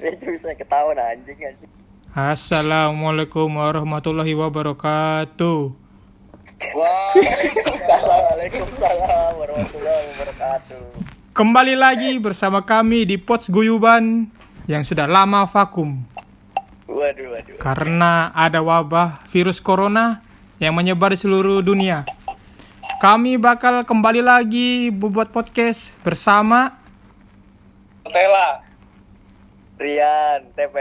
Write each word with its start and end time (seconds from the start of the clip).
Dia 0.00 0.16
bisa 0.16 0.56
ketawa 0.56 0.96
anjing 0.96 1.36
anjing. 1.36 1.68
Assalamualaikum 2.16 3.52
warahmatullahi 3.52 4.32
wabarakatuh. 4.32 5.76
Waalaikumsalam 6.72 9.36
warahmatullahi 9.36 10.04
wabarakatuh. 10.16 11.04
Kembali 11.36 11.76
lagi 11.76 12.16
bersama 12.16 12.64
kami 12.64 13.04
di 13.04 13.20
Pots 13.20 13.52
Guyuban 13.52 14.32
yang 14.64 14.88
sudah 14.88 15.04
lama 15.04 15.44
vakum 15.44 16.00
Waduh, 16.88 17.36
waduh. 17.36 17.60
karena 17.60 18.32
ada 18.32 18.64
wabah 18.64 19.28
virus 19.28 19.60
corona 19.60 20.24
yang 20.56 20.72
menyebar 20.72 21.12
di 21.12 21.20
seluruh 21.20 21.60
dunia. 21.60 22.08
Kami 23.04 23.36
bakal 23.36 23.84
kembali 23.84 24.24
lagi 24.24 24.88
membuat 24.88 25.28
podcast 25.28 25.92
bersama 26.00 26.72
Tela. 28.08 28.69
Rian, 29.80 30.52
TP. 30.52 30.76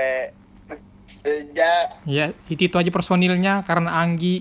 Beja. 1.20 1.72
ya 2.08 2.32
itu, 2.48 2.72
itu 2.72 2.76
aja 2.80 2.92
personilnya 2.96 3.60
karena 3.68 3.92
Anggi 3.92 4.40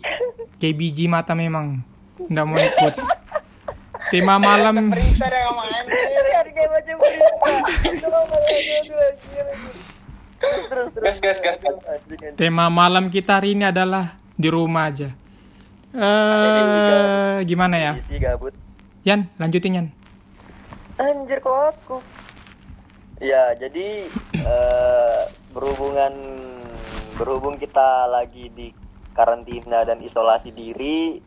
kayak 0.63 0.77
biji 0.79 1.11
mata 1.11 1.35
memang 1.35 1.83
nggak 2.27 2.47
mau 2.47 2.59
ikut. 2.59 2.95
Tema 4.15 4.39
malam 4.39 4.95
Berita. 4.95 5.27
Terus, 10.39 10.87
terus, 10.95 11.19
terus. 11.19 11.39
Anjing. 11.43 12.35
tema 12.39 12.71
malam 12.71 13.11
kita 13.11 13.43
hari 13.43 13.59
ini 13.59 13.67
adalah 13.67 14.19
di 14.39 14.49
rumah 14.51 14.87
aja. 14.87 15.11
Eh 15.99 17.43
gimana 17.43 17.75
ya? 17.75 17.93
Yan, 19.03 19.27
lanjutin 19.35 19.83
Yan. 19.83 19.87
Anjir 20.99 21.43
kok 21.43 21.75
aku. 21.75 21.99
Ya, 23.19 23.51
jadi 23.59 24.07
eh, 24.35 25.23
berhubungan 25.51 26.15
berhubung 27.19 27.59
kita 27.59 28.07
lagi 28.07 28.47
di 28.55 28.71
karantina 29.11 29.83
dan 29.83 29.99
isolasi 29.99 30.55
diri 30.55 31.19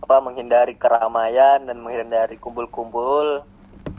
apa 0.00 0.24
menghindari 0.24 0.72
keramaian 0.80 1.68
dan 1.68 1.76
menghindari 1.84 2.40
kumpul-kumpul 2.40 3.44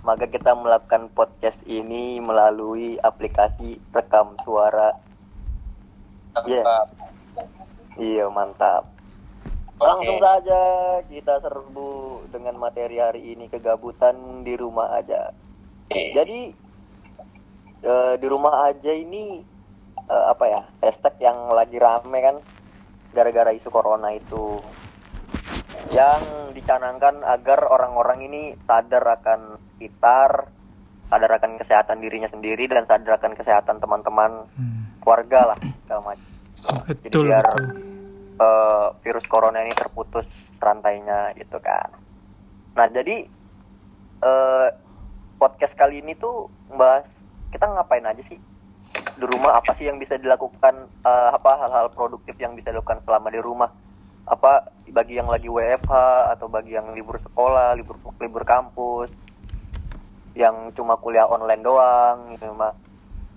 maka 0.02 0.26
kita 0.26 0.56
melakukan 0.56 1.12
podcast 1.14 1.68
ini 1.68 2.18
melalui 2.24 2.96
aplikasi 3.04 3.78
rekam 3.92 4.40
suara. 4.40 4.90
Iya. 6.48 6.64
iya 8.00 8.26
mantap. 8.32 8.88
Langsung 9.78 10.18
saja 10.18 10.62
kita 11.12 11.44
serbu 11.44 12.24
dengan 12.32 12.56
materi 12.56 12.98
hari 13.04 13.36
ini 13.36 13.52
kegabutan 13.52 14.48
di 14.48 14.56
rumah 14.56 14.96
aja. 14.96 15.36
Jadi 15.92 16.56
eh, 17.80 18.14
di 18.16 18.28
rumah 18.28 18.66
aja 18.66 18.90
ini 18.90 19.42
eh, 20.00 20.26
apa 20.28 20.46
ya 20.46 20.62
hashtag 20.80 21.18
yang 21.20 21.50
lagi 21.50 21.78
rame 21.78 22.20
kan 22.20 22.36
gara-gara 23.10 23.50
isu 23.50 23.70
corona 23.70 24.12
itu 24.12 24.60
yang 25.88 26.22
dicanangkan 26.52 27.24
agar 27.24 27.64
orang-orang 27.66 28.20
ini 28.22 28.42
sadar 28.60 29.04
akan 29.14 29.40
sekitar 29.74 30.52
sadar 31.08 31.32
akan 31.34 31.56
kesehatan 31.56 31.98
dirinya 31.98 32.28
sendiri 32.28 32.68
dan 32.68 32.84
sadar 32.84 33.16
akan 33.16 33.34
kesehatan 33.34 33.78
teman-teman 33.78 34.52
Hmm, 34.52 35.00
keluarga 35.00 35.56
lah 35.56 35.60
segala 35.80 36.02
macam 36.06 36.28
betul 36.86 37.26
biar- 37.26 37.48
betul. 37.48 37.66
eh, 38.38 38.88
virus 39.02 39.26
corona 39.26 39.60
ini 39.60 39.72
terputus 39.72 40.28
rantainya 40.58 41.32
gitu 41.34 41.58
kan. 41.58 41.90
Nah 42.74 42.88
jadi 42.88 43.24
eh, 44.20 44.68
podcast 45.36 45.74
kali 45.74 46.02
ini 46.02 46.14
tuh 46.14 46.46
bahas 46.70 47.24
kita 47.54 47.66
ngapain 47.68 48.06
aja 48.06 48.24
sih? 48.24 48.40
Di 49.18 49.26
rumah 49.26 49.58
apa 49.58 49.74
sih 49.74 49.90
yang 49.90 49.98
bisa 49.98 50.16
dilakukan 50.20 50.76
eh, 51.04 51.30
apa 51.34 51.52
hal-hal 51.66 51.90
produktif 51.94 52.38
yang 52.38 52.54
bisa 52.54 52.70
dilakukan 52.70 53.02
selama 53.02 53.28
di 53.34 53.42
rumah? 53.42 53.70
Apa 54.28 54.68
bagi 54.92 55.16
yang 55.16 55.32
lagi 55.32 55.48
WFH 55.48 55.92
atau 56.36 56.48
bagi 56.52 56.76
yang 56.76 56.92
libur 56.92 57.16
sekolah 57.16 57.76
libur 57.80 57.96
libur 58.20 58.44
kampus 58.44 59.16
yang 60.38 60.70
cuma 60.76 61.00
kuliah 61.00 61.26
online 61.26 61.64
doang 61.64 62.36
gitu 62.36 62.52
mah 62.54 62.76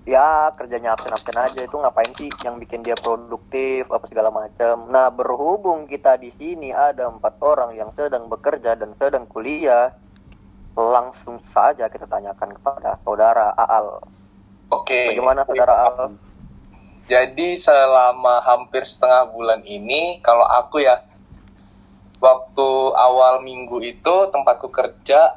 ya 0.08 0.50
kerjanya 0.56 0.96
absen-absen 0.96 1.36
aja 1.36 1.60
itu 1.64 1.76
ngapain 1.76 2.12
sih 2.16 2.32
yang 2.40 2.56
bikin 2.56 2.80
dia 2.84 2.96
produktif 2.96 3.88
apa 3.92 4.04
segala 4.08 4.32
macam. 4.32 4.88
Nah 4.88 5.12
berhubung 5.12 5.84
kita 5.86 6.16
di 6.16 6.32
sini 6.32 6.72
ada 6.72 7.08
empat 7.08 7.38
orang 7.44 7.76
yang 7.76 7.92
sedang 7.92 8.26
bekerja 8.26 8.76
dan 8.80 8.96
sedang 8.96 9.28
kuliah, 9.28 9.92
langsung 10.88 11.36
saja 11.44 11.92
kita 11.92 12.08
tanyakan 12.08 12.56
kepada 12.56 12.96
saudara 13.04 13.52
Aal. 13.52 14.00
Oke. 14.72 15.12
Bagaimana 15.12 15.44
saudara 15.44 15.74
Aal? 15.92 16.16
Jadi 17.10 17.58
selama 17.58 18.38
hampir 18.40 18.86
setengah 18.86 19.28
bulan 19.34 19.60
ini, 19.66 20.22
kalau 20.22 20.46
aku 20.46 20.80
ya, 20.80 21.02
waktu 22.22 22.68
awal 22.94 23.42
minggu 23.42 23.82
itu 23.82 24.14
tempatku 24.30 24.70
kerja 24.70 25.36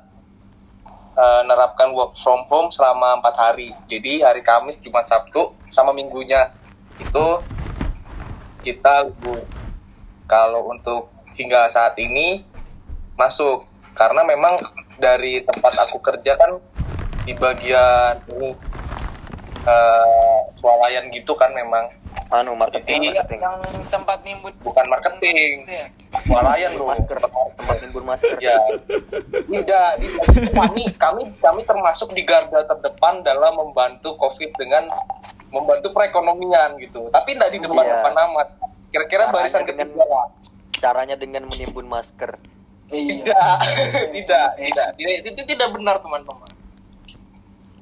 nerapkan 1.46 1.94
work 1.94 2.18
from 2.18 2.46
home 2.50 2.70
selama 2.74 3.18
empat 3.22 3.38
hari. 3.38 3.74
Jadi 3.86 4.22
hari 4.22 4.42
Kamis, 4.42 4.82
Jumat, 4.82 5.06
Sabtu, 5.10 5.54
sama 5.70 5.94
minggunya 5.94 6.54
itu 6.98 7.26
kita. 8.62 9.10
Kalau 10.24 10.70
untuk 10.70 11.14
hingga 11.38 11.70
saat 11.70 11.94
ini 12.02 12.42
masuk, 13.14 13.66
karena 13.94 14.26
memang 14.26 14.58
dari 15.04 15.44
tempat 15.44 15.74
aku 15.84 16.00
kerja 16.00 16.40
kan 16.40 16.52
di 17.28 17.36
bagian 17.36 18.24
ini 18.32 18.56
eh, 19.64 20.40
swalayan 20.56 21.12
gitu 21.12 21.36
kan 21.36 21.52
memang 21.52 21.92
Anu 22.34 22.58
marketing, 22.58 23.14
Jadi, 23.14 23.14
marketing. 23.14 23.40
yang 23.46 23.58
tempat 23.94 24.18
nimbun 24.26 24.54
bukan 24.66 24.86
marketing 24.90 25.70
swalayan 26.26 26.72
loh 26.74 26.90
masker, 26.90 27.18
tempat 27.22 27.76
timbun 27.78 28.06
masker. 28.10 28.38
ya 28.42 28.58
tidak 29.46 29.90
tidak 30.02 30.26
kami 30.50 30.84
kami 30.98 31.24
kami 31.38 31.62
termasuk 31.62 32.10
di 32.10 32.26
garda 32.26 32.66
terdepan 32.66 33.22
dalam 33.22 33.54
membantu 33.54 34.18
covid 34.18 34.50
dengan 34.58 34.90
membantu 35.54 35.94
perekonomian 35.94 36.74
gitu 36.82 37.06
tapi 37.14 37.38
tidak 37.38 37.54
di 37.54 37.60
depan 37.62 37.86
Iya. 37.86 37.94
depan 38.02 38.14
amat 38.30 38.48
kira-kira 38.90 39.24
barisan 39.30 39.62
ketiga 39.66 39.94
Caranya 40.74 41.16
dengan 41.16 41.48
menimbun 41.48 41.88
masker. 41.88 42.36
Iya. 42.94 43.26
Tidak. 43.26 44.08
Tidak. 44.14 44.48
Tidak. 44.62 44.90
Tidak. 44.96 45.14
Itu 45.26 45.42
tidak 45.44 45.70
benar 45.74 45.98
teman-teman. 46.00 46.50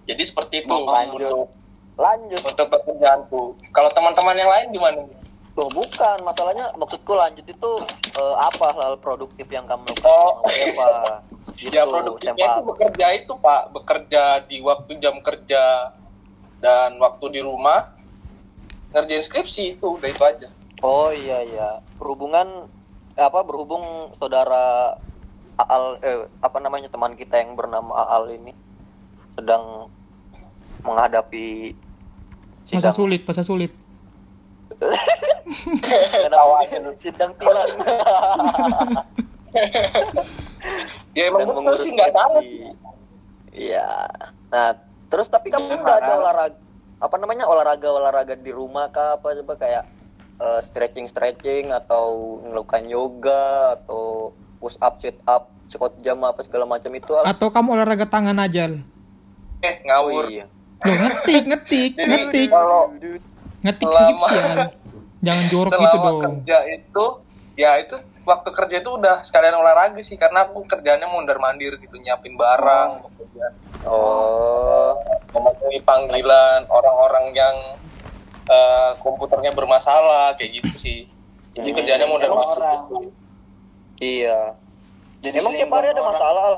Jadi 0.07 0.23
seperti 0.25 0.65
itu 0.65 0.73
Lanjut. 0.73 1.19
untuk 1.21 1.47
Lanjut. 1.99 2.41
untuk 2.41 2.67
pekerjaanku. 2.71 3.41
Kalau 3.69 3.89
teman-teman 3.93 4.35
yang 4.35 4.49
lain 4.49 4.67
gimana 4.73 5.01
Tuh 5.51 5.67
bukan. 5.75 6.17
Masalahnya 6.23 6.71
maksudku 6.79 7.11
lanjut 7.11 7.43
itu 7.43 7.71
eh, 8.15 8.35
apa 8.39 8.71
hal 8.79 8.95
produktif 9.03 9.47
yang 9.51 9.67
kamu 9.67 9.83
lakukan? 9.83 10.07
Oh. 10.07 10.41
Apa? 10.47 10.89
Gitu, 11.61 11.73
ya 11.73 11.85
produktifnya 11.85 12.57
itu 12.57 12.61
bekerja 12.65 13.05
itu 13.17 13.33
pak. 13.37 13.61
Bekerja 13.73 14.23
di 14.45 14.57
waktu 14.65 14.97
jam 14.97 15.21
kerja 15.21 15.93
dan 16.63 16.97
waktu 16.97 17.25
di 17.37 17.41
rumah. 17.43 17.93
Ngerjain 18.91 19.23
skripsi 19.23 19.77
itu 19.77 19.87
udah 19.95 20.09
itu 20.09 20.23
aja. 20.23 20.47
Oh 20.81 21.13
iya 21.13 21.43
iya. 21.45 21.69
Berhubungan 22.01 22.65
eh, 22.65 22.80
apa 23.27 23.45
berhubung 23.45 24.15
saudara 24.17 24.97
Aal 25.59 25.99
eh 26.01 26.25
apa 26.41 26.57
namanya 26.57 26.89
teman 26.89 27.13
kita 27.13 27.37
yang 27.37 27.53
bernama 27.53 27.93
Aal 28.07 28.33
ini 28.33 28.55
sedang 29.37 29.91
menghadapi 30.81 31.77
Masa 32.71 32.87
sidang 32.87 32.95
sulit, 32.95 33.21
masa 33.27 33.43
sulit. 33.43 33.71
sidang 37.03 37.35
tilang. 37.35 37.67
ya 41.17 41.27
emang 41.27 41.43
Dan 41.43 41.47
betul 41.51 41.59
mengurus 41.59 41.83
sih 41.83 41.91
nggak 41.91 42.15
tahu. 42.15 42.39
Iya. 43.51 44.07
Nah, 44.47 44.71
terus 45.11 45.27
tapi 45.27 45.51
kamu 45.51 45.83
udah 45.83 45.99
ada 45.99 46.15
olahraga 46.15 46.55
apa 47.01 47.17
namanya 47.17 47.49
olahraga 47.49 47.89
olahraga 47.91 48.37
di 48.37 48.53
rumah 48.53 48.93
kah 48.93 49.17
apa 49.19 49.33
coba 49.41 49.57
kayak 49.57 49.89
stretching 50.59 51.05
stretching 51.05 51.69
atau 51.69 52.05
melakukan 52.43 52.83
yoga 52.85 53.45
atau 53.75 54.29
push 54.57 54.77
up 54.77 54.97
sit 54.97 55.17
up 55.23 55.47
squat 55.65 55.95
jam 55.99 56.19
apa 56.21 56.41
segala 56.41 56.65
macam 56.65 56.91
itu 56.91 57.11
Atau 57.17 57.47
kamu 57.47 57.75
olahraga 57.75 58.05
tangan 58.05 58.37
aja. 58.37 58.67
Eh 59.59 59.75
ngawur 59.81 60.25
Oh 60.25 60.29
iya. 60.29 60.45
Loh, 60.81 60.97
ngetik, 60.97 61.43
ngetik, 61.45 61.91
Jadi, 61.93 62.09
ngetik. 62.09 62.47
kalau 62.49 62.89
Ngetik 63.61 63.85
selama- 63.87 64.29
ya. 64.29 64.65
Jangan 65.21 65.45
jorok 65.47 65.71
gitu 65.71 65.85
selama 65.87 66.09
dong. 66.09 66.21
kerja 66.23 66.57
itu 66.67 67.05
ya 67.53 67.77
itu 67.77 67.93
waktu 68.23 68.49
kerja 68.49 68.75
itu 68.79 68.89
udah 68.91 69.21
sekalian 69.21 69.53
olahraga 69.53 70.01
sih 70.01 70.15
karena 70.15 70.43
aku 70.43 70.65
kerjanya 70.65 71.05
mondar 71.05 71.37
mandir 71.37 71.77
gitu 71.77 71.93
nyiapin 71.95 72.33
barang 72.33 73.05
kemudian 73.05 73.51
Oh, 73.83 74.93
memenuhi 75.31 75.77
panggilan 75.81 76.65
orang-orang 76.65 77.25
yang 77.31 77.55
eh, 78.51 78.91
komputernya 78.99 79.51
bermasalah 79.51 80.35
kayak 80.35 80.51
gitu 80.59 80.75
sih 80.75 80.99
jadi 81.51 81.63
Jadi 81.63 81.69
kerjanya 81.73 82.05
selingkuh 82.05 82.15
mandir 82.15 82.31
orang. 82.31 83.03
iya. 83.99 84.39
Jadi 85.21 85.37
Emang 85.37 85.53
tiap 85.53 85.69
hari 85.69 85.87
ada 85.87 85.93
selingkuh 85.93 86.01
orang. 86.01 86.15
masalah? 86.15 86.43
Al? 86.43 86.55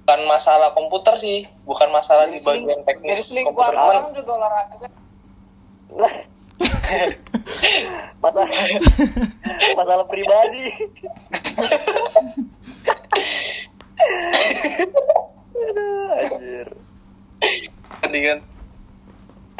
bukan 0.00 0.26
masalah 0.26 0.68
komputer 0.74 1.14
sih, 1.16 1.38
bukan 1.62 1.86
masalah 1.88 2.26
di 2.26 2.34
Jadi 2.34 2.46
bagian 2.66 2.80
teknis 2.82 3.08
Jadi 3.08 3.22
selingkuhan 3.22 3.70
komputer. 3.70 3.94
orang 3.94 4.10
juga 4.12 4.32
olahraga 4.34 4.76
kan. 4.82 4.92
masalah 8.20 8.46
masalah 9.72 10.04
pribadi 10.04 10.66
Aduh, 15.60 16.76
anjir 18.02 18.20
kan. 18.26 18.38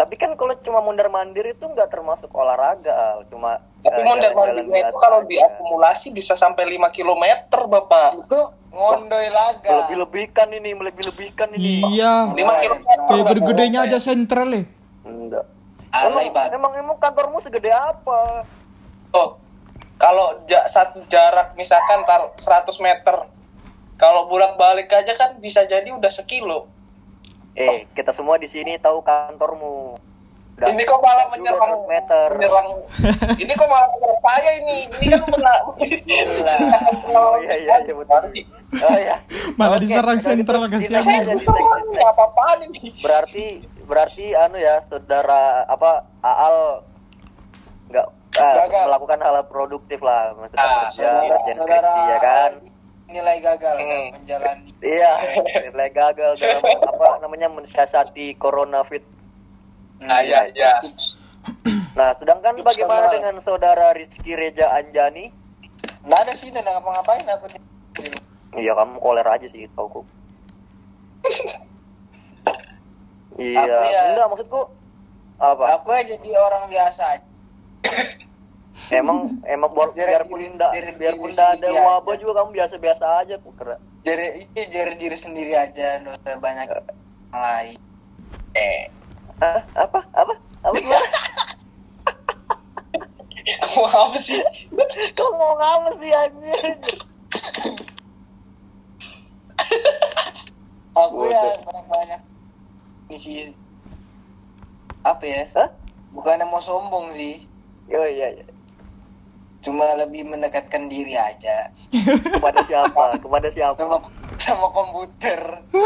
Tapi 0.00 0.16
kan 0.16 0.32
kalau 0.32 0.56
cuma 0.56 0.80
mondar 0.80 1.06
mandir 1.06 1.44
itu 1.46 1.60
nggak 1.60 1.92
termasuk 1.92 2.32
olahraga 2.32 3.20
cuma 3.28 3.60
Tapi 3.80 4.00
eh, 4.00 4.04
mondar 4.06 4.32
mandirnya 4.32 4.88
itu 4.88 4.96
kalau 4.96 5.20
aja. 5.20 5.28
diakumulasi 5.28 6.08
bisa 6.10 6.32
sampai 6.34 6.64
5 6.70 6.88
km, 6.88 7.24
Bapak. 7.66 8.16
Itu 8.16 8.40
ngondoy 8.70 9.28
laga. 9.28 9.84
lebih-lebihkan 9.84 10.48
ini 10.50 10.72
melebih-lebihkan 10.72 11.52
ini 11.52 11.84
Iya. 11.92 12.32
5 12.32 12.40
km. 12.64 12.80
Kayak 13.04 13.24
gede-gedenya 13.28 13.80
aja 13.84 13.98
sentral 14.00 14.48
ya. 14.48 14.64
enggak 15.02 15.44
emang, 15.92 16.24
emang 16.50 16.72
emang 16.78 16.96
kantormu 16.96 17.36
segede 17.40 17.68
apa 17.68 18.46
Oh, 19.10 19.36
kalau 19.96 20.40
ja- 20.46 20.64
satu 20.64 21.04
jarak 21.04 21.52
misalkan 21.52 22.00
tar 22.04 22.32
100 22.32 22.78
meter, 22.78 23.26
kalau 23.96 24.24
bolak-balik 24.24 24.88
aja 24.88 25.12
kan 25.12 25.36
bisa 25.36 25.60
jadi 25.62 25.90
udah 25.90 26.08
sekilo. 26.08 26.70
Eh 27.52 27.86
kita 27.90 28.10
semua 28.10 28.36
di 28.36 28.46
sini 28.46 28.76
tahu 28.76 29.00
kantormu 29.00 29.98
Udah- 30.52 30.68
ini 30.68 30.82
kok 30.82 31.00
malah 31.00 31.26
menyerang 31.30 31.72
100 31.74 31.88
meter 31.88 32.26
menyerang 32.32 32.68
ini 33.42 33.48
kok 33.50 33.64
malah 33.66 33.88
menyerang 33.90 34.20
saya 34.20 34.50
ini 34.56 34.78
ini 34.94 35.06
kan 35.08 35.22
benar 35.26 35.60
Oh 37.10 37.34
iya 37.38 37.54
iya 37.56 37.74
iya 37.80 37.92
betul. 37.92 38.22
Oh 38.76 38.96
iya. 38.96 39.16
Malah 39.56 39.76
Oke, 39.76 39.82
diserang 39.82 40.16
gitu, 40.16 40.30
kasihan. 40.30 40.38
di 40.70 40.86
next 40.86 41.08
aja, 41.08 41.32
di 41.32 41.42
next, 41.42 41.48
di 41.48 41.90
next. 41.90 42.06
apa 42.06 42.22
apaan 42.24 42.58
ini 42.62 42.78
Berarti 42.98 43.46
berarti 43.82 44.26
anu 44.32 44.56
ya 44.56 44.78
saudara 44.80 45.42
apa 45.64 45.90
Aal 46.20 46.84
nggak 47.88 48.06
Gagal. 48.30 48.84
melakukan 48.86 49.18
hal 49.18 49.36
produktif 49.44 49.98
lah 50.00 50.30
maksudnya 50.32 50.62
Ah, 50.62 50.86
kerja 50.86 51.02
Saudara, 51.50 51.90
ya 52.06 52.18
kan. 52.20 52.50
Nilai 53.10 53.38
gagal 53.38 53.74
kan 53.76 53.86
Hmm. 54.00 54.08
menjalani. 54.14 54.70
Iya, 54.80 55.12
nilai 55.66 55.90
gagal 55.90 56.32
dalam 56.36 56.62
apa 56.80 57.06
namanya 57.20 57.48
mensiasati 57.48 58.34
corona 58.34 58.80
fit. 58.82 59.02
nah 59.98 60.20
ya 60.20 60.48
ya 60.50 60.80
Nah, 61.92 62.14
sedangkan 62.14 62.56
bagaimana 62.58 63.04
saudara. 63.04 63.12
dengan 63.12 63.36
saudara 63.38 63.86
Rizky 63.92 64.32
Reja 64.32 64.72
Anjani? 64.72 65.28
Nggak 66.00 66.20
ada 66.22 66.32
sih, 66.32 66.48
nggak 66.48 66.64
ngapa-ngapain 66.64 67.26
aku. 67.26 67.46
Iya, 68.54 68.72
kamu 68.74 68.96
koler 68.96 69.24
aja 69.24 69.44
sih 69.44 69.68
tauku. 69.70 70.00
iya, 73.36 73.76
Aku 73.76 73.86
ya- 73.86 74.06
enggak 74.10 74.26
maksudku 74.26 74.60
apa? 75.38 75.64
Aku 75.76 75.88
ya 75.90 76.02
jadi 76.06 76.30
orang 76.38 76.64
biasa 76.68 77.02
aja. 77.10 77.26
Emang 78.90 79.38
emang 79.46 79.70
biar, 79.70 79.94
Biar 79.94 80.08
biarpun 80.18 80.38
diri- 80.42 80.98
biarpun 80.98 81.30
ada 81.30 81.68
wabah 81.70 82.10
aja. 82.10 82.20
juga 82.20 82.32
kamu 82.42 82.50
biasa-biasa 82.52 83.04
aja 83.22 83.34
kok 83.38 83.54
keren. 83.54 83.78
Jadi 84.02 84.26
iya, 84.50 84.64
jadi 84.66 84.92
diri 84.98 85.14
sendiri 85.14 85.54
aja, 85.54 86.02
nggak 86.02 86.38
banyak 86.38 86.66
orang 86.66 86.98
lain. 87.30 87.78
eh 88.52 88.90
Hah? 89.38 89.62
Apa? 89.78 90.02
Apa? 90.12 90.34
Apa 90.60 90.74
kamu 93.40 93.86
apa 93.88 94.18
sih 94.20 94.36
Kau 95.16 95.32
ngomong 95.32 95.56
apa 95.56 95.90
sih 95.96 96.10
anjir? 96.12 96.60
Aku 100.92 101.24
ya 101.24 101.40
banyak-banyak 101.56 102.20
isi 103.08 103.54
apa 105.00 105.24
ya? 105.24 105.42
Hah? 105.54 105.68
Bukannya 106.10 106.44
mau 106.44 106.58
sombong 106.58 107.14
sih, 107.14 107.46
Oh 107.88 108.02
iya, 108.04 108.34
iya. 108.34 108.44
Cuma 109.60 109.84
lebih 110.00 110.24
mendekatkan 110.24 110.88
diri 110.88 111.16
aja 111.16 111.72
Kepada 112.38 112.62
siapa? 112.62 113.18
Kepada 113.18 113.50
siapa? 113.50 113.82
sama 113.82 113.98
sama 114.38 114.70
komputer. 114.70 115.42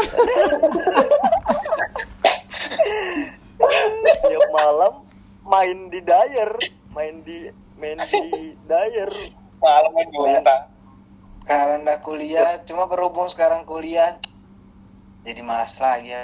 Tiap 4.25 4.49
malam 4.53 4.93
main 5.45 5.77
di 5.89 6.01
dyer, 6.05 6.51
main 6.93 7.25
di 7.25 7.49
main 7.81 7.97
di 8.05 8.53
dyer. 8.69 9.09
malam 9.59 9.91
main 9.97 10.09
bola 10.13 10.41
Karena 11.45 11.93
kuliah, 12.01 12.65
cuma 12.65 12.89
berhubung 12.89 13.29
sekarang 13.29 13.69
kuliah, 13.69 14.17
jadi 15.25 15.41
malas 15.45 15.77
lagi 15.81 16.09
ya. 16.09 16.23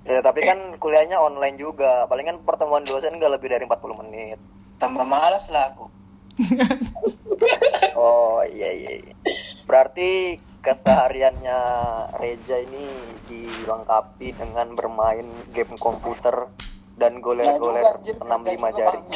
Ya, 0.00 0.22
tapi 0.24 0.40
kan 0.42 0.58
kuliahnya 0.78 1.20
online 1.22 1.56
juga. 1.58 2.06
Palingan 2.10 2.38
pertemuan 2.42 2.82
dosen 2.82 3.14
nggak 3.18 3.32
lebih 3.38 3.50
dari 3.50 3.64
40 3.66 4.00
menit. 4.00 4.38
Tambah 4.78 5.04
malas 5.06 5.50
lah 5.54 5.70
aku. 5.74 5.90
Oh 7.96 8.40
iya 8.44 8.70
iya. 8.72 8.92
iya. 9.00 9.14
Berarti 9.64 10.40
kesehariannya 10.60 11.58
Reja 12.20 12.56
ini 12.60 12.86
dilengkapi 13.28 14.36
dengan 14.36 14.76
bermain 14.76 15.24
game 15.56 15.74
komputer 15.80 16.52
dan 17.00 17.24
goler-goler 17.24 17.80
anjir, 17.80 18.16
enam 18.20 18.40
lima 18.44 18.68
jari. 18.72 19.00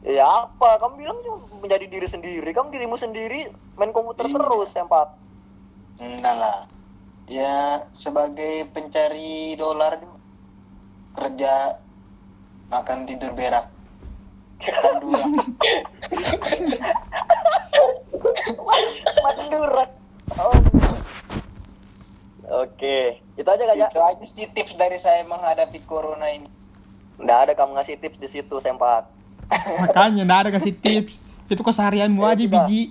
Ya 0.00 0.24
apa? 0.24 0.80
Kamu 0.80 0.96
bilang 0.96 1.20
cuma 1.20 1.44
menjadi 1.60 1.84
diri 1.84 2.08
sendiri. 2.08 2.56
Kamu 2.56 2.72
dirimu 2.72 2.96
sendiri 2.96 3.52
main 3.76 3.92
komputer 3.92 4.24
Iya. 4.24 4.32
terus, 4.32 4.72
sempat. 4.72 5.12
Enggak 6.00 6.34
lah. 6.40 6.64
Ya 7.28 7.84
sebagai 7.92 8.64
pencari 8.72 9.60
dolar 9.60 10.00
kerja 11.12 11.52
makan 12.72 13.04
tidur 13.04 13.36
berak. 13.36 13.68
Oh. 20.32 20.54
Oke, 22.60 22.98
itu 23.36 23.46
aja 23.46 23.62
kak 23.62 23.76
ya. 23.76 23.86
Itu 23.88 24.00
aja 24.00 24.24
sih 24.24 24.46
tips 24.48 24.74
dari 24.74 24.96
saya 24.96 25.22
menghadapi 25.24 25.80
corona 25.84 26.26
ini. 26.28 26.48
Nggak 27.16 27.38
ada 27.40 27.52
kamu 27.54 27.78
ngasih 27.78 27.96
tips 27.96 28.18
di 28.18 28.28
situ, 28.28 28.56
sempat. 28.58 29.06
Makanya 29.86 30.22
nggak 30.24 30.40
ada 30.40 30.50
kasih 30.52 30.74
tips. 30.74 31.22
Itu 31.46 31.62
keseharianmu 31.62 32.20
Ya 32.20 32.28
aja 32.28 32.42
sudah. 32.42 32.52
biji. 32.66 32.82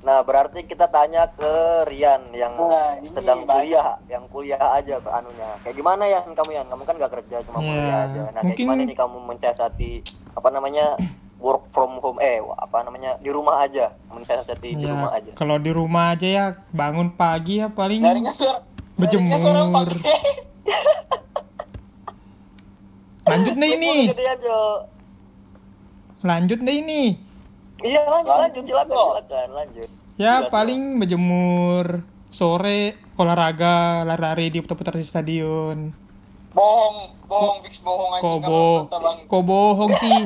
Nah, 0.00 0.24
berarti 0.24 0.64
kita 0.64 0.88
tanya 0.88 1.28
ke 1.28 1.52
Rian 1.86 2.32
yang 2.32 2.56
Nah, 2.56 2.96
sedang 3.12 3.44
banyak. 3.44 3.68
kuliah, 3.68 3.90
yang 4.08 4.24
kuliah 4.26 4.62
aja 4.72 4.96
ke 4.96 5.10
anunya. 5.10 5.50
Kayak 5.60 5.76
gimana 5.76 6.02
ya 6.08 6.18
kamu 6.24 6.50
yang 6.50 6.66
kamu 6.66 6.82
kan 6.82 6.94
gak 6.96 7.12
kerja 7.12 7.36
cuma 7.44 7.58
Ya, 7.58 7.68
kuliah 7.68 7.98
aja. 8.00 8.20
Nah, 8.24 8.32
kayak 8.32 8.44
mungkin- 8.46 8.66
gimana 8.66 8.80
nih 8.82 8.96
kamu 8.96 9.16
mensiasati 9.20 9.90
apa 10.30 10.48
namanya 10.48 10.94
work 11.36 11.68
from 11.68 11.96
home 11.98 12.18
eh 12.18 12.36
apa 12.38 12.82
namanya 12.82 13.16
di 13.16 13.28
rumah 13.28 13.60
aja, 13.60 13.90
mensiasati 14.06 14.74
di 14.74 14.84
rumah 14.84 15.10
Ya, 15.10 15.18
aja. 15.18 15.30
kalau 15.34 15.56
di 15.56 15.70
rumah 15.70 16.12
aja 16.12 16.28
ya 16.28 16.44
bangun 16.70 17.10
pagi 17.10 17.58
ya 17.58 17.68
paling 17.68 17.98
Nyarinya 17.98 18.28
suara 18.28 18.60
Berjemur. 18.94 19.32
suara 19.32 19.62
pakai. 19.66 20.00
lanjut 23.26 23.54
nih 23.54 23.70
ini. 23.74 23.94
Lanjut 26.20 26.60
nih 26.60 26.76
ini. 26.78 27.02
Iya 27.80 28.04
lanjut 28.04 28.28
Lanjut, 28.28 28.40
lanjut 28.44 28.64
silakan 28.66 28.96
silakan 28.98 29.48
lanjut. 29.56 29.88
Ya 30.20 30.34
Jelas, 30.38 30.52
paling 30.52 31.00
berjemur 31.00 32.04
sore 32.28 32.80
olahraga 33.16 34.04
lari-lari 34.04 34.52
di 34.52 34.60
putar-putar 34.60 34.92
di 34.92 35.02
stadion. 35.02 35.88
Bohong, 36.52 36.96
bohong, 37.30 37.58
fix 37.62 37.74
bohong 37.78 38.10
Kok 38.10 38.18
anjing 38.18 38.42
kamu 38.42 38.50
bohong? 38.50 39.18
Kok 39.24 39.42
bohong 39.46 39.92
sih? 39.96 40.18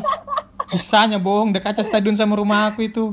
Bisanya 0.73 1.19
bohong 1.21 1.53
dekat 1.53 1.77
stadion 1.85 2.17
sama 2.17 2.35
rumah 2.35 2.73
aku 2.73 2.81
itu. 2.83 3.13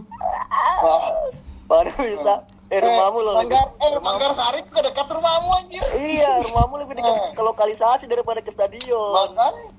Baru 1.68 1.92
bisa. 1.94 2.48
Eh 2.72 2.80
rumahmu 2.80 3.20
loh. 3.20 3.36
Manggar, 3.36 3.60
eh 3.60 3.90
rumahmu- 3.92 4.04
Manggar 4.08 4.32
Sari 4.32 4.64
juga 4.64 4.88
dekat 4.88 5.04
rumahmu 5.06 5.50
anjir. 5.54 5.84
Iya, 5.92 6.40
rumahmu 6.42 6.76
lebih 6.80 6.96
dekat 6.98 7.12
Eh. 7.12 7.36
ke 7.36 7.42
lokalisasi 7.44 8.08
daripada 8.08 8.40
ke 8.40 8.48
stadion. 8.48 9.12
Makanya 9.12 9.76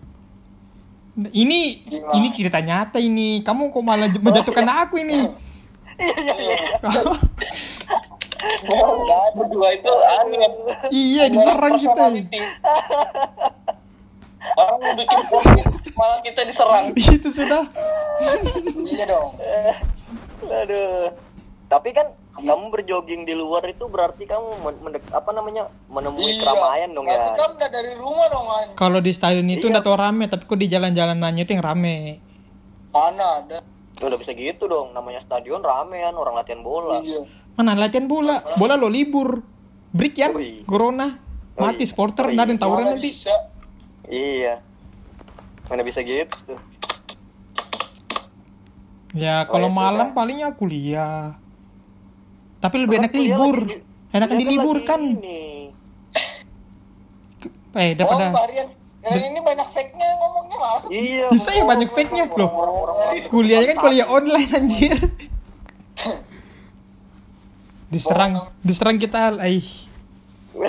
Ini 1.12 1.60
Gimana? 1.84 2.12
ini 2.16 2.28
cerita 2.32 2.56
nyata 2.56 2.96
ini. 2.96 3.40
Kamu 3.40 3.68
kok 3.68 3.80
malah 3.80 4.08
menjatuhkan 4.08 4.64
aku 4.84 4.96
ini? 4.96 5.28
Iya 5.98 6.16
iya 6.16 6.34
iya. 6.36 6.56
berdua 9.32 9.68
itu 9.72 9.92
aneh 9.92 10.48
iya 10.90 11.24
diserang 11.28 11.76
kita. 11.76 12.04
Orang 14.52 14.78
mau 14.78 14.94
bikin 14.94 15.20
konten 15.26 15.64
malah 15.92 16.18
kita 16.20 16.42
diserang 16.42 16.90
Itu 17.16 17.30
sudah. 17.30 17.64
iya 18.84 19.04
dong. 19.04 19.38
Aduh. 20.42 21.14
Tapi 21.66 21.88
kan 21.90 22.06
kamu 22.34 22.68
berjogging 22.70 23.22
di 23.22 23.32
luar 23.32 23.64
itu 23.64 23.86
berarti 23.86 24.24
kamu 24.24 24.60
men- 24.60 24.80
mendek 24.82 25.04
apa 25.08 25.30
namanya 25.30 25.70
menemui 25.86 26.32
keramaian 26.36 26.90
dong 26.90 27.04
ya. 27.04 27.16
Kan 27.24 27.50
udah 27.54 27.70
dari 27.70 27.92
rumah 27.94 28.26
dong 28.28 28.46
anjing. 28.50 28.76
Kalau 28.76 28.98
di 28.98 29.10
stadion 29.10 29.46
itu 29.46 29.62
Iya. 29.62 29.72
nggak 29.72 29.84
tahu 29.84 29.96
rame, 29.96 30.24
tapi 30.26 30.42
kok 30.42 30.58
di 30.58 30.66
jalan-jalan 30.66 31.16
nanya 31.16 31.42
itu 31.42 31.52
yang 31.52 31.64
rame. 31.64 32.20
Mana 32.90 33.24
ada? 33.38 33.58
Udah 33.98 34.16
bisa 34.16 34.32
gitu 34.32 34.66
dong, 34.66 34.92
namanya 34.92 35.20
stadion 35.20 35.60
ramean 35.60 36.12
orang 36.12 36.34
latihan 36.34 36.60
bola. 36.60 36.98
Iya. 36.98 37.24
Mana 37.54 37.72
latihan 37.72 38.04
bola? 38.04 38.42
Bola 38.54 38.74
lo 38.74 38.88
libur. 38.88 39.44
break 39.92 40.16
ya 40.16 40.28
Oh, 40.28 40.40
iya. 40.40 40.64
corona 40.64 41.20
Oh, 41.52 41.62
mati 41.62 41.84
iya. 41.84 41.92
supporter 41.92 42.24
Oh, 42.24 42.32
nggak 42.32 42.40
ada 42.42 42.48
yang 42.48 42.56
iya. 42.56 42.64
tawuran 42.64 42.86
nanti 42.90 43.04
bisa 43.04 43.34
Iya. 44.12 44.60
Mana 45.66 45.80
bisa 45.80 46.00
gitu. 46.00 46.52
ya 49.12 49.44
Oh, 49.44 49.50
kalau 49.50 49.68
ya 49.68 49.74
malam 49.74 50.06
sudah. 50.06 50.16
palingnya 50.16 50.50
kuliah 50.52 51.36
tapi 52.58 52.80
lebih 52.80 52.96
enak 52.96 53.10
kuliah 53.10 53.28
libur 53.28 53.56
lagi- 53.58 53.80
enakan 54.10 54.28
kuliah 54.30 54.40
dilibur 54.42 54.76
lagi 54.78 54.88
kan 54.88 55.00
ini. 55.12 55.44
eh 57.72 57.90
oh 57.90 57.92
daripada 57.94 58.24
Barian 58.30 58.68
yang 59.02 59.24
ini 59.26 59.40
banyak 59.42 59.68
fake 59.68 59.92
nya 59.92 60.08
ngomongnya 60.14 60.56
malas 60.58 60.82
Iya. 60.88 61.26
Bisa 61.28 61.50
ya 61.50 61.64
banyak 61.66 61.90
fake-nya, 61.90 62.24
loh. 62.30 62.50
kuliahnya 63.28 63.74
kan 63.74 63.82
kuliah 63.82 64.06
online 64.06 64.48
anjir 64.50 64.96
diserang 67.88 68.32
diserang 68.62 68.96
kita 68.96 69.36
ay 69.36 69.60
Nah, 70.52 70.68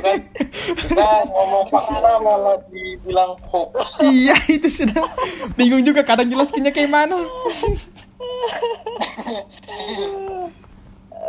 kan 0.00 0.18
kita 0.56 1.04
ngomong 1.28 1.64
fakta 1.68 2.16
malah 2.18 2.56
dibilang 2.68 3.36
hoax. 3.44 4.00
iya 4.00 4.32
itu 4.48 4.72
sudah 4.72 5.04
bingung 5.52 5.84
juga 5.84 6.00
kadang 6.00 6.26
jelaskinnya 6.26 6.72
kayak 6.72 6.88
mana 6.88 7.20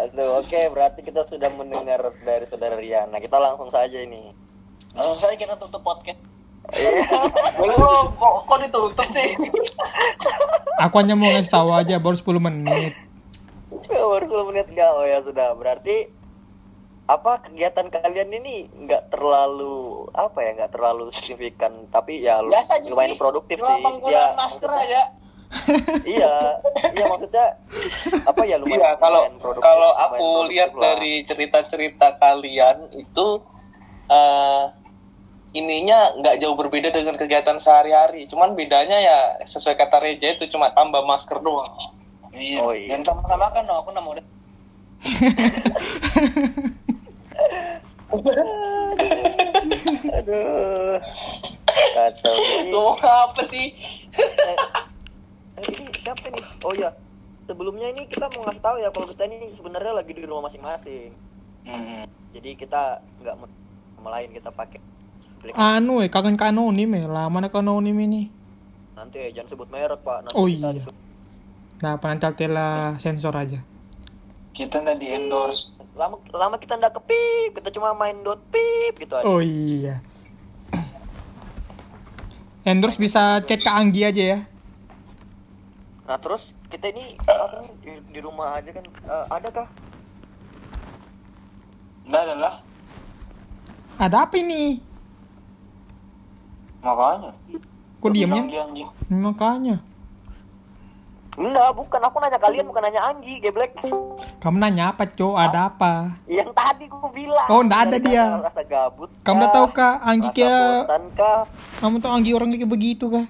Aduh, 0.03 0.41
oke, 0.41 0.59
berarti 0.71 0.99
kita 0.99 1.23
sudah 1.23 1.53
mendengar 1.53 2.01
dari 2.19 2.43
saudara 2.43 2.75
Riana. 2.75 3.19
Kita 3.19 3.37
langsung 3.37 3.69
saja 3.69 3.99
ini. 3.99 4.33
langsung 4.93 5.19
saja 5.19 5.35
kita 5.35 5.53
tutup 5.57 5.81
podcast 5.81 6.19
Belum, 7.57 7.77
kok, 8.13 8.33
kok 8.45 8.57
ditutup 8.61 9.03
sih? 9.03 9.25
aku 10.79 10.95
hanya 10.97 11.13
mau 11.13 11.27
ngasih 11.27 11.49
tahu 11.49 11.69
aja 11.71 11.97
baru 11.97 12.15
10 12.15 12.39
menit 12.39 12.93
Baru 13.83 14.23
10 14.23 14.49
menit 14.49 14.65
enggak? 14.69 14.91
Oh 14.93 15.03
ya 15.03 15.19
sudah. 15.19 15.53
Berarti 15.53 16.07
apa 17.03 17.43
kegiatan 17.43 17.87
kalian 17.87 18.31
ini 18.33 18.55
nggak 18.73 19.11
terlalu 19.11 19.75
apa 20.11 20.39
ya 20.39 20.49
nggak 20.55 20.71
terlalu 20.71 21.11
signifikan 21.11 21.87
tapi 21.87 22.23
ya 22.23 22.39
biasa 22.39 22.79
lumayan 22.81 23.11
sih 23.11 23.19
produktif 23.19 23.55
cuma 23.59 23.69
sih 23.69 23.83
penggunaan 23.83 24.13
ya 24.13 24.23
masker 24.33 24.71
maksudnya- 24.71 24.87
aja 24.87 25.01
iya 26.09 26.33
iya 26.89 27.05
maksudnya 27.05 27.45
apa 28.23 28.41
ya 28.41 28.55
lumayan 28.57 28.79
Iya, 28.79 28.91
kalau 28.97 29.21
lumayan 29.21 29.37
produktif, 29.37 29.61
kalau 29.61 29.91
lumayan 29.91 30.01
aku 30.01 30.15
produktif 30.17 30.49
lihat 30.49 30.71
lah. 30.71 30.81
dari 30.81 31.13
cerita-cerita 31.23 32.07
kalian 32.17 32.77
itu 32.95 33.27
eh 34.05 34.63
ininya 35.53 35.99
nggak 36.17 36.35
jauh 36.39 36.55
berbeda 36.55 36.89
dengan 36.89 37.13
kegiatan 37.13 37.61
sehari-hari. 37.61 38.25
Cuman 38.25 38.57
bedanya 38.57 38.97
ya 38.97 39.17
sesuai 39.45 39.77
kata 39.77 40.01
Reja 40.01 40.33
itu 40.33 40.49
cuma 40.49 40.73
tambah 40.73 41.05
masker 41.05 41.37
doang. 41.37 41.69
iya 42.33 42.57
Oh, 42.57 42.73
iya. 42.73 42.89
dan 42.89 43.05
sama-sama 43.05 43.45
kan 43.47 43.61
no, 43.63 43.77
aku 43.77 43.93
nggak 43.93 44.01
mau 44.01 44.17
aduh. 50.13 50.97
Kacau 51.93 52.35
Ngomong 52.69 52.99
apa 53.01 53.41
sih? 53.43 53.73
eh, 54.13 54.57
ini 55.59 55.85
siapa 55.95 56.25
nih? 56.27 56.43
Oh 56.61 56.73
ya 56.73 56.89
sebelumnya 57.43 57.89
ini 57.89 58.07
kita 58.07 58.29
mau 58.29 58.41
ngasih 58.43 58.61
tahu 58.61 58.77
ya 58.77 58.89
kalau 58.89 59.05
kita 59.05 59.23
ini 59.25 59.51
sebenarnya 59.51 59.93
lagi 59.93 60.11
di 60.11 60.23
rumah 60.23 60.47
masing-masing. 60.47 61.11
Hmm. 61.63 62.03
jadi 62.29 62.59
kita 62.59 62.81
nggak 63.23 63.35
me- 63.39 63.55
sama 63.95 64.09
lain 64.11 64.35
kita 64.35 64.51
pakai 64.51 64.83
anu 65.53 65.99
eh 65.99 66.07
kangen 66.07 66.35
ke 66.35 66.45
anonim 66.45 66.91
eh. 66.93 67.03
Lama 67.03 67.39
nak 67.39 67.53
anonim 67.53 67.95
ini? 67.95 68.27
Nanti 68.93 69.17
ya, 69.21 69.29
jangan 69.33 69.49
sebut 69.49 69.67
merek 69.69 70.01
pak. 70.01 70.23
Nanti 70.23 70.35
Oh, 70.35 70.45
kita 70.45 70.69
iya. 70.69 70.75
disuruh- 70.75 71.01
nah 71.79 71.97
penantal 71.97 72.31
tela 72.31 72.95
sensor 72.95 73.33
aja 73.33 73.59
kita 74.53 74.85
udah 74.85 74.95
di 74.95 75.09
endorse. 75.09 75.81
Lama 75.97 76.21
lama 76.29 76.55
kita 76.61 76.77
ndak 76.77 76.93
kepip 77.01 77.57
kita 77.57 77.73
cuma 77.73 77.97
main 77.97 78.21
dot 78.21 78.39
pip 78.53 79.01
gitu 79.01 79.17
aja. 79.17 79.25
Oh 79.25 79.41
iya. 79.41 79.99
Endorse 82.63 83.01
bisa 83.01 83.41
chat 83.43 83.59
ke 83.59 83.67
Anggi 83.67 84.05
aja 84.05 84.23
ya. 84.37 84.39
Nah 86.05 86.17
terus 86.21 86.53
kita 86.69 86.93
ini 86.93 87.17
apa, 87.25 87.65
di, 87.81 87.91
di 88.13 88.19
rumah 88.21 88.61
aja 88.61 88.69
kan 88.71 88.85
eh, 88.85 89.25
ada 89.33 89.49
kah 89.49 89.69
Nggak 92.03 92.21
ada 92.29 92.35
lah. 92.35 92.55
Ada 93.95 94.17
apa 94.27 94.35
ini? 94.35 94.83
Makanya. 96.83 97.31
Kok 98.03 98.11
diamnya 98.11 98.43
Bilang 98.43 98.51
dia 98.51 98.61
anjing. 98.67 98.89
Makanya 99.07 99.77
enggak 101.39 101.69
bukan. 101.73 101.99
Aku 102.03 102.17
nanya 102.21 102.39
kalian 102.39 102.65
bukan 102.69 102.81
nanya 102.85 103.01
Anggi 103.09 103.41
geblek. 103.41 103.73
Kamu 104.41 104.57
nanya 104.59 104.93
apa 104.93 105.09
cowok 105.09 105.37
ada 105.39 105.59
apa? 105.71 105.93
Yang 106.29 106.49
tadi 106.53 106.85
aku 106.89 107.09
bilang. 107.09 107.47
Oh, 107.49 107.61
nggak 107.65 107.81
ada 107.89 107.97
dia. 107.97 108.25
rasa 108.43 108.63
gabut 108.63 109.09
kamu 109.23 109.39
udah 109.39 109.51
tahu 109.55 109.67
kah 109.71 109.93
Anggi 110.03 110.29
Rasa 110.29 110.35
kayak 110.35 111.11
kah? 111.15 111.41
Kamu 111.79 111.95
tahu 112.03 112.11
Anggi 112.11 112.31
orang 112.35 112.49
kayak 112.53 112.69
begitu 112.69 113.05
kah? 113.09 113.25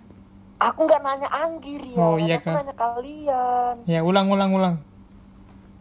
Aku 0.59 0.79
nggak 0.87 1.01
nanya 1.03 1.29
Anggi 1.31 1.73
Rian. 1.79 1.99
Oh, 1.99 2.15
iya 2.19 2.35
aku 2.39 2.45
kah? 2.49 2.55
nanya 2.59 2.75
kalian. 2.75 3.75
Ya 3.85 3.99
ulang 4.01 4.27
ulang 4.31 4.51
ulang. 4.55 4.75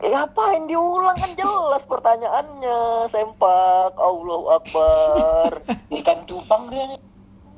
Eh, 0.02 0.10
ngapain 0.10 0.66
diulang? 0.66 1.14
Kan 1.14 1.30
jelas 1.38 1.86
pertanyaannya. 1.86 3.06
Sempak 3.06 3.94
Allahu 3.94 4.50
Akbar. 4.50 5.62
Ikan 6.02 6.18
cupang 6.26 6.66
dia. 6.74 6.84
nih 6.90 7.00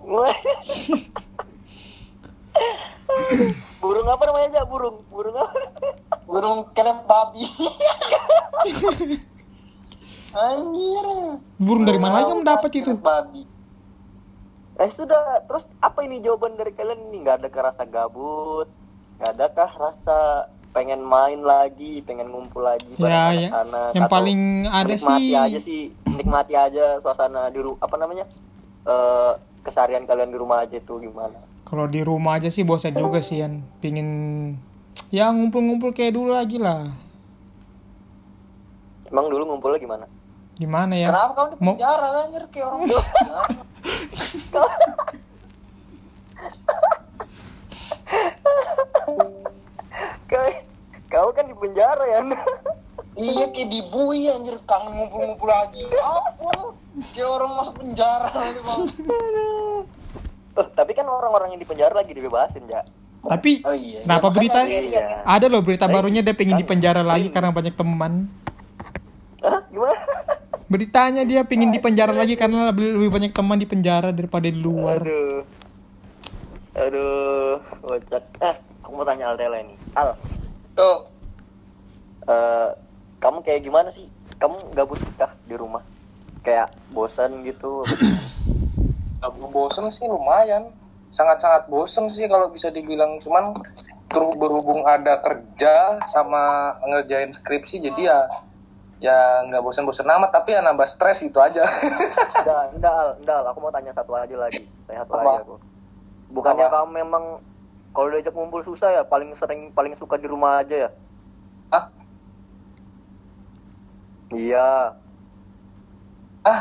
burung 3.78 4.06
apa 4.06 4.22
namanya 4.24 4.46
aja? 4.50 4.62
Burung. 4.64 5.02
Burung 5.06 5.36
apa? 5.36 5.58
Burung 6.24 6.58
kelem 6.70 6.98
babi. 7.04 7.44
Anjir. 10.32 11.06
Burung 11.56 11.84
dari 11.84 11.96
mana 11.96 12.24
kamu 12.24 12.42
dapat 12.42 12.70
itu? 12.74 12.90
Babi. 12.94 13.42
Eh 14.76 14.88
sudah. 14.88 15.44
Terus 15.44 15.70
apa 15.78 16.02
ini 16.02 16.18
jawaban 16.18 16.54
dari 16.54 16.72
kalian? 16.72 16.98
Ini 17.08 17.16
nggak 17.20 17.36
ada 17.38 17.48
kah 17.48 17.62
rasa 17.64 17.82
gabut. 17.84 18.66
Nggak 19.16 19.30
ada 19.32 19.46
kah 19.48 19.70
rasa 19.72 20.16
pengen 20.70 20.98
main 21.00 21.38
lagi 21.38 22.02
pengen 22.02 22.26
ngumpul 22.26 22.58
lagi 22.60 22.98
Ya, 22.98 23.30
ya. 23.30 23.46
anak-anak, 23.54 23.90
Yang 23.94 24.02
atau 24.02 24.10
paling 24.10 24.40
ada 24.66 24.82
menikmati 24.90 25.22
sih- 25.22 25.38
aja 25.38 25.58
sih 25.62 25.82
nikmati 26.10 26.54
aja 26.58 26.84
suasana 26.98 27.46
di 27.46 27.62
ru 27.62 27.78
apa 27.78 27.94
namanya? 27.94 28.26
Eh 28.82 29.32
keseharian 29.62 30.02
kalian 30.02 30.28
di 30.28 30.36
rumah 30.36 30.60
aja 30.60 30.74
itu 30.74 30.98
gimana 30.98 31.38
kalau 31.64 31.88
di 31.88 32.04
rumah 32.04 32.36
aja 32.36 32.52
sih 32.52 32.62
bosan 32.62 32.92
juga 32.92 33.18
sih 33.24 33.40
Yan. 33.40 33.64
Pingin 33.80 34.08
ya 35.08 35.32
ngumpul-ngumpul 35.32 35.90
kayak 35.90 36.14
dulu 36.14 36.30
lagi 36.32 36.60
lah. 36.60 36.92
Emang 39.08 39.26
dulu 39.32 39.46
ngumpulnya 39.48 39.78
gimana? 39.80 40.04
Gimana 40.54 40.94
ya 40.94 41.10
kenapa 41.10 41.32
kamu 41.34 41.48
di 41.50 41.56
Mau- 41.64 41.74
penjara 41.74 42.08
anjir? 42.24 42.44
Kayak 42.52 42.66
orang 42.70 42.80
kau 50.28 50.50
kau 51.10 51.28
kan 51.30 51.44
di 51.46 51.54
penjara 51.54 52.04
ya 52.10 52.20
iya 53.14 53.44
kayak 53.54 53.68
dibui 53.70 54.26
anjir. 54.30 54.58
Kangen 54.66 54.92
ngumpul-ngumpul 54.98 55.46
lagi. 55.46 55.86
Apa 55.94 56.74
kayak 57.14 57.30
orang 57.30 57.50
masuk 57.58 57.74
penjara 57.78 58.28
aja 58.30 58.60
bang 58.62 58.82
Oh, 60.54 60.66
tapi 60.70 60.94
kan 60.94 61.02
orang-orang 61.04 61.54
yang 61.54 61.60
di 61.60 61.66
penjara 61.66 61.90
lagi 61.94 62.14
dibebasin 62.14 62.62
ya 62.70 62.86
tapi 63.24 63.64
oh 63.64 63.72
iya 63.72 64.04
nah 64.04 64.20
apa 64.20 64.28
makanya 64.28 64.36
berita 64.36 64.60
Iya. 64.68 65.06
ada 65.24 65.46
loh 65.48 65.62
berita 65.64 65.86
Eh, 65.88 65.92
barunya 65.92 66.20
dia 66.20 66.36
pengen 66.36 66.60
di 66.60 66.66
penjara 66.68 67.00
lagi 67.00 67.32
karena 67.32 67.50
banyak 67.50 67.72
teman. 67.72 68.28
Hah? 69.40 69.60
gimana? 69.72 69.96
Beritanya 70.72 71.22
dia 71.24 71.40
pengen 71.44 71.72
di 71.72 71.80
penjara 71.80 72.12
lagi 72.12 72.36
karena 72.36 72.68
lebih 72.68 73.08
banyak 73.08 73.32
teman 73.32 73.56
di 73.56 73.64
penjara 73.64 74.12
daripada 74.12 74.44
di 74.44 74.60
luar. 74.60 75.00
Aduh. 75.00 75.40
Aduh 76.74 77.56
kocak 77.80 78.24
eh 78.44 78.56
aku 78.84 78.92
mau 78.92 79.08
tanya 79.08 79.32
Altela 79.32 79.56
ini. 79.56 79.72
Al. 79.96 80.20
Tuh, 80.76 80.98
eh, 82.28 82.68
kamu 83.18 83.40
kayak 83.40 83.60
gimana 83.64 83.88
sih? 83.88 84.04
Kamu 84.36 84.76
gabut 84.76 85.00
kah 85.16 85.32
di 85.48 85.56
rumah? 85.56 85.80
Kayak 86.44 86.76
bosan 86.92 87.40
gitu 87.40 87.88
Bosen 89.30 89.88
sih 89.88 90.04
lumayan. 90.04 90.72
Sangat-sangat 91.14 91.70
bosen 91.70 92.10
sih 92.10 92.26
kalau 92.26 92.50
bisa 92.50 92.68
dibilang. 92.68 93.22
Cuman 93.22 93.54
ber- 94.10 94.36
berhubung 94.38 94.82
ada 94.84 95.18
kerja 95.22 95.98
sama 96.06 96.74
ngerjain 96.86 97.30
skripsi 97.30 97.82
jadi 97.82 98.02
ya 98.14 98.20
ya 99.02 99.18
nggak 99.50 99.60
bosen-bosen 99.60 100.06
amat 100.06 100.32
tapi 100.32 100.54
ya 100.56 100.64
nambah 100.64 100.86
stres 100.88 101.20
itu 101.26 101.36
aja. 101.36 101.66
enggak 102.40 102.62
enggak 102.78 102.94
enggak 103.20 103.38
aku 103.52 103.58
mau 103.60 103.72
tanya 103.74 103.92
satu 103.92 104.16
aja 104.16 104.32
lagi 104.38 104.64
tanya 104.88 105.04
satu 105.04 105.12
Apa? 105.12 105.20
lagi 105.20 105.40
aku 105.44 105.54
bukannya 106.32 106.66
Apa? 106.70 106.74
kamu 106.80 106.88
memang 107.04 107.24
kalau 107.92 108.08
diajak 108.10 108.32
ngumpul 108.32 108.62
susah 108.64 108.90
ya 108.96 109.02
paling 109.04 109.34
sering 109.36 109.68
paling 109.76 109.92
suka 109.92 110.16
di 110.16 110.24
rumah 110.24 110.62
aja 110.64 110.88
ya 110.88 110.90
ah, 111.68 111.84
iya 114.32 114.94
ah, 116.44 116.60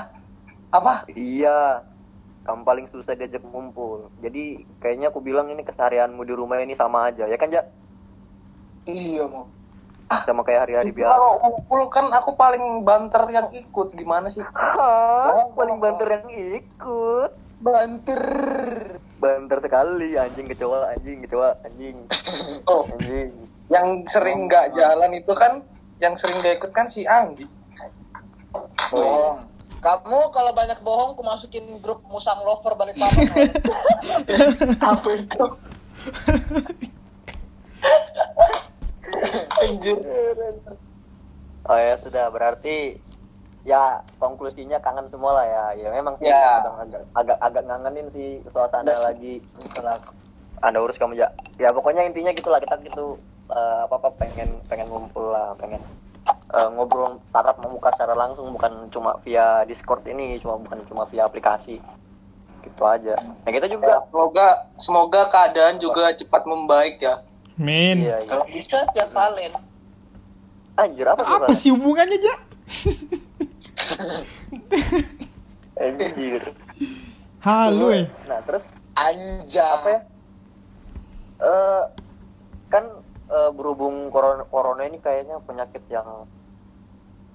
apa? 0.73 1.05
Iya, 1.13 1.85
kamu 2.43 2.61
paling 2.63 2.85
susah 2.91 3.15
diajak 3.15 3.43
ngumpul. 3.43 4.11
Jadi 4.19 4.67
kayaknya 4.79 5.09
aku 5.09 5.19
bilang 5.23 5.47
ini 5.47 5.63
keseharianmu 5.63 6.21
di 6.23 6.33
rumah 6.35 6.59
ini 6.59 6.75
sama 6.75 7.07
aja, 7.11 7.27
ya 7.27 7.37
kan 7.39 7.49
Ja? 7.51 7.63
iya 8.83 9.23
mau 9.31 9.47
sama 10.27 10.43
kayak 10.43 10.67
hari-hari 10.67 10.91
biasa 10.91 11.15
Kalau 11.15 11.31
ngumpul 11.39 11.81
kan 11.87 12.05
aku 12.11 12.35
paling 12.35 12.83
banter 12.83 13.23
yang 13.31 13.47
ikut 13.49 13.95
gimana 13.95 14.27
sih? 14.27 14.43
Hah, 14.43 15.31
paling 15.55 15.79
banter 15.79 16.07
yang 16.11 16.27
ikut 16.29 17.31
Banter. 17.63 18.23
banter 19.23 19.57
sekali 19.63 20.19
anjing 20.19 20.51
kecoa 20.51 20.91
anjing 20.91 21.23
kecoa 21.23 21.55
anjing 21.63 21.95
Oh, 22.69 22.83
anjing 22.91 23.31
yang 23.71 24.03
sering 24.05 24.45
nggak 24.45 24.75
jalan 24.75 25.11
itu 25.15 25.33
kan, 25.33 25.63
yang 25.97 26.13
sering 26.13 26.37
gak 26.43 26.59
ikut 26.59 26.71
kan 26.75 26.85
si 26.85 27.07
Anggi. 27.07 27.47
Bohong. 28.91 29.52
Kamu 29.83 30.19
kalau 30.31 30.51
banyak 30.55 30.79
bohong, 30.79 31.11
aku 31.11 31.23
masukin 31.27 31.65
grup 31.83 31.99
musang 32.07 32.39
lover 32.47 32.71
balik 32.79 32.95
papan. 32.95 33.27
Apa 34.95 35.09
itu? 35.11 35.43
Anjir. 39.63 39.97
oh 41.63 41.79
ya 41.79 41.95
sudah 41.95 42.27
berarti 42.27 42.99
ya 43.63 44.03
konklusinya 44.19 44.75
kangen 44.83 45.07
semua 45.07 45.31
lah 45.39 45.45
ya 45.47 45.63
ya 45.79 45.89
memang 45.95 46.11
sih 46.19 46.27
Ya. 46.27 46.59
kadang 46.59 46.75
agak 46.83 47.01
agak 47.15 47.37
agak 47.39 47.63
ngangenin 47.63 48.07
sih 48.11 48.43
suasana 48.51 48.91
lagi 49.07 49.39
setelah 49.55 49.95
anda 50.59 50.83
urus 50.83 50.99
kamu 50.99 51.15
ya 51.15 51.31
ya 51.55 51.71
pokoknya 51.71 52.03
intinya 52.03 52.35
gitulah 52.35 52.59
kita 52.59 52.75
gitu 52.83 53.15
apa 53.47 53.95
apa 53.95 54.09
pengen 54.19 54.59
pengen 54.67 54.91
ngumpul 54.91 55.31
lah 55.31 55.55
pengen 55.55 55.79
eh, 56.25 56.69
ngobrol 56.71 57.19
tatap 57.29 57.59
muka 57.61 57.91
secara 57.91 58.13
langsung 58.13 58.49
bukan 58.49 58.87
cuma 58.87 59.17
via 59.19 59.63
discord 59.63 60.03
ini 60.05 60.37
cuma 60.37 60.57
bukan 60.57 60.79
cuma 60.85 61.03
via 61.05 61.23
aplikasi 61.23 61.79
gitu 62.61 62.81
aja 62.81 63.15
nah 63.43 63.51
kita 63.51 63.65
Ya, 63.65 63.73
juga 63.73 63.93
semoga 64.05 64.47
semoga 64.77 65.21
keadaan 65.27 65.75
juga 65.77 66.11
cepat 66.11 66.43
membaik 66.43 66.97
ya. 66.97 67.19
Min. 67.53 68.01
iya 68.01 68.17
iya 68.17 68.25
Kalau 68.25 68.45
bisa 68.47 68.77
tiap 68.91 69.09
Valen. 69.09 69.53
anjir 70.75 71.05
apa 71.05 71.21
Apa 71.21 71.53
sih 71.53 71.69
hubungannya, 71.69 72.17
Ja? 72.17 72.35
anjir 75.75 76.41
Halo, 77.39 77.91
eh. 77.91 78.07
nah 78.23 78.39
terus 78.41 78.71
Anja. 78.95 79.65
apa 79.75 79.87
ya 79.89 79.99
eh 81.43 81.83
kan 82.71 82.83
eh, 83.33 83.49
berhubung 83.51 84.07
corona, 84.07 84.45
corona 84.45 84.83
ini 84.83 84.97
kayaknya 84.97 85.41
penyakit 85.41 85.81
yang 85.87 86.05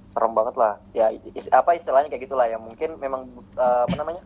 serem 0.09 0.33
banget 0.33 0.55
lah 0.55 0.81
ya 0.91 1.07
is- 1.29 1.51
apa 1.51 1.75
istilahnya 1.75 2.09
kayak 2.09 2.25
gitulah 2.25 2.47
ya 2.47 2.57
mungkin 2.57 2.97
memang 2.97 3.27
eh, 3.53 3.83
apa 3.85 3.95
namanya 3.95 4.23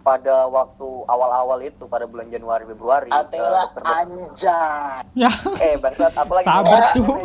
pada 0.00 0.44
waktu 0.46 0.84
awal-awal 1.06 1.58
itu 1.58 1.84
pada 1.86 2.04
bulan 2.04 2.28
Januari 2.28 2.64
Februari 2.64 3.08
eh, 3.08 3.16
Adalah 3.16 3.64
dokter- 3.66 3.88
Anja. 3.88 4.60
Ya. 5.12 5.32
eh 5.58 5.74
bangsat 5.76 6.12
apa 6.12 6.32
lagi 6.34 6.46
Sabar, 6.46 6.80
tuh. 6.92 7.18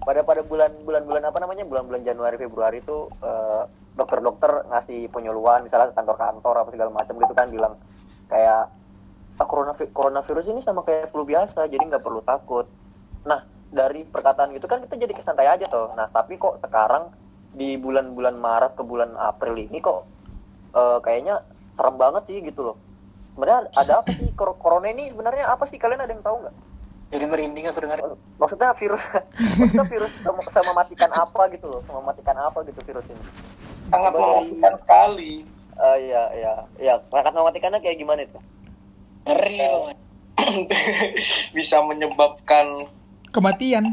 pada 0.00 0.20
pada 0.20 0.42
bulan 0.42 0.70
bulan 0.82 1.02
bulan 1.04 1.22
apa 1.24 1.38
namanya 1.38 1.64
bulan 1.64 1.84
bulan 1.86 2.02
Januari 2.02 2.36
Februari 2.36 2.78
itu 2.80 2.98
eh, 3.22 3.62
dokter-dokter 3.94 4.66
ngasih 4.66 5.08
penyuluhan 5.08 5.62
misalnya 5.62 5.92
ke 5.92 5.96
kantor-kantor 5.96 6.54
apa 6.56 6.70
segala 6.70 6.90
macam 6.90 7.14
gitu 7.16 7.32
kan 7.32 7.46
bilang 7.48 7.74
kayak 8.26 8.68
ah, 9.40 9.46
corona 9.48 9.72
coronavirus 9.72 10.52
ini 10.52 10.60
sama 10.60 10.84
kayak 10.84 11.08
flu 11.08 11.24
biasa 11.24 11.64
jadi 11.72 11.80
nggak 11.80 12.04
perlu 12.04 12.20
takut. 12.20 12.68
Nah 13.24 13.48
dari 13.72 14.04
perkataan 14.04 14.52
gitu 14.52 14.68
kan 14.68 14.84
kita 14.84 14.98
jadi 14.98 15.14
kesantai 15.14 15.46
aja 15.46 15.62
tuh 15.70 15.94
nah 15.94 16.10
tapi 16.10 16.34
kok 16.34 16.58
sekarang 16.58 17.06
di 17.54 17.78
bulan-bulan 17.78 18.34
Maret 18.34 18.74
ke 18.74 18.82
bulan 18.82 19.14
April 19.14 19.54
ini 19.58 19.78
kok 19.78 20.06
eh, 20.74 20.98
kayaknya 21.00 21.40
serem 21.72 21.96
banget 21.96 22.26
sih 22.28 22.38
gitu 22.44 22.66
loh. 22.66 22.76
Sebenarnya 23.34 23.70
ada 23.72 23.92
apa 23.94 24.10
sih? 24.10 24.28
Cor- 24.34 24.58
corona 24.58 24.90
ini 24.90 25.08
sebenarnya 25.08 25.48
apa 25.48 25.64
sih? 25.64 25.78
Kalian 25.78 26.02
ada 26.02 26.12
yang 26.12 26.20
tahu 26.20 26.44
nggak? 26.44 26.54
Jadi 27.10 27.24
merinding 27.26 27.66
aku 27.66 27.78
dengar. 27.82 27.98
maksudnya 28.38 28.70
virus 28.78 29.02
maksudnya 29.58 29.86
virus 29.90 30.12
sama, 30.22 30.40
sama 30.46 30.72
matikan 30.84 31.10
apa 31.10 31.42
gitu 31.50 31.66
loh? 31.66 31.80
Sama 31.88 32.00
matikan 32.04 32.36
apa 32.38 32.58
gitu 32.66 32.78
virus 32.86 33.06
ini? 33.08 33.24
Sangat 33.90 34.12
mematikan 34.14 34.74
sekali. 34.78 35.32
Eh 35.80 35.96
iya 36.06 36.22
iya. 36.36 36.52
Iya 36.78 36.94
sangat 37.10 37.32
mematikannya 37.34 37.82
kayak 37.82 37.98
gimana 37.98 38.22
itu 38.26 38.38
Ngeri 39.30 39.56
loh. 39.62 39.94
Bisa 41.56 41.76
menyebabkan 41.80 42.66
Kematian. 43.30 43.86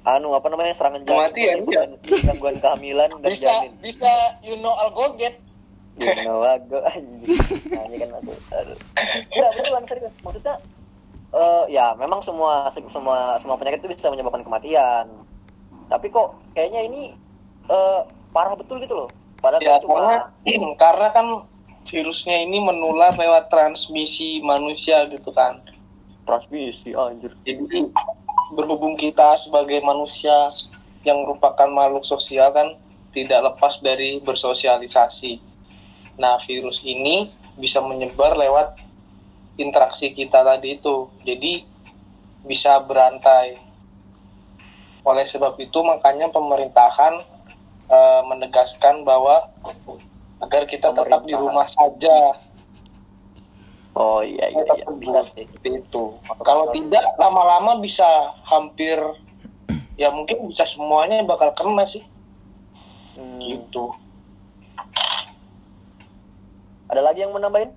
anu 0.00 0.32
apa 0.32 0.46
namanya 0.46 0.70
serangan 0.70 1.02
Kematian, 1.02 1.66
jantung 1.66 1.66
gangguan, 1.66 1.90
gangguan 2.24 2.56
kehamilan 2.56 3.10
dan 3.10 3.26
Bisa 3.26 3.50
janin 3.50 3.74
bisa 3.82 4.12
you 4.40 4.54
know 4.62 4.70
algoget. 4.80 5.34
you 5.98 6.06
know 6.22 6.46
aku 6.46 6.78
anjing 6.94 7.42
ini 7.90 7.96
kan 7.98 8.10
aku 8.14 8.30
aduh. 8.52 8.78
enggak 9.34 9.50
beneran 9.56 9.84
serius 9.84 10.14
maksudnya 10.22 10.54
eh 11.32 11.64
ya 11.68 11.90
memang 11.98 12.22
semua 12.22 12.70
semua 12.70 13.34
semua 13.40 13.58
penyakit 13.58 13.82
itu 13.82 13.90
bisa 13.90 14.06
menyebabkan 14.06 14.46
kematian 14.46 15.10
tapi 15.88 16.06
kok 16.06 16.38
kayaknya 16.54 16.86
ini 16.86 17.02
eh 17.66 18.00
parah 18.30 18.54
betul 18.54 18.78
gitu 18.78 18.94
loh 18.94 19.08
padahal 19.42 19.58
ya 19.58 19.74
kan 19.74 19.80
cuma 19.82 19.94
karena 19.98 20.16
karena 20.86 21.08
kan 21.10 21.26
virusnya 21.86 22.42
ini 22.42 22.58
menular 22.58 23.14
lewat 23.14 23.46
transmisi 23.48 24.42
manusia 24.42 25.06
gitu 25.06 25.30
kan. 25.30 25.62
transmisi 26.26 26.90
anjir 26.90 27.30
Jadi 27.46 27.86
berhubung 28.50 28.98
kita 28.98 29.38
sebagai 29.38 29.78
manusia 29.78 30.34
yang 31.06 31.22
merupakan 31.22 31.70
makhluk 31.70 32.02
sosial 32.02 32.50
kan 32.50 32.74
tidak 33.14 33.54
lepas 33.54 33.78
dari 33.78 34.18
bersosialisasi. 34.18 35.38
Nah, 36.18 36.34
virus 36.42 36.82
ini 36.82 37.30
bisa 37.54 37.78
menyebar 37.78 38.34
lewat 38.34 38.74
interaksi 39.54 40.10
kita 40.10 40.42
tadi 40.42 40.76
itu. 40.76 41.06
Jadi 41.22 41.62
bisa 42.42 42.82
berantai. 42.82 43.62
Oleh 45.06 45.24
sebab 45.30 45.54
itu 45.62 45.78
makanya 45.86 46.26
pemerintahan 46.34 47.22
eh, 47.86 48.22
menegaskan 48.26 49.06
bahwa 49.06 49.46
agar 50.38 50.62
kita 50.64 50.92
tetap 50.92 51.20
di 51.22 51.32
rumah 51.32 51.64
saja 51.64 52.36
oh 53.96 54.20
iya 54.20 54.46
iya, 54.46 54.62
iya. 54.76 54.86
bisa 54.92 55.20
sih 55.32 55.48
seperti 55.48 55.80
itu. 55.80 56.04
Kalau 56.42 56.68
tidak 56.70 57.04
lama-lama 57.16 57.80
bisa 57.80 58.04
hampir 58.44 59.00
ya 59.96 60.12
mungkin 60.12 60.44
bisa 60.46 60.62
semuanya 60.62 61.24
bakal 61.24 61.52
kena 61.52 61.84
sih 61.84 62.04
Hmm, 63.16 63.40
gitu. 63.40 63.96
ada 66.86 67.00
lagi 67.00 67.24
yang 67.24 67.32
mau 67.32 67.40
nambahin 67.40 67.72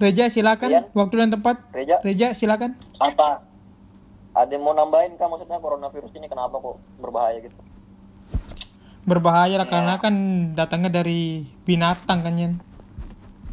Reja 0.00 0.26
silakan. 0.26 0.68
Ian? 0.72 0.84
Waktu 0.90 1.14
dan 1.14 1.30
tempat. 1.30 1.56
Reja 1.70 2.00
Reja 2.00 2.32
silakan. 2.32 2.74
apa 2.98 3.44
ada 4.32 4.50
yang 4.50 4.62
mau 4.62 4.72
nambahin 4.72 5.14
kan 5.14 5.28
maksudnya 5.28 5.58
coronavirus 5.58 6.10
ini 6.12 6.26
kenapa 6.26 6.56
kok 6.56 6.74
berbahaya 6.98 7.38
gitu 7.40 7.54
Berbahaya 9.04 9.56
lah 9.56 9.68
karena 9.68 9.94
kan 9.96 10.14
datangnya 10.52 10.90
dari 11.02 11.44
binatang 11.64 12.20
kan 12.20 12.34
Yan. 12.36 12.54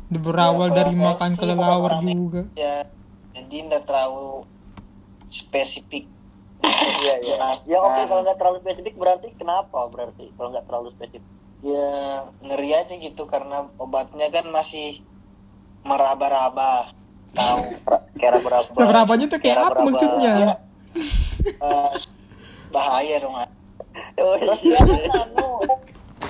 Berawal 0.08 0.72
Ya, 0.72 0.76
dari 0.84 0.96
makan 0.96 1.32
kelelawar 1.36 2.00
juga. 2.04 2.48
Ya, 2.56 2.88
jadi 3.36 3.56
nggak 3.68 3.84
terlalu 3.88 4.48
spesifik. 5.28 6.08
iya 7.06 7.22
iya 7.22 7.36
ya 7.70 7.78
oke 7.78 8.02
kalau 8.10 8.26
nggak 8.26 8.38
terlalu 8.42 8.58
spesifik 8.66 8.98
berarti 8.98 9.30
kenapa 9.38 9.86
berarti 9.94 10.34
kalau 10.34 10.50
nggak 10.50 10.66
terlalu 10.66 10.90
spesifik 10.90 11.22
Ya 11.58 11.90
ngeri 12.46 12.70
aja 12.74 12.94
gitu 12.98 13.26
karena 13.26 13.66
obatnya 13.82 14.30
kan 14.30 14.46
masih 14.54 15.02
meraba-raba. 15.82 16.94
Tahu. 17.34 17.62
Ra- 17.82 18.06
kayak 18.14 18.32
raba-raba 18.38 18.70
Raba-rabanya 18.78 19.26
tuh 19.26 19.40
kayak 19.42 19.58
apa 19.66 19.82
maksudnya? 19.82 20.34
Eh, 21.58 21.94
bahaya 22.70 23.16
dong. 23.18 23.34
Oh, 24.22 24.36
Terus 24.40 24.62
iya. 24.66 24.80
dia 24.82 24.98
kan 25.10 25.28
anu, 25.28 25.50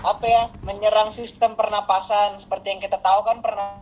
apa 0.03 0.25
ya 0.25 0.43
menyerang 0.63 1.09
sistem 1.11 1.55
pernapasan. 1.55 2.37
Seperti 2.39 2.75
yang 2.75 2.81
kita 2.81 2.99
tahu 2.99 3.19
kan 3.27 3.39
pernah 3.43 3.81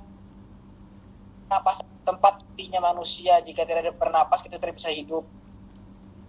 pernapasan 1.48 1.88
tempat 2.06 2.41
pinya 2.56 2.82
manusia. 2.82 3.38
Jika 3.45 3.65
tidak 3.65 3.89
ada 3.89 3.93
pernapas 3.93 4.41
kita 4.41 4.58
tidak 4.62 4.78
bisa 4.78 4.89
hidup. 4.93 5.26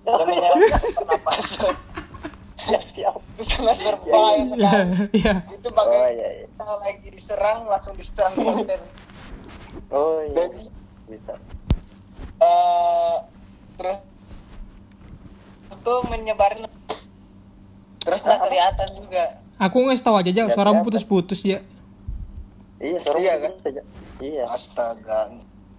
Dan 0.04 0.22
menyerang 0.26 0.60
sistem 0.70 0.92
pernapasan. 0.96 1.74
Siap. 2.56 3.14
Sangat 3.44 3.78
berbahaya 3.84 4.40
Iya, 4.40 4.46
sekali. 4.48 4.92
Iya. 5.12 5.34
itu 5.52 5.68
oh 5.68 5.72
bagai 5.76 6.00
iya 6.16 6.28
iya. 6.40 6.46
kita 6.48 6.64
lagi 6.80 7.08
diserang 7.12 7.58
langsung 7.68 7.94
diserang 8.00 8.32
konten. 8.32 8.80
Oh 9.92 10.24
iya. 10.24 10.32
Jadi 10.34 10.72
bisa. 11.06 11.34
eh 12.36 13.16
terus 13.76 13.98
itu 15.68 15.94
menyebarin 16.08 16.64
terus 18.06 18.20
nggak 18.22 18.38
kelihatan 18.40 18.88
juga 18.94 19.24
Aku 19.58 19.76
nggak 19.80 19.98
tahu 19.98 20.16
aja, 20.16 20.28
Ja. 20.28 20.44
Nggak 20.44 20.52
Suaramu 20.52 20.72
kelihatan. 20.78 20.86
putus-putus 20.86 21.40
ya. 21.42 21.58
iya 22.78 22.98
suara 23.00 23.18
Iya, 23.18 23.32
saja 23.56 23.82
iya 24.20 24.44
astaga 24.46 25.20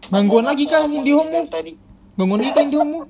Gangguan 0.07 0.43
lagi 0.43 0.65
tahu 0.65 0.91
di 0.99 1.11
homo? 1.11 1.39
tadi 1.47 1.73
Gangguan 2.15 2.39
lagi 2.41 2.51
kan 2.51 2.67
di 2.67 2.75
homo? 2.75 3.01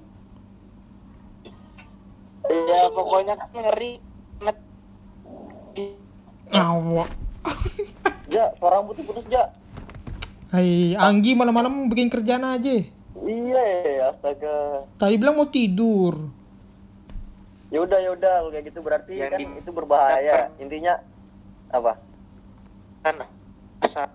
ya 2.48 2.82
pokoknya 2.90 3.34
ngeri 3.54 3.92
banget. 4.38 4.58
Awak. 6.48 7.10
ja 8.28 8.52
suara 8.56 8.80
putus 8.82 9.04
putus 9.04 9.26
ja 9.28 9.52
Hai, 10.48 10.96
Anggi 10.96 11.36
malam-malam 11.36 11.92
bikin 11.92 12.08
kerjaan 12.08 12.40
aja. 12.40 12.72
Iya, 13.20 13.64
astaga. 14.08 14.88
Tadi 14.96 15.20
bilang 15.20 15.36
mau 15.36 15.44
tidur. 15.44 16.32
Ya 17.68 17.80
udah 17.80 18.00
ya 18.00 18.10
udah 18.12 18.34
kalau 18.38 18.50
kayak 18.50 18.66
gitu 18.66 18.80
berarti 18.80 19.14
Yang 19.14 19.30
kan 19.30 19.40
di- 19.40 19.56
itu 19.60 19.70
berbahaya. 19.70 20.34
Intinya 20.58 20.94
apa? 21.68 22.00
kan 23.00 23.16
asal 23.80 24.08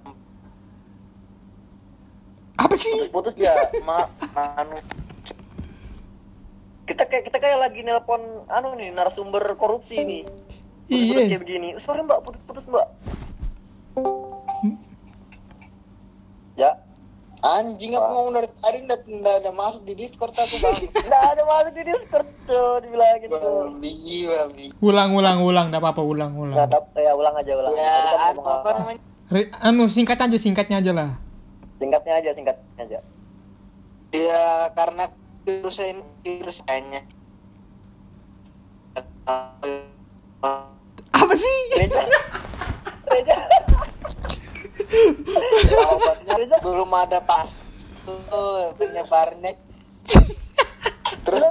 Apa 2.55 2.75
sih? 2.75 3.09
Putus 3.09 3.33
ya. 3.35 3.53
ma 3.83 4.05
anu 4.35 4.77
kita 6.83 7.05
kayak 7.05 7.25
kita 7.25 7.39
kayak 7.39 7.59
lagi 7.59 7.81
nelpon 7.81 8.21
anu 8.47 8.75
nih 8.75 8.91
narasumber 8.91 9.55
korupsi 9.55 9.97
nih. 9.99 10.23
Putus-putus 10.83 10.93
Iya. 11.15 11.29
kayak 11.31 11.41
begini. 11.41 11.69
Sorry 11.79 12.01
Mbak, 12.01 12.21
putus-putus 12.23 12.65
Mbak. 12.67 12.87
Ya, 16.53 16.77
anjing 17.43 17.91
aku 17.93 18.07
ngomong 18.07 18.33
dari 18.33 18.49
tadi 18.49 18.79
nggak 18.81 19.01
nggak 19.03 19.35
ada 19.37 19.51
masuk 19.53 19.83
di 19.83 19.95
discord 19.97 20.31
aku 20.33 20.57
bang 20.57 20.77
Nggak 21.07 21.25
ada 21.29 21.43
masuk 21.43 21.73
di 21.73 21.83
Discord 21.85 22.29
tuh 22.45 22.79
dibilangin 22.81 23.27
tuh. 23.27 23.39
babi 23.75 23.95
babi 24.25 24.65
Ulang, 24.81 25.11
ulang, 25.13 25.39
ulang. 25.41 25.67
Tidak 25.69 25.79
apa-apa, 25.79 26.03
ulang, 26.03 26.31
Nggak 26.33 26.47
ulang. 26.55 26.71
tap, 26.71 26.85
ya 26.95 27.13
ulang 27.13 27.35
aja 27.35 27.53
ulang. 27.53 27.73
ya 27.73 27.83
kan 27.83 28.15
apa, 28.15 28.31
ngomong 28.33 28.55
apa 28.55 28.71
namanya 28.73 29.01
Re- 29.29 29.51
anu, 29.61 29.85
singkat 29.89 30.19
aja, 30.19 30.37
singkatnya 30.37 30.77
aja 30.79 30.93
lah. 30.93 31.11
Singkatnya 31.77 32.15
aja, 32.15 32.31
singkatnya 32.31 32.69
aja. 32.79 32.99
ya 34.13 34.45
karena 34.73 35.05
virus 35.43 35.79
ini 35.81 36.03
virusnya 36.23 37.01
Apa 41.13 41.35
sih? 41.35 41.55
Reja, 41.75 42.03
Reja. 43.09 43.37
Belum 46.61 46.91
ada 46.93 47.19
pas 47.21 47.59
tuh 48.03 48.21
penyebarnya 48.77 49.53
terus 51.23 51.45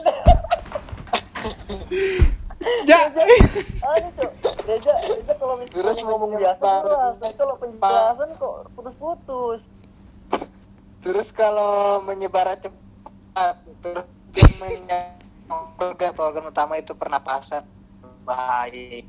Ja. 2.85 3.09
Reja, 4.61 4.93
Reja 4.93 4.93
kalau 5.33 5.57
misalnya 5.57 5.73
Terus 5.73 5.97
ngomong 6.05 6.29
menyebar- 6.31 6.85
biasa 6.85 7.33
kalau 7.33 7.55
penjelasan 7.57 8.29
kok 8.37 8.55
putus-putus. 8.71 9.61
terus 11.01 11.33
kalau 11.33 12.05
menyebar 12.05 12.45
cepat 12.53 13.55
terus 13.81 14.05
organ 15.81 16.13
organ 16.15 16.45
utama 16.45 16.77
itu 16.77 16.93
pernapasan 16.93 17.65
bahaya 18.21 19.01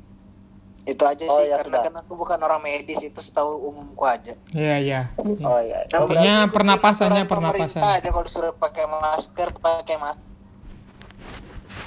itu 0.83 0.99
aja 0.99 1.23
Oh, 1.25 1.37
sih 1.37 1.47
ya 1.47 1.55
karena 1.57 1.79
kan 1.79 1.93
aku 1.95 2.13
bukan 2.13 2.35
orang 2.37 2.59
medis 2.59 2.99
itu 2.99 3.15
setahu 3.15 3.55
umumku 3.65 4.03
aja 4.03 4.35
Iya, 4.51 4.75
iya. 4.77 5.01
Oh 5.15 5.31
iya. 5.57 5.87
Yang 5.87 6.01
Pokoknya 6.03 6.33
penting 6.37 6.53
pernapasannya 6.53 7.23
pernapasan. 7.23 7.79
aja 7.81 8.03
kalau 8.05 8.21
disuruh 8.21 8.51
pakai 8.53 8.83
masker 8.85 9.49
pakai 9.55 9.95
masker 9.95 10.23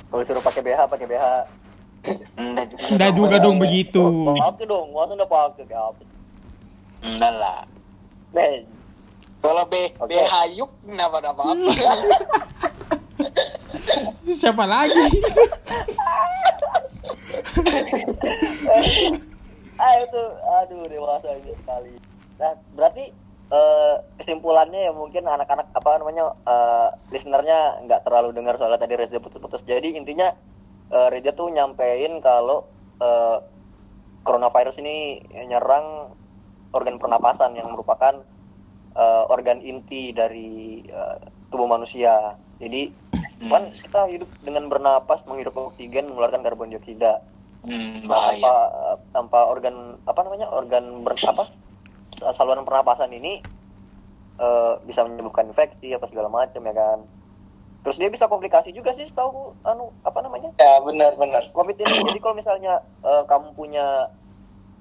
Kalau 0.06 0.20
disuruh 0.20 0.40
pakai 0.40 0.60
BH, 0.62 0.80
pakai 0.86 1.06
BH. 1.06 1.24
enggak 2.36 2.66
juga 2.70 2.88
Nggak 2.88 3.10
dong. 3.10 3.18
juga 3.18 3.36
dong 3.38 3.56
begitu. 3.58 4.04
Pakai 4.32 4.64
dong, 4.64 4.86
masa 4.90 5.12
udah 5.12 5.28
pakai 5.28 5.64
kayak 5.64 5.84
apa? 5.84 6.02
enggak 7.02 7.32
lah 7.34 7.58
Nih, 8.32 8.64
kalau 9.38 9.64
B. 9.66 9.74
B 10.00 10.12
hayuk 10.14 10.70
kenapa 10.82 11.20
ada 11.20 11.30
apa 11.30 11.42
apa 11.44 11.54
Siapa 14.32 14.64
lagi? 14.64 14.96
ah 19.76 19.94
itu, 20.00 20.22
aduh 20.60 20.84
dewasa 20.88 21.36
sekali. 21.36 21.92
Nah, 22.36 22.52
berarti 22.76 23.12
eh, 23.52 23.94
kesimpulannya 24.20 24.90
ya 24.90 24.92
mungkin 24.92 25.24
anak-anak 25.24 25.72
apa 25.72 25.90
namanya 26.00 26.32
eh, 26.44 26.88
listenernya 27.12 27.84
nggak 27.84 28.04
terlalu 28.04 28.32
dengar 28.32 28.56
soalnya 28.56 28.80
tadi 28.80 28.96
Reza 28.96 29.20
putus-putus. 29.20 29.62
Jadi 29.64 29.96
intinya 29.96 30.32
eh, 30.92 31.08
Reza 31.12 31.32
tuh 31.32 31.52
nyampein 31.52 32.20
kalau 32.20 32.66
eh, 33.00 33.38
coronavirus 34.26 34.82
ini 34.82 35.22
nyerang 35.46 36.10
organ 36.74 36.98
pernapasan 36.98 37.54
yang 37.56 37.70
merupakan 37.70 38.20
eh, 38.96 39.24
organ 39.32 39.62
inti 39.62 40.10
dari 40.10 40.82
eh, 40.84 41.16
tubuh 41.52 41.68
manusia. 41.70 42.34
Jadi 42.56 42.88
kan 43.52 43.68
kita 43.68 44.08
hidup 44.08 44.28
dengan 44.40 44.68
bernapas, 44.72 45.28
menghirup 45.28 45.56
oksigen, 45.72 46.08
mengeluarkan 46.08 46.40
karbon 46.40 46.72
dioksida 46.72 47.20
hmm, 47.66 48.06
tanpa 48.06 48.14
bahaya. 48.14 48.54
tanpa 49.10 49.38
organ 49.50 49.76
apa 50.06 50.20
namanya 50.22 50.46
organ 50.54 51.02
ber, 51.02 51.12
apa 51.18 51.44
saluran 52.32 52.62
pernapasan 52.62 53.10
ini 53.10 53.42
eh, 54.38 54.72
bisa 54.86 55.02
menyebabkan 55.04 55.50
infeksi 55.50 55.90
apa 55.92 56.06
segala 56.06 56.30
macam 56.30 56.62
ya 56.62 56.74
kan? 56.74 56.98
Terus 57.82 58.02
dia 58.02 58.10
bisa 58.10 58.26
komplikasi 58.26 58.74
juga 58.74 58.90
sih 58.90 59.06
setahu 59.06 59.54
anu 59.62 59.94
apa 60.02 60.18
namanya? 60.22 60.50
Ya 60.58 60.78
benar 60.82 61.14
benar. 61.14 61.42
covid 61.54 61.78
ini 61.78 62.02
jadi 62.14 62.18
kalau 62.22 62.34
misalnya 62.38 62.82
eh, 63.02 63.22
kamu 63.26 63.54
punya 63.54 64.10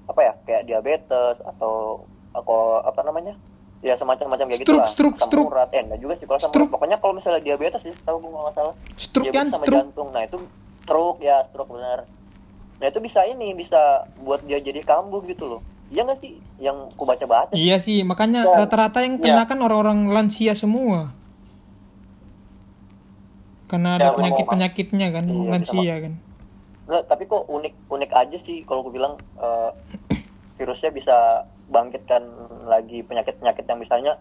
apa 0.06 0.20
ya 0.22 0.32
kayak 0.46 0.62
diabetes 0.70 1.42
atau 1.42 2.06
atau 2.30 2.82
apa 2.86 3.02
namanya? 3.02 3.34
Ya 3.84 3.92
semacam-macam 3.92 4.48
kayak 4.50 4.60
gitu 4.64 4.72
Stroke, 4.72 4.82
lah. 4.82 4.90
stroke, 4.90 5.16
Asam 5.20 5.28
stroke. 5.28 5.48
urat 5.52 5.68
eh 5.70 5.82
enggak 5.84 6.00
juga 6.00 6.14
sih 6.16 6.26
kalau 6.26 6.40
urat. 6.40 6.70
Pokoknya 6.72 6.96
kalau 6.98 7.12
misalnya 7.14 7.40
diabetes 7.44 7.80
sih 7.84 7.94
tahu 8.02 8.16
gue 8.24 8.30
nggak 8.32 8.54
salah. 8.56 8.74
Stroke 8.96 9.26
diabetes 9.28 9.36
kan, 9.36 9.46
sama 9.52 9.64
stroke. 9.68 9.78
jantung. 9.84 10.08
Nah 10.10 10.22
itu 10.24 10.38
stroke 10.86 11.18
ya 11.22 11.36
stroke 11.46 11.70
benar 11.74 12.06
nah 12.76 12.86
itu 12.86 12.98
bisa 13.00 13.24
ini 13.24 13.52
bisa 13.52 13.78
buat 14.18 14.40
dia 14.42 14.58
jadi 14.58 14.80
kambuh 14.80 15.24
gitu 15.24 15.48
loh 15.48 15.60
iya 15.86 16.02
nggak 16.02 16.18
sih 16.18 16.36
yang 16.58 16.90
ku 16.92 17.06
baca 17.06 17.24
baca 17.24 17.52
Iya 17.52 17.78
sih, 17.78 18.02
makanya 18.02 18.42
Ya. 18.42 18.58
rata-rata 18.58 19.00
yang 19.00 19.16
kena 19.16 19.46
kan 19.46 19.60
orang-orang 19.60 20.10
lansia 20.10 20.50
semua. 20.52 21.14
Karena 23.66 23.94
ada 23.94 24.10
Ya, 24.10 24.14
penyakit-penyakitnya 24.14 25.08
kan, 25.10 25.24
Iya, 25.26 25.46
lansia 25.46 25.94
kan. 26.02 26.12
Nggak, 26.86 27.02
tapi 27.06 27.22
kok 27.26 27.42
unik 27.46 27.74
unik 27.86 28.10
aja 28.12 28.36
sih 28.38 28.62
kalau 28.62 28.82
aku 28.82 28.94
bilang 28.94 29.14
eh, 29.38 29.70
virusnya 30.56 30.90
bisa 30.90 31.16
bangkitkan 31.66 32.22
lagi 32.64 33.02
penyakit-penyakit 33.02 33.66
yang 33.66 33.78
misalnya 33.78 34.12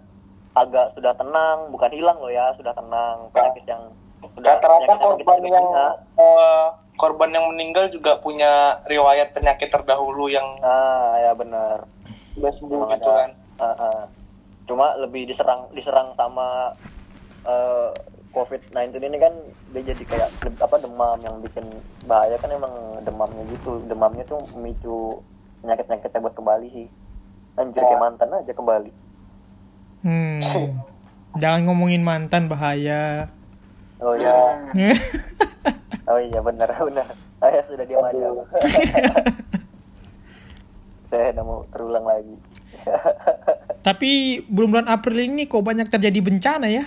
agak 0.54 0.90
sudah 0.94 1.14
tenang 1.14 1.70
bukan 1.70 1.92
hilang 1.94 2.18
loh 2.18 2.30
ya 2.30 2.50
sudah 2.54 2.74
tenang 2.74 3.30
penyakit 3.30 3.66
yang 3.66 3.82
sudah 4.22 4.58
Rata-rata 4.58 4.86
penyakit 4.86 5.26
korban 5.26 5.40
yang 5.46 5.66
punya. 5.66 5.86
Korban 6.96 7.32
yang 7.32 7.46
meninggal 7.52 7.88
juga 7.92 8.18
punya 8.20 8.80
riwayat 8.88 9.36
penyakit 9.36 9.72
terdahulu 9.72 10.32
yang 10.32 10.46
ah 10.64 11.16
ya 11.20 11.32
benar 11.36 11.84
sudah 12.36 12.52
sembuh 12.52 12.82
gitu 12.96 13.10
ada. 13.12 13.20
kan. 13.24 13.32
Ah, 13.56 13.68
ah. 13.72 14.00
cuma 14.66 14.96
lebih 15.00 15.30
diserang 15.30 15.70
diserang 15.72 16.12
sama 16.18 16.74
eh, 17.46 17.90
COVID-19 18.36 19.00
ini 19.00 19.18
kan 19.22 19.32
dia 19.72 19.82
jadi 19.96 20.04
kayak 20.04 20.30
apa 20.60 20.76
demam 20.84 21.16
yang 21.24 21.40
bikin 21.40 21.64
bahaya 22.04 22.36
kan 22.36 22.52
emang 22.52 22.74
demamnya 23.08 23.44
gitu 23.48 23.80
demamnya 23.88 24.28
tuh 24.28 24.44
memicu 24.52 25.24
penyakit-penyakitnya 25.64 26.20
buat 26.20 26.36
kembali 26.36 26.68
sih 26.68 26.88
anjir 27.56 27.80
kayak 27.80 28.02
mantan 28.04 28.30
aja 28.36 28.52
kembali 28.52 28.92
Hmm. 30.06 30.38
Jangan 31.42 31.66
ngomongin 31.66 32.06
mantan 32.06 32.46
bahaya. 32.46 33.26
oh 33.98 34.14
ya 34.14 34.38
oh 36.06 36.20
iya 36.20 36.40
benar 36.40 36.70
benar 36.88 37.08
saya 37.38 37.62
sudah 37.62 37.84
diam 37.84 38.02
aja 38.02 38.26
saya 41.06 41.30
tidak 41.30 41.44
mau 41.44 41.66
terulang 41.70 42.04
lagi 42.04 42.36
Tapi 43.86 44.12
bulan-bulan 44.44 44.90
April 44.90 45.18
ini 45.24 45.46
kok 45.46 45.62
banyak 45.62 45.86
terjadi 45.86 46.18
bencana 46.20 46.66
ya? 46.66 46.86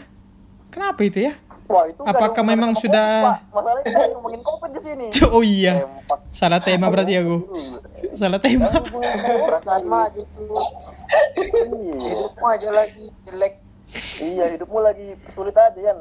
Kenapa 0.68 0.98
itu 1.00 1.22
ya? 1.22 1.34
Wah, 1.64 1.86
itu 1.86 2.02
Apakah 2.02 2.42
memang 2.42 2.74
sudah- 2.74 3.38
COVID, 3.38 3.54
masalahnya 3.54 3.82
kita 3.84 4.04
ngomongin 4.12 4.42
covid 4.42 4.70
di 4.70 4.80
sini 4.80 5.06
Oh 5.28 5.40
iya, 5.40 5.74
Tempat. 5.80 6.18
salah 6.30 6.58
tema 6.58 6.86
berarti 6.88 7.14
aku. 7.16 7.36
Salah 8.14 8.38
tema. 8.38 8.66
perasaan 9.40 9.82
mah 9.84 10.06
gitu 10.10 10.42
Iya. 11.38 11.96
hidupmu 11.96 12.46
aja 12.48 12.68
lagi 12.70 13.04
jelek 13.22 13.54
iya 14.20 14.44
hidupmu 14.50 14.78
lagi 14.78 15.06
sulit 15.26 15.54
aja 15.54 15.78
Yan 15.80 15.98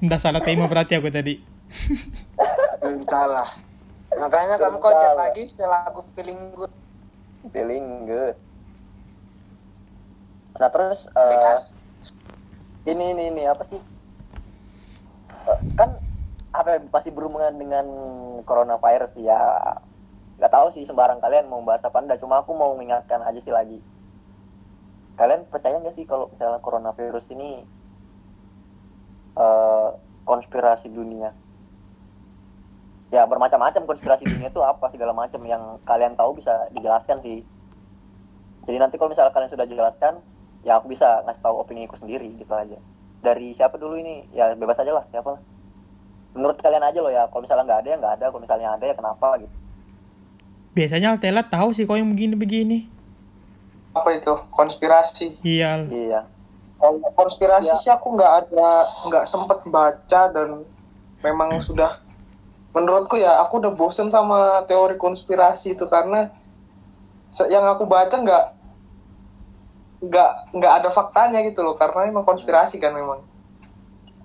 Entah 0.00 0.20
salah 0.20 0.40
tema 0.40 0.64
berarti 0.64 0.96
aku 0.96 1.12
tadi. 1.12 1.38
Salah 3.06 3.70
makanya 4.18 4.56
kamu 4.58 4.76
kalau 4.82 4.96
tiap 4.98 5.14
pagi 5.14 5.42
setelah 5.46 5.86
aku 5.86 6.02
feeling 6.18 6.40
good 6.58 6.72
feeling 7.54 7.86
good 8.10 8.36
nah 10.58 10.68
terus 10.68 11.08
eh, 11.08 11.24
Bekas. 11.24 11.80
ini 12.84 13.16
ini 13.16 13.22
ini 13.32 13.42
apa 13.48 13.64
sih? 13.64 13.80
Eh, 15.48 15.60
kan 15.72 15.96
apa 16.52 16.84
pasti 16.92 17.08
berhubungan 17.08 17.56
dengan 17.56 17.86
coronavirus 18.44 19.16
ya. 19.24 19.40
Nggak 20.36 20.52
tahu 20.52 20.68
sih 20.68 20.84
sembarang 20.84 21.16
kalian 21.24 21.48
mau 21.48 21.64
bahas 21.64 21.80
apa 21.80 21.96
enggak. 22.04 22.20
Cuma 22.20 22.44
aku 22.44 22.52
mau 22.52 22.76
mengingatkan 22.76 23.24
aja 23.24 23.40
sih 23.40 23.48
lagi. 23.48 23.80
Kalian 25.16 25.48
percaya 25.48 25.80
nggak 25.80 25.96
sih 25.96 26.04
kalau 26.04 26.28
misalnya 26.28 26.60
coronavirus 26.60 27.24
ini 27.32 27.64
eh, 29.40 29.79
konspirasi 30.30 30.86
dunia 30.86 31.34
ya 33.10 33.26
bermacam-macam 33.26 33.82
konspirasi 33.90 34.22
dunia 34.22 34.54
itu 34.54 34.62
apa 34.62 34.86
segala 34.94 35.10
macam 35.10 35.42
yang 35.42 35.82
kalian 35.82 36.14
tahu 36.14 36.38
bisa 36.38 36.70
dijelaskan 36.70 37.18
sih 37.18 37.42
jadi 38.70 38.78
nanti 38.78 38.94
kalau 38.94 39.10
misalnya 39.10 39.34
kalian 39.34 39.50
sudah 39.50 39.66
jelaskan 39.66 40.22
ya 40.62 40.78
aku 40.78 40.94
bisa 40.94 41.26
ngasih 41.26 41.42
tahu 41.42 41.58
opini 41.58 41.90
aku 41.90 41.98
sendiri 41.98 42.30
gitu 42.38 42.54
aja 42.54 42.78
dari 43.18 43.50
siapa 43.50 43.74
dulu 43.74 43.98
ini 43.98 44.30
ya 44.30 44.54
bebas 44.54 44.78
aja 44.78 44.94
lah 44.94 45.04
siapa 45.10 45.34
lah 45.34 45.42
menurut 46.38 46.62
kalian 46.62 46.86
aja 46.86 47.02
loh 47.02 47.10
ya 47.10 47.26
kalau 47.26 47.42
misalnya 47.42 47.66
nggak 47.66 47.80
ada 47.82 47.88
ya 47.90 47.96
nggak 47.98 48.14
ada 48.14 48.24
kalau 48.30 48.42
misalnya 48.46 48.68
ada 48.78 48.84
ya 48.86 48.94
kenapa 48.94 49.28
gitu 49.42 49.56
Biasanya 50.70 51.18
Altela 51.18 51.42
tahu 51.42 51.74
sih 51.74 51.82
kok 51.82 51.98
yang 51.98 52.14
begini-begini. 52.14 52.86
Apa 53.90 54.14
itu? 54.14 54.30
Konspirasi. 54.54 55.42
Iya. 55.42 55.82
iya 55.90 56.22
Kalau 56.80 56.96
konspirasi 57.12 57.68
Ya. 57.68 57.76
sih 57.76 57.92
aku 57.92 58.16
nggak 58.16 58.32
ada 58.40 58.68
nggak 59.06 59.24
sempet 59.24 59.58
baca 59.68 60.22
dan 60.32 60.64
memang 61.20 61.60
sudah. 61.60 62.00
Menurutku 62.72 63.14
ya 63.14 63.36
aku 63.38 63.60
udah 63.60 63.68
bosen 63.70 64.08
sama 64.08 64.64
teori 64.64 64.96
konspirasi 64.96 65.74
itu 65.74 65.84
karena 65.84 66.32
yang 67.46 67.68
aku 67.68 67.84
baca 67.84 68.16
nggak 68.16 68.44
nggak 70.00 70.30
nggak 70.56 70.72
ada 70.80 70.88
faktanya 70.88 71.44
gitu 71.44 71.60
loh 71.60 71.76
karena 71.76 72.08
memang 72.08 72.24
konspirasi 72.24 72.80
kan 72.80 72.96
memang. 72.96 73.20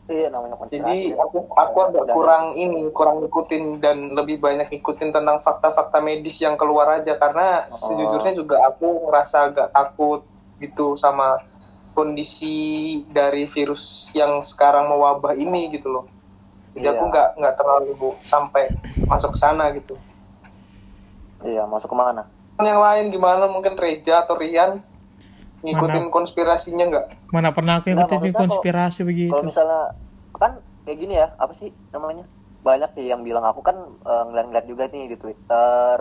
Iya 0.06 0.30
namanya 0.30 0.56
konspirasi. 0.56 0.86
Jadi 0.86 1.00
aku 1.18 1.50
aku 1.52 1.78
agak 1.84 2.06
kurang 2.08 2.46
ini 2.56 2.88
kurang 2.94 3.20
ngikutin 3.20 3.84
dan 3.84 4.16
lebih 4.16 4.40
banyak 4.40 4.70
ngikutin 4.70 5.12
tentang 5.12 5.42
fakta-fakta 5.42 6.00
medis 6.00 6.40
yang 6.40 6.56
keluar 6.56 6.88
aja. 6.94 7.20
Karena 7.20 7.66
Oh. 7.66 7.92
sejujurnya 7.92 8.32
juga 8.32 8.64
aku 8.64 9.10
ngerasa 9.10 9.52
agak 9.52 9.68
takut 9.70 10.24
gitu 10.56 10.96
sama 10.96 11.42
kondisi 11.96 12.54
dari 13.08 13.48
virus 13.48 14.12
yang 14.12 14.44
sekarang 14.44 14.92
mewabah 14.92 15.32
ini 15.34 15.72
gitu 15.72 15.88
loh. 15.90 16.06
Jadi 16.76 16.86
aku 16.86 17.08
Iya. 17.08 17.12
nggak 17.16 17.30
nggak 17.40 17.56
terlalu 17.56 17.92
sampai 18.22 18.68
masuk 19.08 19.32
ke 19.34 19.40
sana 19.40 19.72
gitu. 19.72 19.96
Iya 21.42 21.64
masuk 21.66 21.90
ke 21.90 21.98
mana 21.98 22.28
yang 22.60 22.80
lain 22.80 23.06
gimana? 23.12 23.48
Mungkin 23.48 23.76
Reja 23.76 24.24
atau 24.24 24.36
Rian? 24.36 24.80
Ngikutin 25.60 26.14
konspirasinya 26.14 26.86
nggak? 26.88 27.06
Mana 27.34 27.50
pernah 27.50 27.82
aku 27.82 27.90
Nggak, 27.90 28.06
ikutin 28.06 28.20
maksudnya 28.22 28.42
konspirasi 28.48 29.02
begitu. 29.02 29.32
kalau 29.34 29.44
misalnya 29.44 29.82
kan 30.36 30.52
kayak 30.86 30.98
gini 31.00 31.14
ya 31.18 31.28
apa 31.36 31.52
sih 31.58 31.74
namanya? 31.90 32.24
Banyak 32.62 32.90
sih 32.94 33.06
yang 33.10 33.26
bilang 33.26 33.44
aku 33.44 33.66
kan 33.66 33.76
eh, 34.06 34.24
ngeliat-ngeliat 34.30 34.66
juga 34.70 34.84
nih 34.88 35.10
di 35.10 35.18
Twitter 35.18 35.96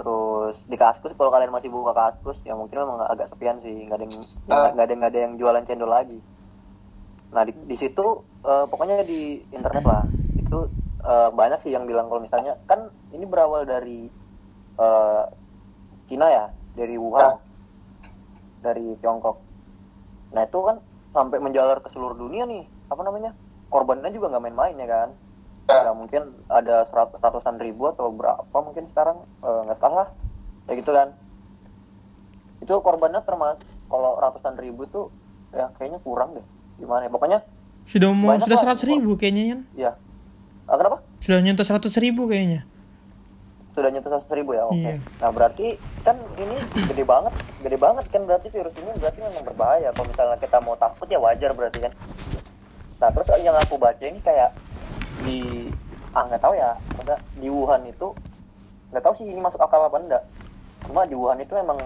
terus 0.00 0.56
di 0.64 0.80
Kaskus 0.80 1.12
kalau 1.12 1.28
kalian 1.28 1.52
masih 1.52 1.68
buka 1.68 1.92
Kaskus 1.92 2.40
ya 2.40 2.56
mungkin 2.56 2.80
memang 2.80 3.04
agak 3.04 3.28
sepian 3.28 3.60
sih. 3.60 3.84
Nggak 3.84 4.00
ada 4.00 4.04
yang 4.08 4.16
Ah. 4.48 4.72
nggak 4.72 4.84
ada 4.88 4.94
nggak 4.96 5.10
ada 5.12 5.20
yang 5.20 5.32
jualan 5.36 5.64
cendol 5.68 5.92
lagi. 5.92 6.16
Nah 7.36 7.44
di, 7.44 7.52
di 7.68 7.76
situ 7.76 8.24
eh, 8.40 8.64
pokoknya 8.64 9.04
di 9.04 9.44
internet 9.52 9.84
lah. 9.84 10.08
Itu 10.40 10.72
eh, 11.04 11.28
banyak 11.30 11.60
sih 11.60 11.76
yang 11.76 11.84
bilang 11.84 12.08
kalau 12.08 12.24
misalnya 12.24 12.56
kan 12.64 12.88
ini 13.12 13.28
berawal 13.28 13.68
dari 13.68 14.08
eh, 14.80 15.22
Cina 16.08 16.26
ya? 16.32 16.44
Dari 16.72 16.96
Wuhan. 16.96 17.36
Dari 18.64 18.96
Tiongkok. 19.04 19.36
Nah 20.32 20.48
itu 20.48 20.58
kan 20.64 20.80
sampai 21.12 21.38
menjalar 21.44 21.84
ke 21.84 21.92
seluruh 21.92 22.16
dunia 22.16 22.48
nih. 22.48 22.64
Apa 22.88 23.04
namanya? 23.04 23.36
Korbannya 23.68 24.08
juga 24.10 24.32
nggak 24.32 24.44
main-main 24.48 24.74
ya 24.80 24.88
kan 24.88 25.10
ya 25.72 25.92
mungkin 25.92 26.22
ada 26.46 26.84
serat- 26.84 27.16
ratusan 27.16 27.56
ribu 27.56 27.88
atau 27.88 28.10
berapa 28.10 28.56
mungkin 28.56 28.86
sekarang? 28.86 29.22
Eh, 29.40 29.60
nggak 29.64 29.78
tahu 29.78 29.94
lah. 29.94 30.08
Ya 30.64 30.72
gitu 30.74 30.90
kan. 30.90 31.08
Itu 32.60 32.74
korbannya 32.78 33.20
termasuk 33.20 33.60
kalau 33.86 34.16
ratusan 34.16 34.54
ribu 34.56 34.84
tuh 34.84 35.08
ya 35.50 35.72
kayaknya 35.74 35.98
kurang 35.98 36.34
deh. 36.34 36.44
Gimana 36.76 37.04
ya? 37.04 37.10
Pokoknya 37.10 37.38
Sudah 37.82 38.12
mau 38.12 38.36
sudah 38.36 38.54
seratus 38.56 38.84
ribu 38.84 39.16
kayaknya 39.16 39.44
kan? 39.48 39.60
ya 39.74 39.92
Ah, 40.64 40.76
kenapa? 40.76 41.02
Sudah 41.18 41.40
nyentuh 41.40 41.64
seratus 41.64 41.94
ribu 41.96 42.24
kayaknya. 42.24 42.62
sudah 43.70 43.86
nyentuh 43.88 44.10
seratus 44.10 44.30
ribu 44.30 44.50
ya? 44.52 44.66
Oke. 44.66 44.76
Iya. 44.76 44.98
nah 45.16 45.30
berarti 45.30 45.74
kan 46.00 46.18
ini 46.36 46.58
gede 46.84 47.02
banget 47.02 47.30
gede 47.60 47.76
banget 47.76 48.02
kan 48.08 48.22
berarti 48.22 48.50
virus 48.50 48.74
ini 48.74 48.90
berarti 48.92 49.18
memang 49.20 49.42
berbahaya. 49.44 49.90
Kalau 49.90 50.06
misalnya 50.06 50.36
kita 50.36 50.58
mau 50.58 50.74
takut 50.74 51.06
ya 51.06 51.18
wajar 51.18 51.50
berarti 51.50 51.78
kan. 51.80 51.92
Nah 52.98 53.08
terus 53.08 53.30
yang 53.36 53.54
aku 53.56 53.74
baca 53.76 54.02
ini 54.02 54.18
kayak 54.18 54.50
di 55.26 55.38
ah 56.16 56.22
nggak 56.26 56.42
tahu 56.44 56.54
ya. 56.62 56.70
Maksudnya 56.96 57.18
di 57.42 57.48
Wuhan 57.56 57.82
itu 57.92 58.08
nggak 58.90 59.02
tahu 59.04 59.14
sih 59.18 59.26
ini 59.30 59.40
masuk 59.46 59.60
akal 59.62 59.80
apa 59.88 59.98
enggak. 60.02 60.22
Cuma 60.86 61.02
di 61.10 61.14
Wuhan 61.20 61.40
itu 61.44 61.52
memang 61.54 61.78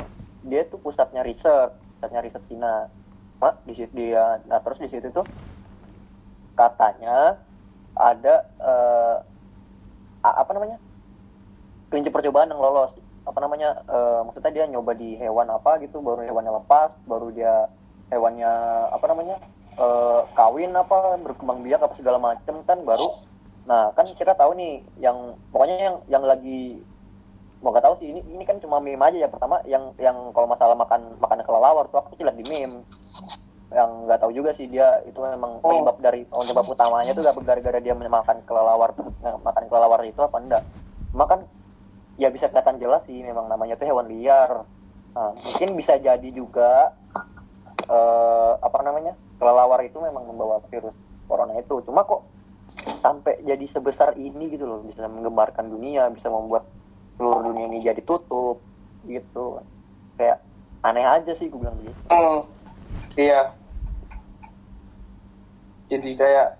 dia 0.44 0.62
tuh 0.70 0.78
pusatnya 0.84 1.22
riset 1.28 1.70
pusatnya 1.98 2.20
riset 2.24 2.42
Cina. 2.50 2.88
Cuma 3.38 3.48
di 3.66 3.72
situ 3.76 3.92
dia 3.94 4.40
nah 4.48 4.58
terus 4.64 4.78
di 4.84 4.88
situ 4.92 5.08
tuh 5.12 5.26
katanya 6.58 7.38
ada 7.94 8.34
eh, 8.70 9.16
apa 10.24 10.50
namanya? 10.56 10.78
Kelinci 11.90 12.10
percobaan 12.10 12.50
yang 12.50 12.60
lolos. 12.60 12.98
Apa 13.24 13.38
namanya? 13.44 13.68
Eh, 13.88 14.20
maksudnya 14.26 14.52
dia 14.52 14.64
nyoba 14.68 14.92
di 14.96 15.16
hewan 15.20 15.48
apa 15.52 15.80
gitu 15.84 16.00
baru 16.04 16.20
hewannya 16.26 16.52
lepas 16.64 16.90
baru 17.08 17.28
dia 17.32 17.54
hewannya 18.12 18.50
apa 18.96 19.06
namanya 19.10 19.36
eh, 19.74 20.20
kawin 20.34 20.72
apa 20.74 21.18
berkembang 21.18 21.62
biak 21.66 21.82
apa 21.82 21.94
segala 21.98 22.18
macam 22.18 22.62
kan 22.62 22.78
baru. 22.82 23.08
Nah 23.64 23.90
kan 23.96 24.06
kita 24.06 24.36
tahu 24.36 24.54
nih 24.54 24.84
yang 25.00 25.34
pokoknya 25.50 25.76
yang 25.78 25.96
yang 26.08 26.24
lagi 26.24 26.80
mau 27.64 27.72
gak 27.72 27.88
tahu 27.88 27.96
sih 27.96 28.12
ini 28.12 28.20
ini 28.28 28.44
kan 28.44 28.60
cuma 28.60 28.76
meme 28.78 29.00
aja 29.00 29.24
ya. 29.24 29.28
Pertama 29.28 29.64
yang 29.64 29.96
yang 29.96 30.30
kalau 30.36 30.44
masalah 30.44 30.76
makan 30.76 31.16
makan 31.16 31.40
kelelawar 31.42 31.88
tuh 31.88 31.98
aku 32.04 32.14
tuh 32.14 32.28
lihat 32.28 32.36
di 32.36 32.44
meme. 32.44 32.76
Yang 33.74 33.90
nggak 34.06 34.18
tahu 34.22 34.30
juga 34.30 34.50
sih 34.54 34.70
dia 34.70 35.02
itu 35.08 35.18
memang 35.18 35.58
Oh. 35.58 35.72
penyebab 35.72 35.96
dari 35.98 36.22
penyebab 36.28 36.62
utamanya 36.68 37.10
tuh 37.16 37.24
gara-gara 37.42 37.78
dia 37.82 37.94
makan 37.96 38.36
kelelawar 38.46 38.94
nah, 39.24 39.34
makan 39.42 39.64
kelelawar 39.66 40.00
itu 40.06 40.20
apa 40.20 40.36
enggak. 40.38 40.62
Makan 41.16 41.40
ya 42.20 42.30
bisa 42.30 42.46
kelihatan 42.46 42.78
jelas 42.78 43.08
sih 43.08 43.18
memang 43.24 43.50
namanya 43.50 43.74
tuh 43.74 43.90
hewan 43.90 44.06
liar. 44.06 44.62
Nah, 45.14 45.30
mungkin 45.34 45.68
bisa 45.78 45.98
jadi 45.98 46.28
juga 46.30 46.94
eh, 47.88 48.52
apa 48.60 48.78
namanya 48.84 49.18
kelelawar 49.44 49.84
itu 49.84 50.00
memang 50.00 50.24
membawa 50.24 50.64
virus 50.72 50.96
corona 51.28 51.52
itu. 51.60 51.84
Cuma 51.84 52.00
kok 52.08 52.24
sampai 53.04 53.44
jadi 53.44 53.60
sebesar 53.68 54.16
ini 54.16 54.48
gitu 54.48 54.64
loh 54.64 54.80
bisa 54.80 55.04
menggembarkan 55.04 55.68
dunia 55.68 56.08
bisa 56.08 56.32
membuat 56.32 56.64
seluruh 57.20 57.52
dunia 57.52 57.68
ini 57.68 57.84
jadi 57.84 58.00
tutup 58.00 58.64
gitu. 59.04 59.60
Kayak 60.16 60.40
aneh 60.80 61.04
aja 61.04 61.32
sih 61.36 61.52
gue 61.52 61.60
bilang 61.60 61.76
gitu 61.84 61.92
Hmm, 62.08 62.40
iya. 63.20 63.52
Jadi 65.92 66.16
kayak 66.16 66.56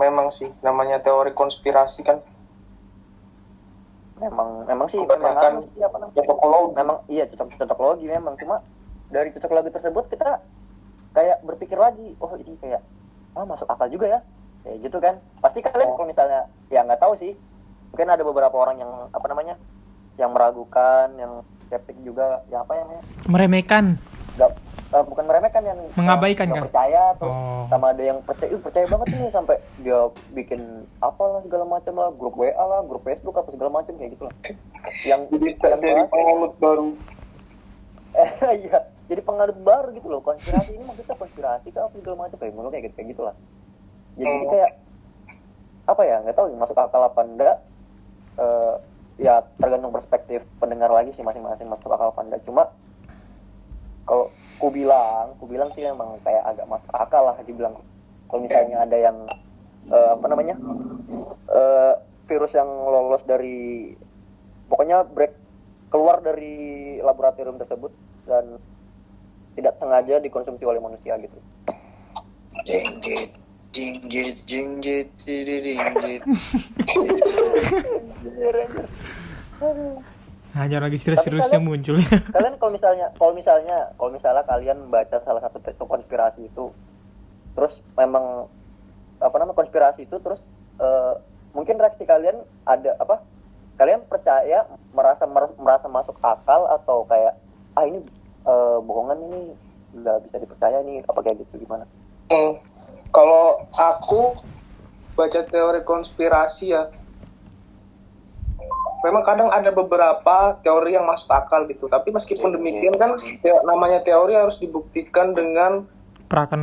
memang 0.00 0.32
sih 0.32 0.48
namanya 0.64 1.04
teori 1.04 1.36
konspirasi 1.36 2.00
kan. 2.08 2.24
Memang 4.16 4.64
memang 4.64 4.88
sih 4.88 4.96
Kebanyakan 5.04 5.60
memang 5.60 5.64
sih, 5.68 5.80
apa 5.84 5.96
namanya? 6.00 6.72
memang 6.72 6.96
iya 7.12 7.24
cocok 7.28 7.60
cocok 7.60 7.78
logi 7.84 8.06
memang. 8.08 8.32
Cuma 8.40 8.64
dari 9.12 9.28
cocok 9.36 9.52
logi 9.52 9.70
tersebut 9.76 10.08
kita 10.08 10.40
kayak 11.14 11.40
berpikir 11.40 11.76
lagi 11.76 12.18
oh 12.18 12.34
ini 12.34 12.58
kayak 12.58 12.82
ah 13.32 13.42
masuk 13.42 13.66
akal 13.66 13.86
juga 13.86 14.06
ya 14.08 14.20
kayak 14.62 14.78
gitu 14.82 14.98
kan 14.98 15.14
pasti 15.38 15.58
kalian 15.60 15.86
Oh. 15.86 15.94
kalau 15.94 16.06
misalnya 16.06 16.40
ya 16.68 16.82
nggak 16.82 16.98
tahu 16.98 17.14
sih 17.14 17.32
mungkin 17.88 18.08
ada 18.08 18.22
beberapa 18.22 18.56
orang 18.56 18.76
yang 18.76 18.90
apa 19.08 19.26
namanya 19.26 19.54
yang 20.14 20.30
meragukan 20.30 21.10
yang 21.14 21.32
skeptik 21.64 21.94
juga 22.00 22.42
ya 22.46 22.60
apa 22.60 22.74
yang 22.74 22.88
Meremehkan. 23.24 23.98
nggak 24.34 24.50
eh, 24.90 25.04
bukan 25.04 25.24
meremehkan 25.24 25.62
yang 25.64 25.78
Mengabaikan 25.92 26.46
nggak 26.48 26.58
kah? 26.60 26.66
percaya 26.68 27.02
terus 27.16 27.34
Oh. 27.34 27.66
sama 27.66 27.90
ada 27.90 28.02
yang 28.04 28.18
percaya 28.20 28.48
"Ih, 28.48 28.60
percaya 28.60 28.84
banget 28.84 29.06
nih 29.10 29.30
sampai 29.30 29.56
dia 29.78 29.98
bikin 30.30 30.60
apalah 30.98 31.40
segala 31.40 31.64
macam 31.64 31.94
lah 31.94 32.10
grup 32.12 32.34
WA 32.34 32.50
lah 32.54 32.82
grup 32.82 33.02
Facebook 33.02 33.34
apa 33.34 33.48
segala 33.48 33.70
macam 33.72 33.94
kayak 33.94 34.10
gitu 34.12 34.22
lah 34.22 34.34
yang 35.04 35.20
Jadi 35.28 35.50
yang 35.56 35.80
dari 35.80 36.02
baru. 36.56 36.86
Eh, 38.14 38.30
iya 38.62 38.78
jadi 39.04 39.20
pengaruh 39.20 39.56
baru 39.60 39.88
gitu 39.92 40.08
loh 40.08 40.24
konspirasi. 40.24 40.80
Ini 40.80 40.84
maksudnya 40.84 41.16
konspirasi 41.16 41.68
kah 41.76 41.88
apa 41.88 41.96
segala 42.00 42.16
macam? 42.24 42.36
Kayak 42.40 42.52
kayak 42.56 42.84
gitu 42.88 42.94
kayak 42.96 43.08
gitulah. 43.12 43.34
Jadi 44.16 44.30
Oh. 44.30 44.50
kayak 44.50 44.72
apa 45.84 46.02
ya 46.08 46.16
nggak 46.24 46.36
tahu 46.36 46.46
masuk 46.56 46.76
akal 46.80 47.02
apa 47.04 47.20
enggak. 47.20 47.56
Eh, 48.34 48.74
ya 49.14 49.46
tergantung 49.60 49.94
perspektif 49.94 50.42
pendengar 50.58 50.90
lagi 50.90 51.14
sih 51.14 51.22
masing-masing 51.22 51.68
masuk 51.68 51.92
akal 51.92 52.16
apa 52.16 52.20
enggak. 52.24 52.40
Cuma 52.48 52.72
kalau 54.08 54.32
ku 54.56 54.72
bilang 54.72 55.36
ku 55.36 55.44
bilang 55.44 55.68
sih 55.76 55.84
emang 55.84 56.16
kayak 56.24 56.44
agak 56.56 56.64
masuk 56.64 56.92
akal 56.96 57.28
lah 57.28 57.36
dibilang. 57.44 57.76
Kalau 58.30 58.40
misalnya 58.40 58.88
ada 58.88 58.96
yang 58.96 59.16
eh, 59.92 60.10
apa 60.16 60.26
namanya 60.32 60.56
eh, 61.52 61.94
virus 62.24 62.56
yang 62.56 62.68
lolos 62.68 63.20
dari 63.28 63.92
pokoknya 64.72 65.04
break 65.04 65.36
keluar 65.92 66.24
dari 66.24 66.96
laboratorium 67.04 67.60
tersebut 67.60 67.92
dan 68.24 68.56
tidak 69.54 69.74
sengaja 69.76 70.18
dikonsumsi 70.18 70.62
oleh 70.62 70.78
manusia 70.78 71.14
gitu. 71.16 71.38
Jingjit, 72.62 73.30
jingjit, 73.70 74.36
jingjit, 74.44 75.08
jingjit. 75.18 76.22
Hajar 80.54 80.80
lagi 80.86 80.98
serius-seriusnya 80.98 81.58
kalian- 81.58 81.66
muncul. 81.66 81.96
Kalian 82.30 82.54
kalau 82.58 82.72
misalnya 82.72 83.06
kalau 83.14 83.32
misalnya 83.32 83.78
kalau 83.94 84.10
misalnya 84.10 84.42
kalian 84.44 84.78
baca 84.88 85.16
salah 85.20 85.40
satu 85.40 85.58
text 85.60 85.80
konspirasi 85.80 86.46
itu 86.46 86.70
terus 87.54 87.82
memang 87.94 88.50
apa 89.18 89.34
namanya 89.38 89.54
konspirasi 89.54 90.04
itu 90.04 90.18
terus 90.18 90.42
eh, 90.78 91.14
mungkin 91.54 91.78
reaksi 91.78 92.02
kalian 92.02 92.34
ada 92.64 92.98
apa? 92.98 93.22
Kalian 93.74 94.06
percaya 94.06 94.66
merasa 94.94 95.26
mer- 95.26 95.54
merasa 95.58 95.86
masuk 95.86 96.14
akal 96.20 96.70
atau 96.70 97.02
kayak 97.06 97.34
ah 97.74 97.82
ini 97.82 98.06
eh, 98.44 98.78
bohongan 98.80 99.18
ini 99.22 99.40
nggak 99.94 100.16
bisa 100.22 100.36
dipercaya 100.38 100.78
nih 100.82 101.00
apa 101.02 101.20
kayak 101.20 101.38
gitu 101.40 101.54
gimana 101.60 101.84
Hmm, 102.24 102.56
kalau 103.10 103.68
aku 103.70 104.32
baca 105.14 105.44
teori 105.44 105.84
konspirasi 105.84 106.72
ya, 106.72 106.88
memang 109.00 109.22
kadang 109.22 109.48
ada 109.48 109.68
beberapa 109.68 110.36
teori 110.58 110.96
yang 110.96 111.04
masuk 111.04 111.28
akal 111.28 111.68
gitu. 111.68 111.84
Tapi 111.84 112.10
meskipun 112.10 112.56
demikian 112.56 112.96
kan 112.96 113.12
te- 113.38 113.62
namanya 113.62 114.00
teori 114.00 114.32
harus 114.32 114.56
dibuktikan 114.56 115.30
dengan 115.30 115.84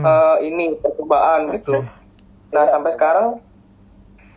eh, 0.04 0.38
ini 0.44 0.74
percobaan 0.76 1.54
gitu. 1.54 1.86
Nah 2.50 2.65
sampai 2.65 2.91
sekarang 2.91 3.38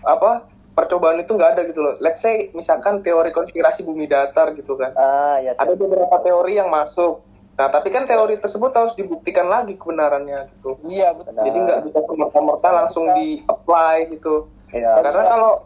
apa 0.04 0.44
percobaan 0.70 1.18
itu 1.18 1.32
nggak 1.32 1.56
ada 1.56 1.62
gitu 1.64 1.80
loh. 1.80 1.96
Let's 1.98 2.20
say 2.20 2.52
misalkan 2.52 3.00
teori 3.00 3.32
konspirasi 3.32 3.82
bumi 3.82 4.04
datar 4.04 4.52
gitu 4.52 4.76
kan. 4.76 4.92
ah 4.94 5.40
ya 5.40 5.56
Ada 5.56 5.72
beberapa 5.72 6.20
teori 6.20 6.52
yang 6.54 6.68
masuk. 6.68 7.24
Nah 7.54 7.66
tapi 7.68 7.88
kan 7.88 8.02
teori 8.02 8.34
tersebut 8.36 8.70
harus 8.70 8.92
dibuktikan 8.92 9.46
lagi 9.46 9.74
kebenarannya 9.74 10.50
gitu. 10.50 10.74
Iya 10.82 11.14
betul. 11.14 11.38
Jadi 11.38 11.58
nggak 11.60 11.80
bisa 11.84 11.98
semerta-merta 12.02 12.68
langsung 12.72 13.04
di 13.14 13.38
apply 13.40 14.10
gitu. 14.10 14.50
ya 14.68 14.90
Nggak 14.90 15.04
Karena 15.04 15.22
bisa 15.22 15.30
kalau- 15.30 15.58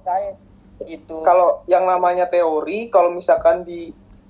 gitu. 0.84 1.16
Kalau 1.22 1.48
yang 1.64 1.84
namanya 1.84 2.28
teori, 2.28 2.86
kalau 2.86 3.08
misalkan 3.10 3.64
di 3.64 3.88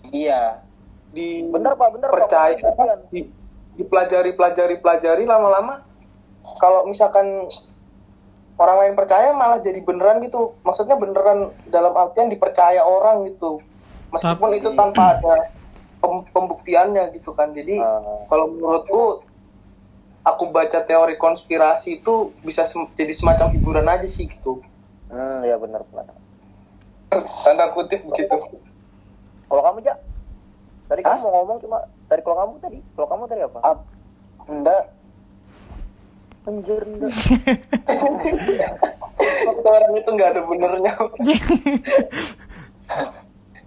Iya. 0.08 0.62
di 1.08 1.42
bener 1.42 1.72
pak 1.72 1.88
bener 1.90 2.08
Pak. 2.08 2.16
percaya 2.20 2.54
Bener, 2.54 3.00
di, 3.08 3.26
dipelajari 3.74 4.32
pelajari 4.32 4.76
pelajari 4.76 5.24
lama-lama 5.24 5.80
kalau 6.56 6.84
misalkan 6.84 7.48
orang 8.54 8.76
lain 8.78 8.94
percaya 8.94 9.32
malah 9.32 9.56
jadi 9.56 9.80
beneran 9.80 10.20
gitu 10.20 10.52
maksudnya 10.60 10.94
beneran 10.94 11.48
dalam 11.66 11.92
artian 11.92 12.28
dipercaya 12.28 12.82
orang 12.82 13.24
gitu 13.24 13.56
meskipun 14.10 14.48
Tapi- 14.48 14.58
itu 14.58 14.68
tanpa 14.74 15.16
ada 15.16 15.34
pem- 15.98 16.24
pembuktiannya 16.28 17.12
gitu 17.12 17.32
kan. 17.32 17.50
Jadi 17.50 17.76
Ah. 17.76 18.24
kalau 18.26 18.48
menurutku 18.48 19.02
aku 20.20 20.42
baca 20.48 20.78
teori 20.80 21.14
konspirasi 21.14 21.98
itu 21.98 22.30
bisa 22.40 22.62
sem- 22.62 22.88
jadi 22.92 23.10
semacam 23.10 23.46
hiburan 23.50 23.84
aja 23.84 24.04
sih 24.04 24.24
gitu. 24.24 24.60
Hmm 25.08 25.40
ya 25.40 25.56
bener 25.56 25.80
bener 25.88 26.04
tanda 27.40 27.64
kutip 27.72 28.04
begitu. 28.04 28.34
Kalau 29.44 29.62
kamu 29.62 29.78
ja? 29.80 29.94
Tadi 30.84 31.00
Hah? 31.00 31.14
kamu 31.14 31.22
mau 31.22 31.30
ngomong 31.40 31.56
cuma 31.58 31.76
tadi 32.04 32.20
kalau 32.20 32.36
kamu 32.38 32.52
tadi. 32.60 32.78
Kalau 32.92 33.06
kamu 33.08 33.22
tadi 33.24 33.40
apa? 33.42 33.58
Ap- 33.62 33.88
enggak. 34.46 34.82
anjir 36.44 36.80
enggak. 36.80 37.12
Orang 39.68 39.92
itu 39.94 40.08
nggak 40.08 40.28
ada 40.30 40.40
benernya 40.44 40.92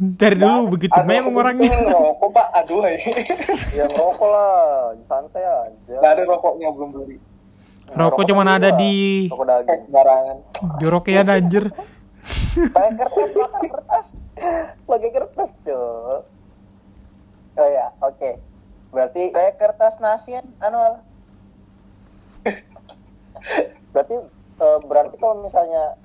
dari 0.01 0.33
dulu 0.33 0.73
begitu 0.73 0.97
Aduh, 0.97 1.05
memang 1.05 1.33
orangnya. 1.37 1.69
ngerokok 1.77 2.29
pak? 2.33 2.47
Aduh 2.57 2.81
ya 3.77 3.85
ngerokok 3.85 4.27
lah 4.33 4.53
santai 5.05 5.43
aja. 5.45 5.95
Nggak 6.01 6.11
ada 6.17 6.23
rokoknya 6.25 6.67
belum 6.73 6.89
beli. 6.89 7.17
Rokok 7.91 8.23
cuman 8.25 8.47
ada 8.49 8.69
di 8.73 9.27
rokok 9.29 9.45
daging 9.45 9.83
barangan. 9.93 10.37
di 10.81 10.85
rokean 10.89 11.27
anjir. 11.29 11.65
Pakai 12.75 12.91
kertas, 12.97 13.29
bakar 13.31 13.63
kertas. 13.69 14.07
pakai 14.83 15.09
kertas 15.13 15.49
cok. 15.63 16.19
Oh 17.55 17.67
ya 17.69 17.87
oke. 18.01 18.31
Berarti 18.91 19.31
Kayak 19.31 19.55
kertas 19.55 20.01
nasian 20.01 20.43
anu 20.59 20.79
berarti 23.93 24.15
eh, 24.57 24.77
berarti 24.83 25.15
kalau 25.17 25.35
misalnya 25.41 25.95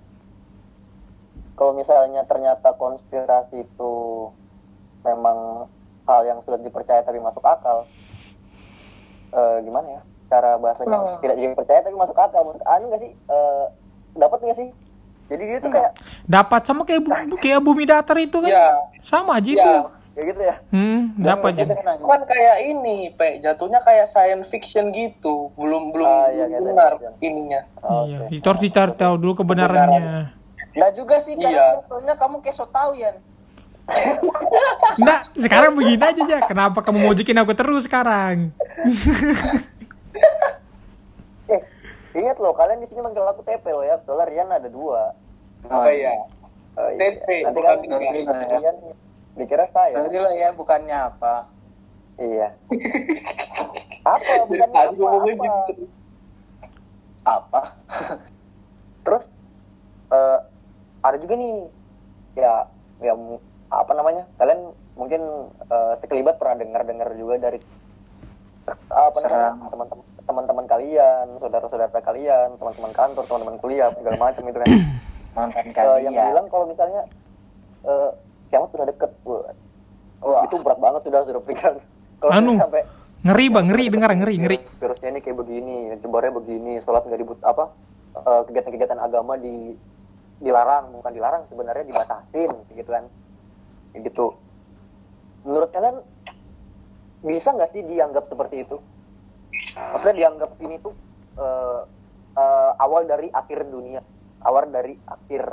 kalau 1.56 1.72
misalnya 1.72 2.22
ternyata 2.22 2.72
konspirasi 2.72 3.64
itu 3.64 3.92
memang 5.02 5.66
hal 6.04 6.22
yang 6.22 6.38
sudah 6.40 6.58
dipercaya 6.58 7.00
tapi 7.00 7.18
masuk 7.18 7.42
akal 7.42 7.88
eh, 9.32 9.56
gimana 9.60 9.88
ya? 9.90 10.00
Cara 10.26 10.56
bahasanya 10.56 10.90
Hmm. 10.92 11.18
tidak 11.18 11.36
dipercaya 11.38 11.80
tapi 11.80 11.94
masuk 11.94 12.14
akal. 12.14 12.42
Masuk 12.44 12.62
anu 12.62 12.84
nggak 12.88 13.00
sih? 13.00 13.12
Eh, 13.12 13.64
dapat 14.14 14.38
nggak 14.40 14.56
sih? 14.56 14.68
Jadi 15.26 15.42
dia 15.44 15.58
tuh 15.58 15.70
kayak 15.70 15.90
dapat 16.24 16.60
sama 16.62 16.82
kayak 16.82 17.02
bu- 17.02 17.10
kayak 17.42 17.60
bumi 17.60 17.84
datar 17.84 18.16
itu 18.16 18.38
kan? 18.38 18.46
Ya 18.48 18.68
sama 19.02 19.38
aja 19.38 19.46
ya 19.46 19.54
itu. 19.54 19.72
Kayak 20.12 20.26
gitu 20.26 20.42
ya? 20.42 20.56
Hmm 20.70 21.00
dapat 21.18 21.50
aja 21.56 21.74
kan 22.00 22.20
kayak 22.24 22.56
ini 22.64 23.12
pe 23.12 23.36
jatuhnya 23.38 23.80
kayak 23.80 24.06
science 24.06 24.48
fiction 24.48 24.88
gitu. 24.88 25.50
Belum 25.54 25.90
belum 25.90 26.06
Ah, 26.06 26.26
iya, 26.28 26.46
kayak 26.48 26.62
benar 26.62 26.90
fiction. 26.94 27.12
ininya. 27.20 27.60
Iya 28.06 28.18
itu 28.30 28.46
harus 28.46 28.62
dicari 28.62 28.92
tahu 28.94 29.14
dulu 29.16 29.32
kebenarannya 29.36 30.32
Enggak 30.76 30.92
juga 30.92 31.16
sih 31.18 31.32
Iya. 31.34 31.48
karena 31.72 31.80
soalnya 31.82 32.14
kamu 32.14 32.36
kayak 32.38 32.54
so 32.54 32.68
tau 32.68 32.92
ya. 32.92 33.10
Nggak, 35.00 35.20
sekarang 35.38 35.72
begini 35.72 36.02
aja 36.02 36.22
ya. 36.22 36.40
Kenapa 36.42 36.78
kamu 36.80 37.00
mojokin 37.02 37.38
aku 37.38 37.52
terus 37.52 37.84
sekarang? 37.84 38.50
eh 41.46 41.60
ingat 42.12 42.36
loh 42.36 42.52
kalian 42.52 42.78
di 42.78 42.88
sini 42.88 42.98
manggil 42.98 43.22
aku 43.22 43.40
TP 43.40 43.62
loh 43.68 43.82
ya 43.82 44.02
soalnya 44.02 44.26
Rian 44.26 44.50
ada 44.50 44.66
dua 44.66 45.14
oh 45.64 45.88
iya 45.88 46.12
Oh, 46.76 46.92
iya. 46.92 46.98
TP, 47.16 47.24
nanti 47.40 47.56
bukan 47.56 47.76
kan. 47.88 48.00
Rian 48.60 48.76
dikira 49.34 49.64
saya 49.66 49.88
Sorry 49.88 50.18
lah 50.18 50.34
ya, 50.34 50.48
bukannya 50.52 50.92
apa. 50.98 51.34
iya 52.18 52.48
apa 54.06 54.32
bukan 54.44 54.68
Tadi 54.68 54.94
apa, 54.94 55.06
apa. 55.06 55.24
gitu 55.24 55.84
Apa? 57.22 57.60
terus 59.02 59.24
eh, 60.10 60.38
ada 61.06 61.16
juga 61.16 61.34
nih 61.34 61.54
ya 62.34 62.66
ya 62.98 63.12
apa 63.68 63.92
namanya 63.92 64.24
kalian 64.36 64.60
mungkin 64.94 65.22
eh, 65.62 65.92
sekelibat 65.96 66.36
pernah 66.36 66.56
dengar 66.56 66.82
dengar 66.82 67.08
juga 67.12 67.38
dari 67.40 67.58
apa 68.88 69.18
namanya 69.20 69.50
teman-teman 69.68 69.98
teman-teman 70.26 70.64
kalian 70.66 71.26
saudara-saudara 71.38 72.00
kalian 72.00 72.48
teman-teman 72.56 72.92
kantor 72.92 73.22
teman-teman 73.24 73.56
kuliah 73.56 73.88
segala 73.92 74.16
macam 74.20 74.42
itu 74.44 74.58
kan 74.58 74.68
Mantan 75.36 75.52
Eh, 75.60 75.68
yang 75.68 75.74
kalian. 76.08 76.12
bilang 76.24 76.46
kalau 76.48 76.64
misalnya 76.64 77.02
eh 77.84 78.10
kiamat 78.48 78.68
sudah 78.72 78.86
deket 78.86 79.10
Wah, 79.22 79.52
Wah. 80.18 80.42
itu 80.42 80.56
berat 80.58 80.80
banget 80.80 81.00
sudah 81.04 81.20
sudah 81.22 81.42
pikiran 81.42 81.76
kalau 82.18 82.32
Anu. 82.32 82.54
sampai 82.56 82.82
Ngeri 83.18 83.46
bang, 83.50 83.66
ngeri 83.66 83.84
dengar 83.90 84.10
ngeri 84.12 84.34
ngeri. 84.38 84.58
virus- 84.60 84.78
virusnya 84.78 85.08
ini 85.10 85.20
kayak 85.20 85.36
begini 85.36 85.76
jebarnya 85.98 86.32
begini 86.32 86.72
sholat 86.78 87.02
nggak 87.02 87.18
dibut 87.18 87.38
apa 87.42 87.68
eh, 88.16 88.40
kegiatan-kegiatan 88.44 88.98
agama 88.98 89.36
di 89.36 89.76
dilarang 90.36 90.92
bukan 90.92 91.12
dilarang 91.16 91.42
sebenarnya 91.48 91.84
dibatasin 91.88 92.50
gitu 92.76 92.90
kan. 92.90 93.04
Gitu. 93.96 94.26
Menurut 95.46 95.70
kalian 95.72 96.02
bisa 97.24 97.56
nggak 97.56 97.70
sih 97.72 97.82
dianggap 97.84 98.28
seperti 98.28 98.66
itu? 98.68 98.76
Maksudnya 99.76 100.16
dianggap 100.26 100.50
ini 100.60 100.76
tuh 100.84 100.92
eh, 101.40 101.80
eh, 102.36 102.70
awal 102.80 103.08
dari 103.08 103.32
akhir 103.32 103.64
dunia 103.68 104.00
awal 104.44 104.68
dari 104.68 104.94
akhir 105.08 105.44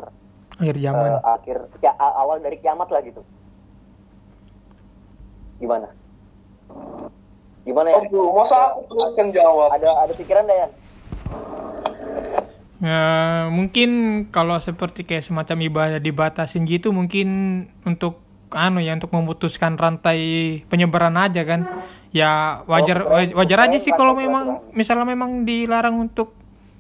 Akhir 0.53 0.75
eh, 0.77 0.83
zaman. 0.85 1.17
akhir 1.25 1.57
ya, 1.81 1.91
awal 1.97 2.37
dari 2.37 2.61
kiamat 2.61 2.85
lah 2.93 3.01
gitu. 3.01 3.25
Gimana? 5.57 5.89
Gimana 7.63 7.87
ya? 7.89 7.99
Aduh, 8.05 8.35
masa 8.35 8.75
aku 8.75 8.85
terus 8.91 9.15
yang 9.17 9.29
jawab 9.33 9.71
ada 9.73 9.89
ada 10.03 10.13
pikiran 10.13 10.45
Dayan 10.45 10.69
Ya, 12.83 13.03
mungkin 13.47 13.89
kalau 14.27 14.59
seperti 14.59 15.07
kayak 15.07 15.23
semacam 15.23 15.57
ibadah 15.63 15.99
dibatasin 16.03 16.67
gitu 16.67 16.91
mungkin 16.91 17.27
untuk 17.87 18.19
anu 18.51 18.83
ya 18.83 18.91
untuk 18.93 19.15
memutuskan 19.15 19.79
rantai 19.79 20.19
penyebaran 20.67 21.15
aja 21.15 21.47
kan. 21.47 21.63
Ya 22.11 22.61
wajar 22.67 23.07
Oh, 23.07 23.15
wa- 23.15 23.33
wajar 23.39 23.59
aja 23.65 23.79
sih 23.79 23.89
kalau 23.89 24.13
silaturahmi. 24.13 24.27
memang 24.27 24.45
misalnya 24.75 25.07
memang 25.07 25.47
dilarang 25.47 25.95
untuk 25.97 26.35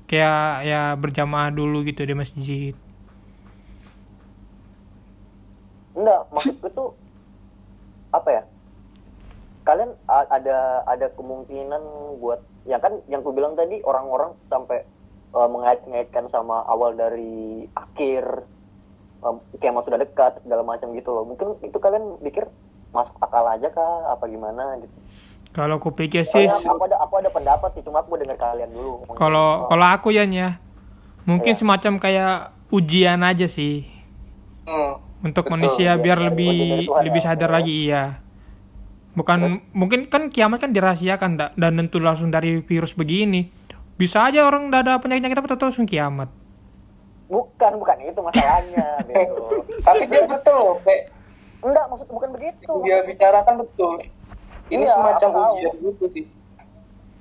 kayak 0.05 0.67
ya 0.67 0.81
berjamaah 0.93 1.49
dulu 1.49 1.81
gitu 1.83 2.03
di 2.03 2.13
masjid. 2.13 2.75
enggak 5.93 6.25
maksudku 6.33 6.67
tuh 6.73 6.89
apa 8.09 8.29
ya 8.33 8.43
kalian 9.61 9.93
ada 10.09 10.81
ada 10.83 11.07
kemungkinan 11.13 11.81
buat 12.17 12.41
ya 12.65 12.81
kan 12.81 12.97
yang 13.05 13.21
ku 13.21 13.29
bilang 13.29 13.53
tadi 13.53 13.77
orang-orang 13.85 14.33
sampai 14.49 14.81
uh, 15.33 15.49
mengait-ngaitkan 15.49 16.29
sama 16.29 16.63
awal 16.63 16.93
dari 16.93 17.65
akhir. 17.73 18.45
Um, 19.23 19.39
kiamat 19.55 19.87
sudah 19.87 19.97
dekat 19.97 20.43
segala 20.43 20.61
macam 20.61 20.91
gitu 20.91 21.09
loh. 21.09 21.23
Mungkin 21.23 21.59
itu 21.63 21.77
kalian 21.77 22.19
pikir 22.19 22.47
masuk 22.91 23.15
akal 23.17 23.47
aja 23.47 23.71
kah? 23.71 24.11
Apa 24.11 24.27
gimana? 24.27 24.77
Gitu. 24.77 24.91
Kalau 25.53 25.77
aku 25.77 25.93
pikir 25.93 26.25
sih 26.25 26.49
Soalnya 26.49 26.73
aku 26.73 26.83
ada 26.89 26.97
aku 26.97 27.13
ada 27.21 27.29
pendapat 27.29 27.69
sih 27.71 27.83
cuma 27.85 28.01
aku 28.01 28.17
dengar 28.17 28.35
kalian 28.35 28.73
dulu. 28.73 29.05
Kalau 29.15 29.69
kalau 29.69 29.87
aku 29.87 30.11
ya 30.11 30.25
ya. 30.25 30.59
Mungkin 31.23 31.55
Iya. 31.55 31.59
semacam 31.59 31.93
kayak 31.97 32.35
ujian 32.69 33.21
aja 33.21 33.47
sih. 33.47 33.87
Hmm. 34.63 34.95
untuk 35.23 35.47
Betul. 35.47 35.53
manusia 35.55 35.95
biar 35.95 36.19
Iya, 36.19 36.25
lebih 36.27 36.55
Tuhan 36.83 37.03
lebih 37.07 37.21
ya. 37.23 37.25
sadar 37.31 37.49
lagi 37.51 37.73
iya. 37.87 38.03
Bukan 39.15 39.61
mungkin 39.71 40.11
kan 40.11 40.27
kiamat 40.27 40.59
kan 40.59 40.75
dirahasiakan 40.75 41.31
da- 41.39 41.53
dan 41.55 41.79
tentu 41.79 42.03
langsung 42.03 42.27
dari 42.27 42.59
virus 42.59 42.91
begini 42.91 43.47
bisa 43.95 44.17
aja 44.23 44.43
orang 44.43 44.67
udah 44.67 44.79
ada 44.81 44.93
penyakit 44.97 45.21
penyakit 45.23 45.39
apa 45.39 45.63
langsung 45.63 45.85
kiamat 45.85 46.29
bukan 47.25 47.71
bukan 47.77 47.97
itu 48.03 48.19
masalahnya 48.19 48.87
tapi 49.87 50.03
dia 50.05 50.23
betul 50.23 50.77
Pe. 50.81 51.07
enggak 51.61 51.85
maksud 51.87 52.07
bukan 52.07 52.29
begitu 52.31 52.71
dia 52.81 53.01
bicarakan 53.01 53.55
betul 53.59 53.95
ini 54.67 54.83
Iya, 54.83 54.91
semacam 54.91 55.27
aku 55.27 55.37
tahu. 55.37 55.51
ujian 55.51 55.73
gitu 55.81 56.05
sih 56.09 56.25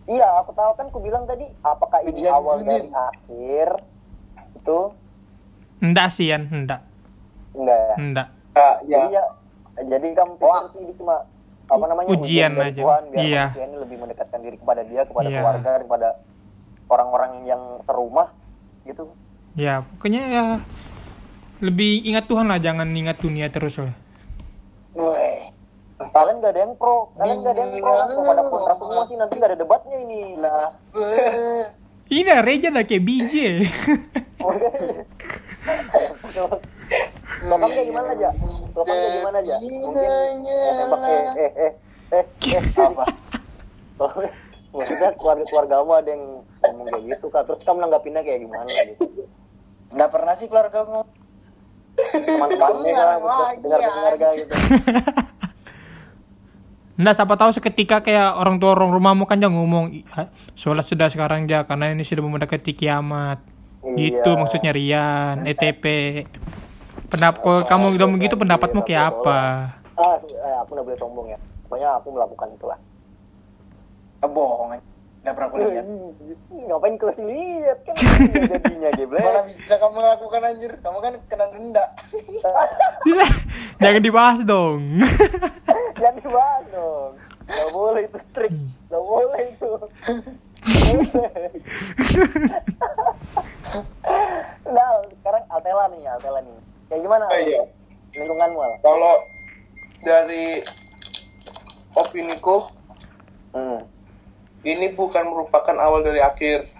Iya, 0.02 0.26
aku 0.36 0.50
tahu 0.50 0.74
kan 0.74 0.86
ku 0.88 0.98
bilang 0.98 1.24
tadi 1.24 1.46
apakah 1.60 2.02
ini 2.02 2.10
Ujian 2.12 2.34
awal 2.34 2.58
dari 2.60 2.90
akhir 2.90 3.68
itu 4.52 4.80
Enggak 5.78 6.08
sih, 6.10 6.26
Yan. 6.26 6.46
Enggak. 6.46 6.82
enggak 7.52 7.78
ya? 7.80 7.94
Enggak. 7.96 8.28
Ah, 8.52 8.76
ya 8.82 8.98
Jadi 9.00 9.06
ya, 9.12 9.24
jadi 9.88 10.06
kamu 10.12 10.32
pikir 10.36 10.64
sih 10.68 10.80
ini 10.80 10.92
cuma 10.94 11.26
apa 11.64 11.84
namanya 11.84 12.06
Ujian 12.08 12.50
dari 12.52 12.70
aja. 12.70 12.82
Tuhan, 12.82 13.02
biar 13.10 13.22
Iya. 13.22 13.44
lebih 13.76 13.96
mendekatkan 13.96 14.40
diri 14.42 14.56
kepada 14.56 14.82
dia, 14.82 15.02
kepada 15.02 15.26
Iya. 15.26 15.38
keluarga, 15.38 15.72
kepada 15.80 16.08
orang-orang 16.93 17.49
yang 17.49 17.62
serumah 17.88 18.28
gitu. 18.84 19.09
Ya, 19.57 19.84
pokoknya 19.97 20.22
ya 20.28 20.45
lebih 21.64 22.05
ingat 22.05 22.28
Tuhan 22.28 22.49
lah, 22.53 22.61
jangan 22.61 22.88
ingat 22.93 23.16
dunia 23.20 23.49
terus 23.49 23.80
lah. 23.80 23.95
Kalian 26.03 26.43
gak 26.43 26.53
ada 26.53 26.61
yang 26.66 26.74
pro, 26.76 27.09
kalian 27.16 27.38
gak 27.40 27.53
ada 27.57 27.61
yang 27.62 27.72
pro, 27.80 27.95
kepada 27.95 28.43
kontra 28.51 28.74
semua 28.76 29.03
sih 29.07 29.16
nanti 29.16 29.34
gak 29.38 29.51
ada 29.55 29.59
debatnya 29.59 29.97
ini. 30.03 30.36
lah. 30.36 30.68
Ini 32.12 32.28
Reja 32.45 32.68
lah 32.68 32.84
kayak 32.84 33.05
BJ. 33.09 33.34
Lokam 37.49 37.70
kayak 37.72 37.86
gimana 37.88 38.09
aja? 38.12 38.28
Lokam 38.76 38.93
kayak 38.93 39.12
gimana 39.16 39.36
aja? 39.40 39.55
Mungkin 39.62 40.05
eh, 40.45 40.72
tembak 40.76 41.01
eh 41.09 41.24
eh 41.38 41.53
eh 41.57 41.72
eh 42.12 42.24
eh 42.53 42.62
Apa? 42.76 43.05
Maksudnya 44.72 45.11
keluarga-keluarga 45.16 45.74
kamu 45.80 45.93
ada 46.01 46.11
yang 46.11 46.24
ngomong 46.64 46.86
kayak 46.86 47.04
gitu 47.10 47.26
kak 47.28 47.42
Terus 47.44 47.60
kamu 47.62 47.78
nanggapinnya 47.80 48.22
kayak 48.22 48.40
gimana 48.40 48.70
gitu 48.70 49.04
Nggak 49.90 50.08
pernah 50.08 50.32
sih 50.32 50.46
keluarga 50.46 50.78
ngomong. 50.82 51.08
Teman-temannya 51.92 52.92
kan 52.94 53.08
lagi, 53.20 53.60
Dengar-dengar 53.60 54.12
anjing. 54.14 54.38
gitu 54.38 54.54
Nah, 56.92 57.12
siapa 57.12 57.34
tahu 57.34 57.50
seketika 57.50 57.98
kayak 57.98 58.36
orang 58.36 58.56
tua 58.56 58.76
orang 58.76 58.92
rumahmu 58.92 59.24
kan 59.24 59.40
jangan 59.40 59.58
ngomong 59.58 59.90
"Ih, 59.92 60.04
ah, 60.12 60.28
sholat 60.52 60.84
sudah 60.84 61.08
sekarang 61.08 61.44
ja 61.44 61.64
karena 61.64 61.90
ini 61.90 62.04
sudah 62.04 62.20
mendekati 62.22 62.72
kiamat. 62.72 63.40
Gitu 63.82 64.22
Iya. 64.22 64.38
maksudnya 64.38 64.70
Rian, 64.70 65.42
ETP. 65.42 65.84
Pendapat 67.08 67.40
kalau 67.40 67.60
kamu 67.60 67.84
udah 67.96 68.08
begitu 68.08 68.34
pendapatmu 68.36 68.80
kayak 68.82 69.04
apa? 69.10 69.40
Ah, 69.92 70.14
eh, 70.16 70.54
aku 70.56 70.72
nggak 70.72 70.86
boleh 70.86 70.96
sombong 70.96 71.26
ya 71.28 71.38
Pokoknya 71.64 71.88
aku 71.96 72.08
melakukan 72.08 72.48
itulah 72.50 72.78
Ah, 74.22 74.28
Nggak 75.22 75.32
pernah 75.32 75.48
aku 75.48 75.56
lihat. 75.60 75.86
Ngapain 76.52 76.94
kelas 76.96 77.18
lihat 77.18 77.78
kan 77.82 77.94
jadinya 78.52 78.90
geblek 78.92 79.18
Mana 79.18 79.42
bisa 79.42 79.74
kamu 79.74 79.98
lakukan 79.98 80.42
anjir? 80.42 80.72
Kamu 80.78 80.98
kan 80.98 81.14
kena 81.26 81.46
denda. 81.48 81.84
jangan 83.82 84.02
dibahas 84.02 84.38
dong. 84.42 85.02
Jangan 85.94 86.18
dibahas 86.18 86.64
dong 86.68 87.12
Gak 87.44 87.68
boleh 87.70 88.02
itu 88.02 88.18
trik 88.32 88.50
Gak 88.88 89.02
boleh 89.02 89.42
itu 89.46 89.70
Nah 94.64 94.88
sekarang 95.12 95.44
Altela 95.48 95.84
nih 95.88 96.02
Altela 96.08 96.40
nih 96.40 96.56
Kayak 96.88 97.00
gimana 97.02 97.24
Oh, 97.24 97.38
iya. 97.38 97.62
lingkunganmu 98.12 98.58
Al? 98.58 98.72
kalau 98.80 99.14
dari 100.00 100.60
opiniku 101.94 102.66
Hmm. 103.52 103.84
Ini 104.62 104.86
bukan 104.90 105.24
merupakan 105.26 105.76
awal 105.76 106.00
dari 106.00 106.18
akhir 106.18 106.70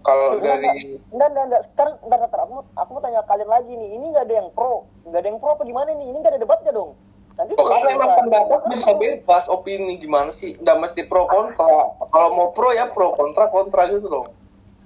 kalau 0.00 0.32
dari 0.32 0.96
Enggak, 1.10 1.28
enggak, 1.28 1.44
enggak. 1.44 1.62
Sekarang, 1.66 1.94
entar, 2.00 2.18
entar. 2.22 2.40
Aku, 2.40 2.52
mau- 2.54 2.70
aku 2.72 2.90
mau 2.90 3.02
tanya 3.02 3.20
kalian 3.22 3.50
lagi 3.50 3.72
nih. 3.72 3.88
Ini 3.92 4.04
enggak 4.06 4.24
ada 4.24 4.34
yang 4.36 4.48
pro. 4.50 4.74
Enggak 5.04 5.20
ada 5.20 5.28
yang 5.28 5.38
pro 5.38 5.50
apa 5.52 5.62
gimana 5.64 5.88
nih? 5.90 6.06
Ini 6.06 6.16
enggak 6.16 6.32
ada 6.32 6.40
debatnya 6.40 6.72
dong. 6.72 6.90
Nanti 7.36 7.52
Oh, 7.54 7.62
kalau 7.62 7.86
emang 7.86 8.12
pendapat 8.18 8.60
bisa 8.68 8.92
bebas 8.94 9.44
opini 9.46 9.94
gimana 9.94 10.34
sih 10.34 10.58
nggak 10.58 10.74
mesti 10.76 11.06
pro 11.06 11.22
kontra 11.22 11.70
kalau 12.10 12.34
mau 12.34 12.50
pro 12.50 12.74
ya 12.74 12.90
pro 12.90 13.14
kontra 13.14 13.46
kontra 13.46 13.86
gitu 13.86 14.10
loh 14.10 14.26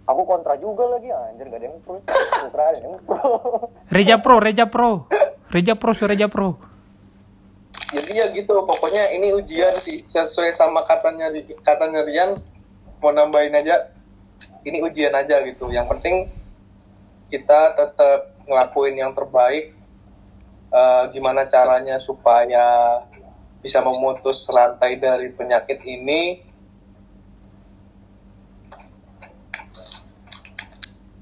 Aku 0.04 0.26
kontra 0.26 0.58
juga 0.58 0.84
lagi. 0.90 1.08
Anjir, 1.08 1.46
enggak 1.46 1.60
ada 1.62 1.66
yang 1.66 1.78
pro. 1.80 1.94
Kontra 2.02 2.62
ada 2.66 2.76
yang 2.76 2.98
pro. 3.00 3.24
Reja 3.88 4.16
Pro, 4.18 4.36
Reja 4.36 4.64
Pro. 4.66 4.90
Reja 5.48 5.74
Pro, 5.74 5.90
si 5.94 6.04
Reja 6.04 6.26
Pro. 6.26 6.58
Jadi 7.91 8.11
ya 8.14 8.26
gitu 8.30 8.55
pokoknya 8.62 9.11
ini 9.16 9.35
ujian 9.35 9.74
sih 9.83 10.07
sesuai 10.07 10.55
sama 10.55 10.87
katanya 10.87 11.33
katanya 11.66 12.07
Rian 12.07 12.30
mau 13.03 13.11
nambahin 13.11 13.59
aja 13.59 13.91
ini 14.62 14.78
ujian 14.78 15.11
aja 15.11 15.43
gitu 15.43 15.66
yang 15.74 15.91
penting 15.91 16.30
kita 17.33 17.74
tetap 17.74 18.39
ngelakuin 18.47 18.95
yang 19.03 19.11
terbaik 19.11 19.74
Eh, 20.72 21.05
gimana 21.12 21.45
caranya 21.45 22.01
supaya 22.01 22.97
bisa 23.61 23.85
memutus 23.85 24.49
rantai 24.49 24.97
dari 24.97 25.28
penyakit 25.28 25.85
ini 25.85 26.41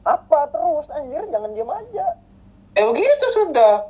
Apa 0.06 0.46
terus? 0.54 0.86
Anjir, 0.94 1.26
jangan 1.34 1.50
diam 1.50 1.66
aja. 1.66 2.06
eh 2.78 2.86
begitu 2.86 3.26
sudah 3.34 3.82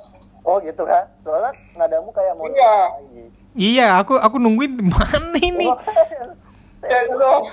Oh 0.51 0.59
gitu 0.59 0.83
kan? 0.83 1.07
Soalnya 1.23 1.55
nadamu 1.79 2.11
kayak 2.11 2.35
mau 2.35 2.51
Iya. 2.51 2.75
lagi. 2.91 3.25
Iya, 3.55 3.87
aku 4.03 4.19
aku 4.19 4.37
nungguin 4.43 4.83
mana 4.83 5.39
ini? 5.39 5.71
ya 6.83 6.99
Oh. 7.15 7.45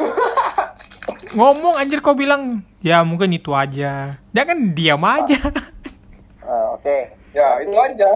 Ngomong 1.37 1.77
anjir 1.77 2.01
kau 2.01 2.17
bilang, 2.17 2.65
ya 2.81 3.05
mungkin 3.05 3.37
itu 3.37 3.53
aja. 3.53 4.17
Jangan 4.33 4.73
diam 4.73 5.03
aja. 5.05 5.37
Ah, 6.41 6.73
Oke. 6.73 7.11
ya 7.35 7.59
itu 7.59 7.75
aja 7.75 8.07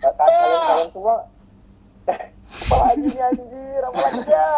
Kalian 0.00 0.50
kalian 0.66 0.88
semua. 0.90 1.16
apa 2.64 2.76
lagi 2.80 3.06
nih 3.06 3.22
anjir? 3.22 3.80
Apa 3.86 3.98
lagi 4.02 4.20
ya? 4.26 4.48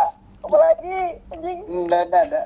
Apa 0.40 0.56
lagi? 0.56 0.98
Anjing. 1.34 1.58
Nggak 1.84 2.00
ada, 2.08 2.18
ada. 2.22 2.40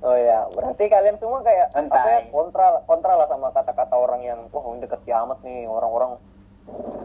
Oh 0.00 0.16
ya, 0.16 0.48
berarti 0.56 0.88
kalian 0.88 1.20
semua 1.20 1.44
kayak 1.44 1.76
apa 1.76 1.92
ya, 2.08 2.18
kontra 2.32 2.80
kontra 2.88 3.20
lah 3.20 3.28
sama 3.28 3.52
kata-kata 3.52 3.92
orang 3.92 4.24
yang 4.24 4.48
wah 4.48 4.64
ini 4.72 4.80
deket 4.80 5.04
kiamat 5.04 5.36
nih 5.44 5.68
orang-orang 5.68 6.16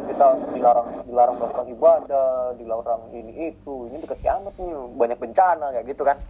kita 0.07 0.27
dilarang 0.55 1.03
dilarang 1.03 1.35
melakukan 1.35 1.67
ibadah, 1.75 2.55
dilarang 2.55 3.03
ini 3.11 3.51
itu, 3.51 3.91
ini 3.91 3.99
deket 3.99 4.23
kiamat 4.23 4.55
nih 4.55 4.71
banyak 4.95 5.19
bencana 5.19 5.75
kayak 5.75 5.91
gitu 5.91 6.07
kan. 6.07 6.23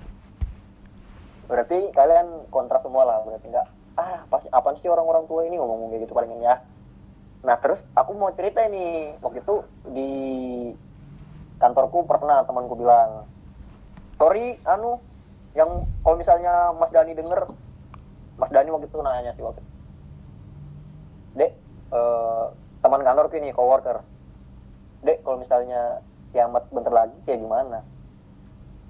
Berarti 1.46 1.94
kalian 1.94 2.50
kontra 2.50 2.82
semua 2.82 3.06
lah, 3.06 3.22
berarti 3.22 3.46
enggak 3.46 3.70
ah 3.96 4.26
pasti 4.28 4.50
apa 4.50 4.76
sih 4.82 4.90
orang-orang 4.90 5.24
tua 5.30 5.46
ini 5.46 5.62
ngomong 5.62 5.94
kayak 5.94 6.10
gitu 6.10 6.18
palingan 6.18 6.42
ya. 6.42 6.56
Nah 7.46 7.62
terus 7.62 7.86
aku 7.94 8.18
mau 8.18 8.34
cerita 8.34 8.66
ini 8.66 9.14
waktu 9.22 9.46
itu 9.46 9.56
di 9.94 10.12
kantorku 11.62 12.10
pernah 12.10 12.42
temanku 12.42 12.74
bilang 12.74 13.30
sorry 14.18 14.58
anu 14.66 14.98
yang 15.56 15.70
kalau 16.04 16.20
misalnya 16.20 16.76
Mas 16.76 16.92
Dani 16.92 17.16
denger 17.16 17.48
Mas 18.36 18.52
Dani 18.52 18.68
waktu 18.70 18.86
itu 18.86 19.00
nanya 19.00 19.32
sih 19.32 19.42
waktu 19.42 19.64
itu. 19.64 19.72
Dek 21.36 21.52
eh, 21.92 22.44
teman 22.84 23.02
kantorku 23.02 23.36
ini 23.40 23.56
coworker. 23.56 24.04
Dek 25.02 25.24
kalau 25.24 25.40
misalnya 25.40 26.04
kiamat 26.36 26.68
bentar 26.70 26.92
lagi 26.92 27.16
kayak 27.24 27.40
gimana? 27.40 27.80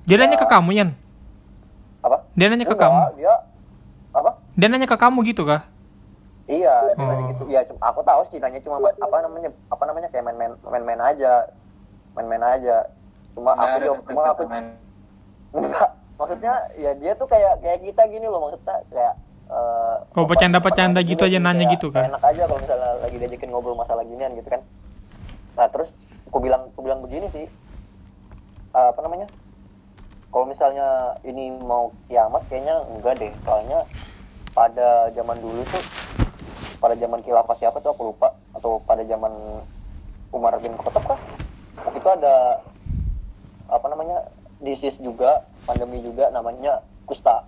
Dia 0.05 0.17
nanya 0.17 0.37
ke 0.37 0.45
kamu, 0.45 0.69
Yan. 0.73 0.89
apa? 2.01 2.17
Dia 2.37 2.45
nanya 2.49 2.65
ke 2.65 2.73
Enggak, 2.73 2.85
kamu. 2.85 2.99
dia 3.17 3.33
apa? 4.13 4.31
Dia 4.53 4.67
nanya 4.69 4.87
ke 4.89 4.97
kamu 4.97 5.19
gitu 5.25 5.45
kah? 5.45 5.61
iya 6.45 6.93
dia 6.93 7.01
Oh. 7.01 7.09
nanya 7.09 7.23
gitu. 7.33 7.43
Ya 7.49 7.61
aku 7.81 8.05
tahu 8.05 8.21
sih 8.29 8.37
nanya 8.37 8.61
cuma 8.61 8.77
apa 8.81 9.17
namanya? 9.21 9.49
Apa 9.69 9.83
namanya? 9.85 10.09
Kayak 10.13 10.29
main-main 10.29 10.53
main-main 10.65 11.01
aja. 11.01 11.49
Main-main 12.13 12.41
aja. 12.41 12.85
Cuma 13.33 13.53
aku 13.53 13.93
cuma 14.09 14.21
aku 14.29 14.43
enggak 15.53 15.89
maksudnya 16.15 16.53
ya 16.73 16.91
dia 16.93 17.11
tuh 17.13 17.25
kayak 17.25 17.59
kayak 17.59 17.79
kita 17.83 18.01
gini 18.07 18.25
loh 18.25 18.39
maksudnya 18.41 18.77
kayak 18.87 19.13
eh, 19.45 19.95
Oh, 20.11 20.23
apa- 20.23 20.29
bercanda-bercanda 20.29 20.99
gitu 21.01 21.21
aja 21.21 21.37
nanya 21.37 21.59
kayak- 21.61 21.73
gitu 21.75 21.87
kan? 21.89 22.03
enak 22.07 22.23
aja 22.23 22.41
kalau 22.43 22.59
misalnya 22.59 22.89
lagi 22.97 23.15
diajakin 23.15 23.49
ngobrol 23.49 23.75
masalah 23.75 24.01
ginian 24.01 24.33
gitu 24.33 24.47
kan. 24.47 24.61
Nah 25.53 25.67
terus 25.67 25.93
aku 26.25 26.37
bilang 26.39 26.67
aku 26.67 26.81
bilang 26.81 26.99
begini 26.99 27.27
sih 27.29 27.45
Eh, 28.71 28.87
apa 28.89 28.99
namanya 28.99 29.23
kalau 30.27 30.43
misalnya 30.45 30.83
ini 31.23 31.47
mau 31.57 31.95
kiamat 32.05 32.43
kayaknya 32.45 32.75
enggak 32.89 33.15
deh. 33.17 33.31
Soalnya 33.41 33.87
pada 34.51 34.87
zaman 35.09 35.39
dulu 35.39 35.63
tuh 35.63 35.79
pada 36.75 36.91
zaman 36.93 37.19
khilafah 37.21 37.55
siapa 37.55 37.79
tuh 37.79 37.91
aku 37.91 38.11
lupa. 38.11 38.35
Atau 38.51 38.83
pada 38.83 38.99
zaman 39.01 39.31
Umar 40.29 40.59
bin 40.59 40.75
Khattab 40.75 41.07
kah? 41.07 41.19
Itu 41.89 42.03
ada 42.05 42.59
apa 43.65 43.85
namanya 43.87 44.27
disease 44.63 45.01
juga 45.03 45.43
pandemi 45.67 45.99
juga 45.99 46.31
namanya 46.31 46.83
kusta 47.07 47.43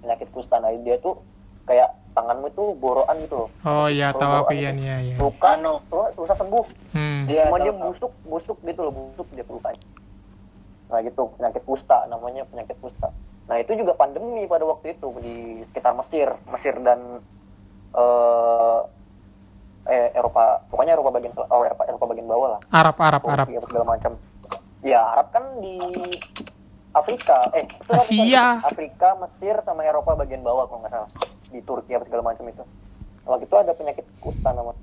penyakit 0.00 0.28
kusta. 0.32 0.60
Nah 0.60 0.72
dia 0.80 0.96
tuh 1.00 1.20
kayak 1.66 1.92
tanganmu 2.16 2.48
itu 2.48 2.64
boroan 2.80 3.16
gitu 3.24 3.44
loh. 3.44 3.48
Oh 3.66 3.88
iya, 3.90 4.14
tahu 4.14 4.46
aku 4.46 4.56
ya 4.56 4.72
gitu. 4.72 4.84
iya 4.86 4.96
iya. 5.04 5.16
luka 5.20 5.52
Anu. 5.58 5.82
tuh 5.90 6.08
susah 6.16 6.36
sembuh. 6.38 6.64
Hmm. 6.96 7.28
Iya, 7.28 7.52
cuma 7.52 7.58
dia 7.60 7.74
busuk 7.76 8.12
busuk 8.24 8.58
gitu 8.64 8.80
loh 8.88 8.92
busuk 8.92 9.28
dia 9.36 9.44
lukanya 9.44 9.82
nah 10.86 11.02
gitu 11.02 11.34
penyakit 11.34 11.62
kusta 11.66 12.06
namanya 12.06 12.46
penyakit 12.46 12.78
kusta. 12.78 13.10
Nah 13.46 13.56
itu 13.58 13.74
juga 13.74 13.94
pandemi 13.94 14.46
pada 14.46 14.66
waktu 14.66 14.94
itu 14.94 15.06
di 15.22 15.36
sekitar 15.70 15.94
Mesir. 15.98 16.30
Mesir 16.50 16.74
dan 16.82 17.22
eh 17.96 18.80
eh 19.86 20.08
Eropa 20.18 20.66
pokoknya 20.70 20.98
Eropa 20.98 21.10
bagian 21.14 21.34
oh, 21.34 21.62
Eropa, 21.62 21.82
Eropa 21.90 22.06
bagian 22.10 22.26
bawah 22.30 22.48
lah. 22.58 22.60
Arab 22.70 22.96
Arab 23.02 23.22
Arab. 23.26 23.46
Turki 23.50 23.66
segala 23.70 23.86
macam. 23.98 24.12
Ya 24.82 25.00
Arab 25.02 25.26
kan 25.34 25.44
di 25.58 25.78
Afrika. 26.96 27.36
Eh 27.52 27.68
Asia. 27.92 28.64
Afrika 28.64 29.12
Mesir 29.20 29.60
sama 29.68 29.84
Eropa 29.84 30.16
bagian 30.16 30.40
bawah 30.40 30.64
kalau 30.64 30.80
nggak 30.80 30.92
salah. 30.96 31.10
Di 31.52 31.60
Turki 31.60 31.92
apa 31.92 32.08
segala 32.08 32.32
macam 32.32 32.48
itu. 32.48 32.64
Waktu 33.28 33.44
itu 33.44 33.56
ada 33.60 33.72
penyakit 33.76 34.06
kusta 34.24 34.50
namanya. 34.56 34.80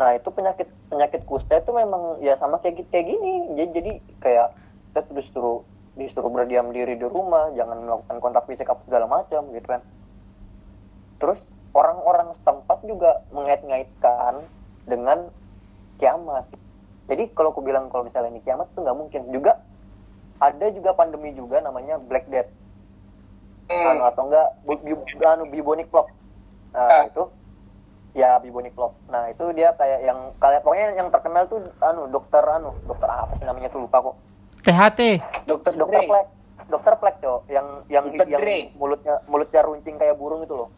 Nah 0.00 0.16
itu 0.16 0.28
penyakit 0.32 0.68
penyakit 0.88 1.22
kusta 1.28 1.60
itu 1.60 1.70
memang 1.76 2.24
ya 2.24 2.40
sama 2.40 2.56
kayak 2.64 2.88
kayak 2.88 3.12
gini. 3.12 3.52
Jadi 3.60 3.70
jadi 3.76 3.92
kayak 4.24 4.48
kita 4.90 5.00
disuruh 5.12 5.60
disuruh 6.00 6.32
berdiam 6.32 6.72
diri 6.72 6.96
di 6.96 7.04
rumah 7.04 7.52
jangan 7.52 7.84
melakukan 7.84 8.16
kontak 8.24 8.48
fisik 8.48 8.64
apa 8.72 8.80
segala 8.88 9.04
macam 9.04 9.44
gitu 9.52 9.66
kan. 9.68 9.84
Terus 11.20 11.40
orang-orang 11.76 12.32
setempat 12.40 12.78
juga 12.88 13.20
mengait-ngaitkan 13.36 14.40
dengan 14.88 15.28
kiamat. 16.00 16.48
Jadi 17.10 17.28
kalau 17.36 17.52
aku 17.52 17.60
bilang 17.60 17.92
kalau 17.92 18.08
misalnya 18.08 18.32
ini 18.32 18.40
kiamat 18.40 18.72
itu 18.72 18.80
nggak 18.80 18.96
mungkin. 18.96 19.22
Juga 19.28 19.60
ada 20.40 20.66
juga 20.68 20.90
pandemi 20.92 21.30
juga 21.30 21.60
namanya 21.60 22.00
Black 22.00 22.26
Death 22.26 22.50
anu, 23.68 23.76
Hmm. 23.94 24.02
atau 24.04 24.22
enggak 24.26 24.48
bu, 24.60 24.72
bu, 24.76 24.92
anu 25.22 25.44
bubonic 25.46 25.86
plague 25.88 26.10
nah 26.70 26.86
Ah. 26.86 27.02
itu 27.04 27.22
ya 28.12 28.38
bubonic 28.38 28.72
plague 28.72 28.96
nah 29.06 29.28
itu 29.28 29.44
dia 29.52 29.70
kayak 29.72 30.00
yang 30.02 30.18
kayak 30.36 30.60
pokoknya 30.60 30.86
yang 30.96 31.08
terkenal 31.08 31.46
tuh 31.46 31.60
anu 31.78 32.08
dokter 32.08 32.42
anu 32.42 32.74
dokter 32.84 33.06
apa 33.06 33.32
sih 33.36 33.44
namanya 33.44 33.68
tuh 33.68 33.84
lupa 33.84 34.02
kok 34.02 34.16
THT 34.60 35.00
Dokter 35.46 35.72
dokter 35.72 35.98
Dre. 35.98 36.08
plek 36.08 36.26
dokter 36.66 36.94
plek 36.96 37.16
cok 37.18 37.40
yang 37.46 37.66
yang 37.86 38.04
Dokter 38.04 38.26
yang 38.28 38.40
Dre. 38.40 38.58
mulutnya 38.74 39.14
mulutnya 39.24 39.60
runcing 39.62 39.96
kayak 39.96 40.16
burung 40.16 40.42
itu 40.42 40.54
loh 40.56 40.68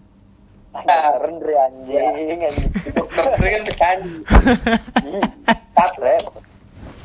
Ah. 0.72 1.16
Dre 1.16 1.54
anjing 1.54 2.40
anjing 2.40 2.68
dokter 2.92 3.24
Dre 3.32 3.48
kan 3.50 3.62
bercanda 3.62 4.08
Dre. 5.96 6.16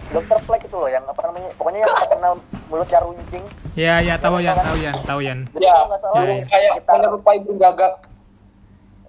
Dokter 0.07 0.37
plek 0.39 0.61
itu 0.63 0.75
loh 0.75 0.87
yang 0.87 1.03
apa 1.03 1.19
namanya 1.21 1.49
pokoknya 1.55 1.79
yang 1.83 1.93
terkenal 1.93 2.33
mulutnya 2.67 2.99
runcing. 3.03 3.43
Ya 3.75 3.95
ya 3.99 4.15
tahu 4.15 4.39
Yan 4.39 4.55
tahu 4.55 4.77
tahu 5.03 5.19
Jadi 5.51 5.65
ya 5.65 5.75
salah 5.97 6.21
Ya, 6.23 6.33
ya. 6.33 6.45
kayak 6.47 6.71
kita- 6.79 6.93
menyerupai 6.95 7.37
burung 7.43 7.59
gagak. 7.59 7.93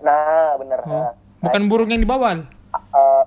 Nah 0.02 0.50
bener. 0.58 0.80
Oh. 0.84 0.90
nah, 0.90 1.12
bukan 1.40 1.62
burung 1.70 1.90
yang 1.90 2.02
dibawal 2.02 2.44
Eh, 2.68 3.24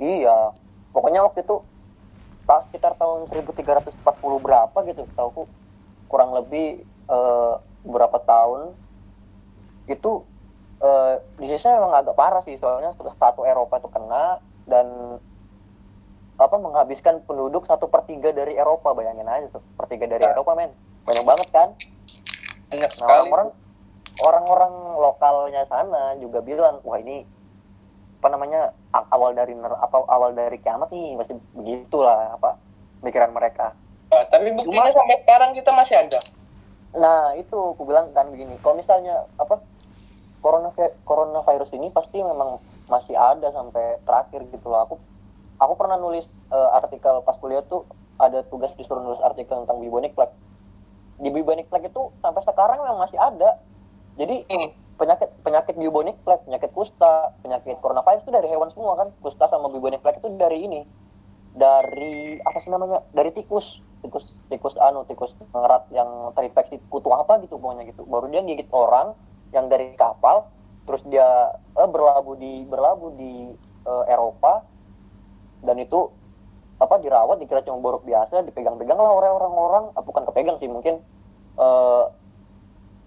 iya. 0.00 0.52
Pokoknya 0.90 1.22
waktu 1.22 1.42
itu 1.42 1.62
pas 2.42 2.64
sekitar 2.64 2.96
tahun 2.96 3.28
1340 3.28 3.92
berapa 4.40 4.78
gitu 4.86 5.04
tahu 5.12 5.44
kurang 6.08 6.32
lebih 6.32 6.80
eh, 7.06 7.54
berapa 7.84 8.16
tahun 8.18 8.72
itu 9.86 10.24
eh, 10.80 11.14
di 11.36 11.46
sini 11.46 11.76
memang 11.76 11.92
agak 11.94 12.16
parah 12.16 12.40
sih 12.40 12.56
soalnya 12.56 12.96
satu 13.14 13.44
Eropa 13.44 13.76
itu 13.76 13.88
kena 13.88 14.40
dan 14.64 14.86
apa 16.38 16.56
menghabiskan 16.56 17.20
penduduk 17.26 17.66
satu 17.66 17.90
per 17.90 18.06
tiga 18.06 18.30
dari 18.30 18.54
Eropa. 18.54 18.94
Bayangin 18.94 19.26
aja 19.26 19.46
tuh 19.50 19.62
per 19.74 19.90
tiga 19.90 20.06
dari 20.06 20.22
Eropa 20.22 20.54
men. 20.54 20.70
Banyak 21.04 21.24
banget 21.26 21.48
kan? 21.50 21.68
Banyak 22.70 22.90
Nah, 22.90 22.96
sekali. 22.96 23.12
orang-orang 23.12 23.48
orang-orang 24.18 24.74
lokalnya 24.98 25.62
sana 25.66 26.14
juga 26.18 26.42
bilang, 26.42 26.82
wah 26.82 26.98
ini 26.98 27.26
apa 28.18 28.28
namanya 28.34 28.74
awal 29.14 29.30
dari 29.30 29.54
apa 29.54 29.96
awal 30.10 30.34
dari 30.34 30.58
kiamat 30.58 30.90
nih 30.90 31.14
masih 31.14 31.38
begitulah 31.54 32.34
apa 32.34 32.58
pikiran 33.02 33.30
mereka. 33.30 33.74
Nah, 34.10 34.26
tapi 34.26 34.50
buktinya 34.54 34.90
sampai 34.90 35.16
sekarang 35.22 35.50
kita 35.54 35.70
masih 35.70 35.96
ada. 36.02 36.18
Nah 36.98 37.36
itu 37.38 37.54
aku 37.54 37.82
bilang 37.86 38.10
kan 38.10 38.26
begini, 38.32 38.58
kalau 38.58 38.74
misalnya 38.74 39.22
apa 39.38 39.62
corona 40.42 40.74
coronavirus 41.04 41.76
ini 41.78 41.92
pasti 41.94 42.18
memang 42.18 42.58
masih 42.88 43.14
ada 43.14 43.52
sampai 43.54 44.02
terakhir 44.02 44.48
gitu 44.50 44.66
loh. 44.66 44.82
Aku 44.88 44.94
aku 45.58 45.74
pernah 45.74 45.98
nulis 45.98 46.26
eh, 46.54 46.70
artikel 46.78 47.22
pas 47.26 47.36
kuliah 47.38 47.62
tuh 47.66 47.84
ada 48.18 48.42
tugas 48.46 48.74
disuruh 48.74 49.02
nulis 49.02 49.22
artikel 49.22 49.62
tentang 49.62 49.78
bubonic 49.78 50.14
plague. 50.14 50.34
Di 51.18 51.30
bubonic 51.30 51.70
plague 51.70 51.90
itu 51.90 52.02
sampai 52.22 52.42
sekarang 52.42 52.78
memang 52.82 53.02
masih 53.06 53.18
ada. 53.18 53.58
Jadi 54.18 54.46
Hmm. 54.50 54.70
penyakit 54.98 55.30
penyakit 55.46 55.74
bubonic 55.78 56.18
plague, 56.26 56.42
penyakit 56.46 56.70
kusta, 56.74 57.34
penyakit 57.46 57.78
coronavirus 57.78 58.26
itu 58.26 58.32
dari 58.34 58.48
hewan 58.50 58.70
semua 58.74 58.98
kan. 58.98 59.08
Kusta 59.22 59.46
sama 59.46 59.70
bubonic 59.70 60.02
plague 60.02 60.18
itu 60.18 60.30
dari 60.34 60.66
ini. 60.66 60.80
Dari 61.54 62.38
apa 62.42 62.58
sih 62.62 62.70
namanya? 62.70 63.02
Dari 63.14 63.30
tikus. 63.34 63.82
Tikus 63.98 64.30
tikus 64.46 64.78
anu, 64.78 65.02
tikus 65.10 65.34
ngerat 65.50 65.90
yang 65.90 66.30
terinfeksi 66.34 66.78
kutu 66.86 67.10
apa 67.10 67.42
gitu 67.42 67.58
pokoknya 67.58 67.86
gitu. 67.90 68.06
Baru 68.06 68.30
dia 68.30 68.42
gigit 68.46 68.70
orang 68.70 69.14
yang 69.50 69.66
dari 69.66 69.94
kapal 69.98 70.46
terus 70.86 71.02
dia 71.06 71.26
eh, 71.54 71.88
berlabuh 71.88 72.36
di 72.38 72.62
berlabuh 72.64 73.10
di 73.18 73.52
eh, 73.86 74.04
Eropa 74.10 74.67
dan 75.62 75.76
itu 75.78 76.10
apa 76.78 76.94
dirawat 77.02 77.42
dikira 77.42 77.66
cuma 77.66 77.82
borok 77.82 78.06
biasa 78.06 78.46
dipegang-pegang 78.46 78.98
lah 78.98 79.12
oleh 79.12 79.30
orang-orang 79.30 79.90
ah, 79.98 80.02
bukan 80.02 80.22
kepegang 80.30 80.56
sih 80.62 80.70
mungkin 80.70 81.02
eh, 81.58 82.04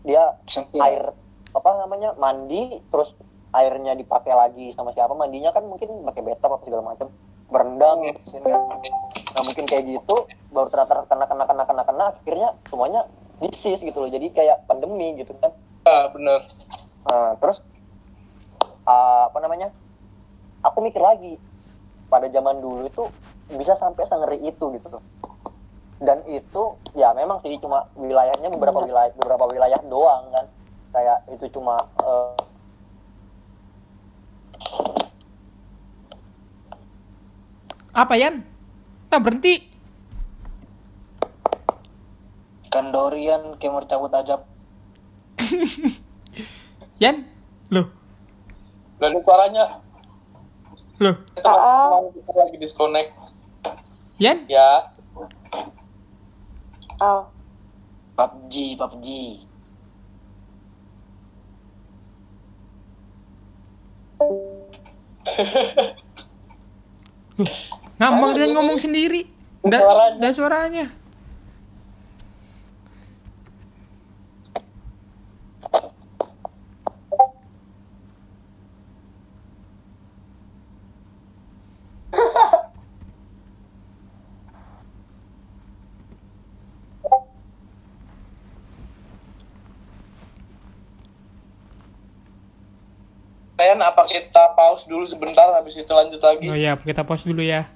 dia 0.04 0.36
Sentil. 0.44 0.82
air 0.84 1.04
apa 1.52 1.70
namanya 1.84 2.16
mandi 2.20 2.80
terus 2.92 3.16
airnya 3.52 3.96
dipakai 3.96 4.32
lagi 4.32 4.72
sama 4.76 4.96
siapa 4.96 5.16
mandinya 5.16 5.52
kan 5.52 5.64
mungkin 5.68 6.04
pakai 6.08 6.24
bathtub 6.24 6.56
apa 6.56 6.64
segala 6.68 6.84
macam 6.96 7.08
berendam 7.52 7.98
mungkin 8.00 8.42
kan. 8.44 8.62
nah 9.36 9.42
mungkin 9.44 9.66
kayak 9.68 9.84
gitu 9.88 10.16
baru 10.52 10.68
ternyata 10.72 11.08
kena 11.08 11.26
kena 11.28 11.44
kena 11.48 11.64
kena 11.68 11.84
kena 11.84 12.04
akhirnya 12.16 12.50
semuanya 12.68 13.02
disease 13.44 13.84
gitu 13.84 14.00
loh 14.00 14.12
jadi 14.12 14.28
kayak 14.32 14.58
pandemi 14.68 15.20
gitu 15.20 15.36
kan 15.40 15.52
ah 15.88 16.08
bener 16.12 16.44
Nah, 17.02 17.34
terus 17.42 17.58
ah, 18.86 19.30
apa 19.30 19.38
namanya? 19.42 19.74
Aku 20.62 20.78
mikir 20.86 21.02
lagi 21.02 21.42
pada 22.12 22.28
zaman 22.28 22.60
dulu 22.60 22.84
itu 22.92 23.08
bisa 23.56 23.80
sampai 23.80 24.04
sengeri 24.04 24.44
itu 24.44 24.68
gitu 24.76 24.88
loh. 24.92 25.04
Dan 26.04 26.20
itu 26.28 26.76
ya 26.92 27.16
memang 27.16 27.40
sih 27.40 27.56
cuma 27.64 27.88
wilayahnya 27.96 28.52
beberapa 28.52 28.84
wilayah 28.84 29.16
beberapa 29.16 29.48
wilayah 29.48 29.80
doang 29.88 30.28
kan. 30.36 30.46
Kayak 30.92 31.24
itu 31.32 31.48
cuma 31.56 31.80
eh, 32.04 32.36
apa 37.92 38.16
Yan 38.16 38.44
nah 39.12 39.20
berhenti 39.20 39.68
Kan 42.72 42.88
Dorian 42.96 43.60
kayak 43.60 43.72
mau 43.76 43.84
cabut 43.84 44.16
aja. 44.16 44.48
Yan 47.04 47.28
loh 47.68 47.92
Gak 48.96 49.12
ada 49.12 49.20
suaranya 49.28 49.64
loh. 51.02 51.16
Kita 51.34 52.32
lagi 52.38 52.58
disconnect. 52.62 53.10
Yan? 54.22 54.46
Ya. 54.46 54.94
PUBG, 58.14 58.78
PUBG. 58.78 59.08
ngambang 67.98 68.32
dia 68.38 68.46
ngomong 68.54 68.78
sendiri. 68.78 69.26
Nggak 69.66 69.82
Suaranya. 69.82 70.18
nggak 70.18 70.34
suaranya 70.38 71.01
Ryan 93.62 93.78
apa 93.86 94.10
kita 94.10 94.58
pause 94.58 94.90
dulu 94.90 95.06
sebentar 95.06 95.46
habis 95.54 95.78
itu 95.78 95.92
lanjut 95.94 96.18
lagi 96.18 96.50
oh 96.50 96.58
ya 96.58 96.74
kita 96.74 97.06
pause 97.06 97.30
dulu 97.30 97.46
ya 97.46 97.70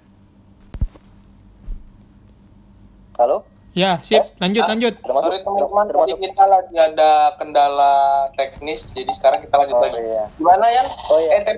halo? 3.16 3.46
ya 3.78 4.02
sip 4.02 4.26
lanjut 4.42 4.66
Ah, 4.66 4.70
lanjut 4.74 4.94
sorry 4.98 5.38
teman-teman 5.46 5.86
tadi 5.86 6.14
kita 6.26 6.44
lagi 6.50 6.74
ada 6.74 7.12
kendala 7.38 7.94
teknis 8.34 8.82
jadi 8.90 9.14
sekarang 9.14 9.46
kita 9.46 9.54
lanjut 9.62 9.78
Oh, 9.78 9.84
lagi 9.86 10.02
iya. 10.02 10.26
gimana 10.42 10.66
Yan 10.74 10.88
Oh, 10.90 11.20
iya. 11.22 11.38
eh 11.46 11.58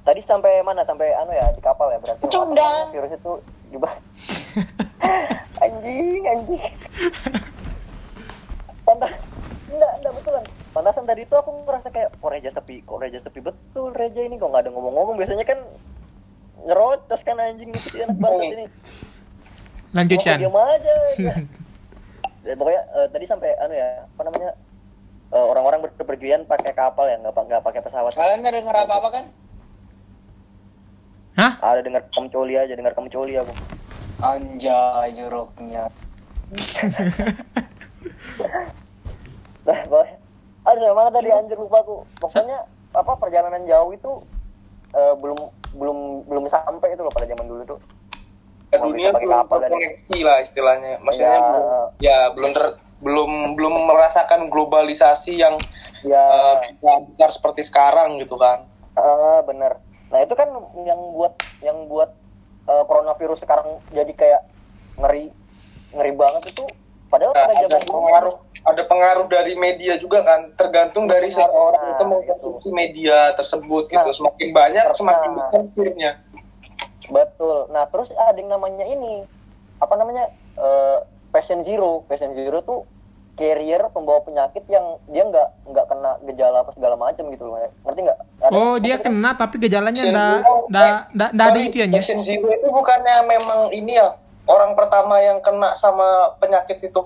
Tadi 0.00 0.22
sampai 0.24 0.64
mana? 0.64 0.80
Sampai 0.80 1.12
anu 1.12 1.28
ya 1.30 1.44
di 1.52 1.60
kapal 1.60 1.92
ya 1.92 2.00
berarti. 2.00 2.24
Pecundang. 2.24 2.88
Virus 2.88 3.12
itu 3.14 3.32
juga 3.68 3.90
anjing 5.62 6.24
anjing. 6.24 6.62
Pantas 8.88 9.12
enggak 9.68 9.92
enggak 10.00 10.12
betulan. 10.16 10.44
Pantasan 10.70 11.02
tadi 11.02 11.26
itu 11.26 11.34
aku 11.34 11.66
ngerasa 11.66 11.90
kayak 11.90 12.14
kok 12.14 12.30
Reja 12.30 12.50
sepi, 12.50 12.86
kok 12.86 13.02
Reja 13.02 13.18
sepi 13.18 13.42
betul 13.42 13.90
Reja 13.90 14.22
ini 14.22 14.38
kok 14.38 14.46
nggak 14.46 14.66
ada 14.66 14.70
ngomong-ngomong 14.70 15.18
biasanya 15.18 15.42
kan 15.42 15.58
ngerocos 16.62 17.20
kan 17.26 17.40
anjing 17.40 17.74
itu 17.74 17.88
si 17.90 17.98
anak 17.98 18.14
bangsat 18.16 18.54
ini. 18.54 18.66
lanjut 19.90 20.16
Ngomong 20.16 20.30
Yan 20.30 20.38
diam 20.38 20.56
aja. 20.56 20.92
ya. 21.26 21.34
Dan 22.40 22.54
pokoknya 22.56 22.82
eh, 22.94 23.06
tadi 23.10 23.24
sampai 23.26 23.50
anu 23.58 23.74
ya, 23.74 23.88
apa 24.06 24.22
namanya? 24.22 24.50
eh, 25.30 25.44
orang-orang 25.46 25.80
berpergian 25.98 26.46
pakai 26.46 26.70
kapal 26.70 27.06
ya 27.06 27.18
nggak 27.18 27.34
nggak 27.34 27.62
pakai 27.62 27.80
pesawat 27.82 28.14
Kalian 28.14 28.38
nggak 28.42 28.54
dengar 28.54 28.76
apa-apa 28.78 29.08
kan? 29.10 29.24
Hah? 31.38 31.52
ada 31.62 31.80
dengar 31.80 32.02
kemcoli 32.10 32.54
aja 32.54 32.74
dengar 32.74 32.92
kemcoli 32.92 33.34
aku 33.34 33.54
Anjay 34.20 35.10
jeruknya. 35.16 35.88
Nah, 39.60 39.76
pokoknya- 39.86 40.19
aduh 40.70 40.82
yang 40.86 40.96
mana 40.96 41.10
tadi 41.10 41.28
anjir 41.30 41.58
lupa 41.58 41.82
aku. 41.82 42.06
Pokoknya 42.18 42.58
apa 42.90 43.12
perjalanan 43.18 43.62
jauh 43.66 43.90
itu 43.90 44.12
eh, 44.92 45.14
belum 45.18 45.38
belum 45.74 45.98
belum 46.26 46.44
sampai 46.46 46.94
itu 46.94 47.02
loh 47.02 47.12
pada 47.12 47.26
zaman 47.26 47.46
dulu 47.46 47.62
tuh. 47.66 47.80
Ya, 48.70 48.78
Mau 48.78 48.94
dunia 48.94 49.10
belum 49.10 49.50
terkoneksi 49.50 50.18
lah 50.22 50.38
istilahnya 50.38 51.02
maksudnya 51.02 51.34
Ya. 51.34 51.42
belum 51.42 51.64
ya 51.98 52.18
belum 52.38 52.50
ter, 52.54 52.64
belum 53.02 53.30
belum 53.58 53.74
merasakan 53.90 54.46
globalisasi 54.46 55.42
yang 55.42 55.58
Ya, 56.00 56.22
eh, 56.22 56.54
bisa 56.72 56.90
besar 57.02 57.28
seperti 57.34 57.66
sekarang 57.66 58.22
gitu 58.22 58.38
kan 58.38 58.62
eh, 58.94 59.40
bener. 59.42 59.82
Nah 60.08 60.22
itu 60.22 60.32
kan 60.32 60.48
yang 60.86 61.00
buat 61.12 61.34
yang 61.60 61.90
buat 61.90 62.14
eh, 62.70 62.84
coronavirus 62.86 63.42
sekarang 63.42 63.82
jadi 63.90 64.12
kayak 64.14 64.42
ngeri 64.96 65.34
ngeri 65.90 66.12
banget 66.14 66.54
itu. 66.54 66.62
Padahal 67.10 67.34
Nah, 67.34 67.42
pada 67.42 67.52
ada 67.52 67.66
zaman 67.66 67.80
dulu 67.82 67.94
pengaruh 68.06 68.36
ada 68.70 68.82
pengaruh 68.86 69.26
dari 69.26 69.58
media 69.58 69.98
juga 69.98 70.22
kan 70.22 70.50
tergantung 70.54 71.10
dari 71.10 71.28
Pengaruh, 71.28 71.50
seseorang 71.50 71.82
nah, 71.82 71.92
itu 71.92 72.04
mengkonsumsi 72.06 72.68
media 72.70 73.18
tersebut 73.34 73.84
gitu 73.90 74.08
Nah, 74.10 74.16
semakin 74.16 74.48
banyak 74.54 74.84
nah. 74.86 74.96
semakin 74.96 75.30
besar 75.36 75.62
filmnya 75.74 76.12
Betul. 77.10 77.68
Nah, 77.74 77.84
terus 77.90 78.08
ada 78.14 78.38
yang 78.38 78.54
namanya 78.54 78.86
ini 78.86 79.26
apa 79.82 79.94
namanya 79.98 80.30
eh, 80.56 80.98
patient 81.34 81.66
zero. 81.66 82.06
Patient 82.06 82.38
zero 82.38 82.62
tuh 82.62 82.86
carrier 83.34 83.82
pembawa 83.90 84.20
penyakit 84.22 84.64
yang 84.68 85.00
dia 85.08 85.24
nggak 85.26 85.48
nggak 85.72 85.86
kena 85.88 86.10
gejala 86.28 86.62
apa 86.62 86.70
segala 86.78 86.94
macam 86.94 87.26
gitu 87.34 87.44
loh. 87.50 87.58
Ngerti 87.84 88.00
nggak? 88.06 88.18
Oh, 88.54 88.78
dia 88.78 88.96
kena 89.02 89.34
tapi 89.34 89.58
gejalanya 89.58 90.02
eh, 90.06 90.12
ndak 90.70 90.98
ndak 91.12 91.30
ada 91.34 91.58
itu 91.60 91.76
ya. 91.82 91.86
Patient 91.90 92.22
zero 92.22 92.48
itu 92.48 92.68
bukannya 92.70 93.26
memang 93.26 93.60
ini 93.74 93.98
ya 93.98 94.14
orang 94.46 94.78
pertama 94.78 95.18
yang 95.20 95.38
kena 95.42 95.74
sama 95.74 96.34
penyakit 96.38 96.78
itu 96.82 97.00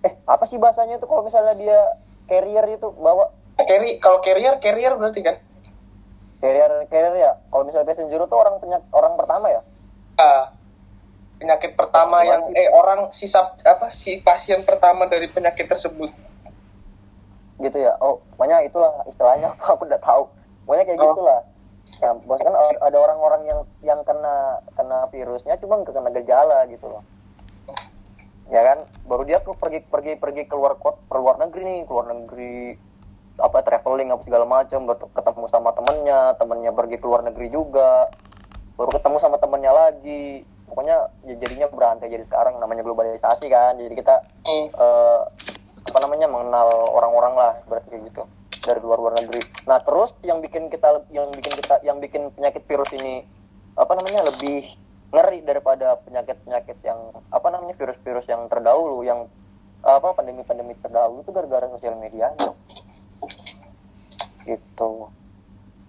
Eh, 0.00 0.12
apa 0.24 0.44
sih 0.44 0.56
bahasanya 0.56 0.96
itu 0.96 1.04
kalau 1.04 1.22
misalnya 1.22 1.52
dia 1.54 1.78
carrier 2.24 2.64
itu 2.70 2.88
bawa 2.94 3.28
carry 3.58 3.98
kalau 3.98 4.18
carrier 4.18 4.56
carrier 4.56 4.94
berarti 4.94 5.20
kan 5.20 5.36
carrier 6.38 6.70
carrier 6.86 7.14
ya. 7.18 7.32
Kalau 7.46 7.62
misalnya 7.62 7.84
patient 7.84 8.08
zero 8.08 8.24
tuh 8.24 8.36
orang 8.36 8.56
penyak, 8.58 8.80
orang 8.90 9.12
pertama 9.14 9.46
ya. 9.46 9.60
Ah, 10.16 10.52
penyakit 11.36 11.72
pertama 11.74 12.20
yang 12.22 12.40
eh 12.50 12.68
orang 12.70 13.08
si 13.10 13.24
sub- 13.24 13.60
apa 13.60 13.88
si 13.90 14.20
pasien 14.20 14.60
pertama 14.62 15.04
dari 15.04 15.26
penyakit 15.26 15.64
tersebut 15.66 16.08
Gitu 17.58 17.76
ya. 17.76 17.92
Oh, 17.98 18.24
pokoknya 18.32 18.64
itulah 18.64 19.04
istilahnya 19.04 19.52
aku 19.60 19.84
udah 19.84 20.00
tahu. 20.00 20.24
Pokoknya 20.64 20.84
kayak 20.86 20.98
Oh. 20.98 21.12
gitulah. 21.12 21.40
Ya, 21.98 22.10
bos 22.14 22.38
kan 22.38 22.54
ada- 22.54 22.96
orang-orang 22.98 23.42
yang 23.44 23.60
yang 23.82 24.00
kena 24.00 24.34
kena 24.72 25.04
virusnya 25.10 25.58
cuma 25.58 25.82
kena 25.82 26.08
gejala 26.10 26.64
gitu 26.66 26.88
loh. 26.88 27.02
Ya 28.50 28.62
kan? 28.66 28.78
Baru 29.06 29.22
dia 29.24 29.38
tuh 29.40 29.54
pergi 29.56 29.80
pergi 29.86 30.18
pergi 30.18 30.42
keluar 30.50 30.76
kot 30.76 31.06
keluar 31.06 31.38
negeri 31.38 31.62
nih 31.64 31.80
keluar 31.86 32.10
negeri 32.10 32.76
apa 33.40 33.64
traveling 33.64 34.12
apa 34.12 34.22
segala 34.28 34.44
macam 34.44 34.84
baru 34.84 35.08
ketemu 35.16 35.44
sama 35.48 35.70
temennya 35.72 36.20
temennya 36.36 36.72
pergi 36.76 36.96
keluar 37.00 37.24
negeri 37.24 37.48
juga 37.48 38.10
baru 38.76 38.90
ketemu 38.92 39.16
sama 39.22 39.36
temennya 39.40 39.72
lagi. 39.72 40.44
Pokoknya 40.70 41.10
ya 41.26 41.34
jadinya 41.34 41.66
berantai 41.66 42.10
jadi 42.10 42.22
sekarang 42.30 42.62
namanya 42.62 42.86
globalisasi 42.86 43.50
kan 43.50 43.74
jadi 43.74 43.94
kita 43.94 44.14
Hmm. 44.46 44.66
eh, 44.70 45.20
apa 45.90 45.98
namanya 46.06 46.26
mengenal 46.30 46.68
orang-orang 46.94 47.34
lah 47.34 47.52
berarti 47.66 47.90
kayak 47.90 48.02
gitu 48.12 48.22
dari 48.62 48.80
luar 48.84 48.98
luar 49.00 49.14
negeri. 49.18 49.40
Nah 49.66 49.80
terus 49.82 50.14
yang 50.22 50.38
bikin 50.38 50.70
kita 50.70 51.02
yang 51.10 51.26
bikin 51.32 51.52
kita 51.58 51.74
yang 51.82 51.98
bikin 51.98 52.30
penyakit 52.36 52.62
virus 52.68 52.92
ini 52.94 53.24
apa 53.74 53.92
namanya 53.96 54.26
lebih 54.30 54.68
ngeri 55.10 55.42
daripada 55.42 55.98
penyakit-penyakit 56.06 56.78
yang 56.86 57.10
apa 57.34 57.46
namanya 57.50 57.74
virus-virus 57.74 58.26
yang 58.30 58.46
terdahulu 58.46 59.02
yang 59.02 59.26
apa 59.82 60.14
pandemi-pandemi 60.14 60.78
terdahulu 60.78 61.26
itu 61.26 61.30
gara-gara 61.34 61.66
sosial 61.74 61.98
media 61.98 62.30
gitu. 64.46 65.10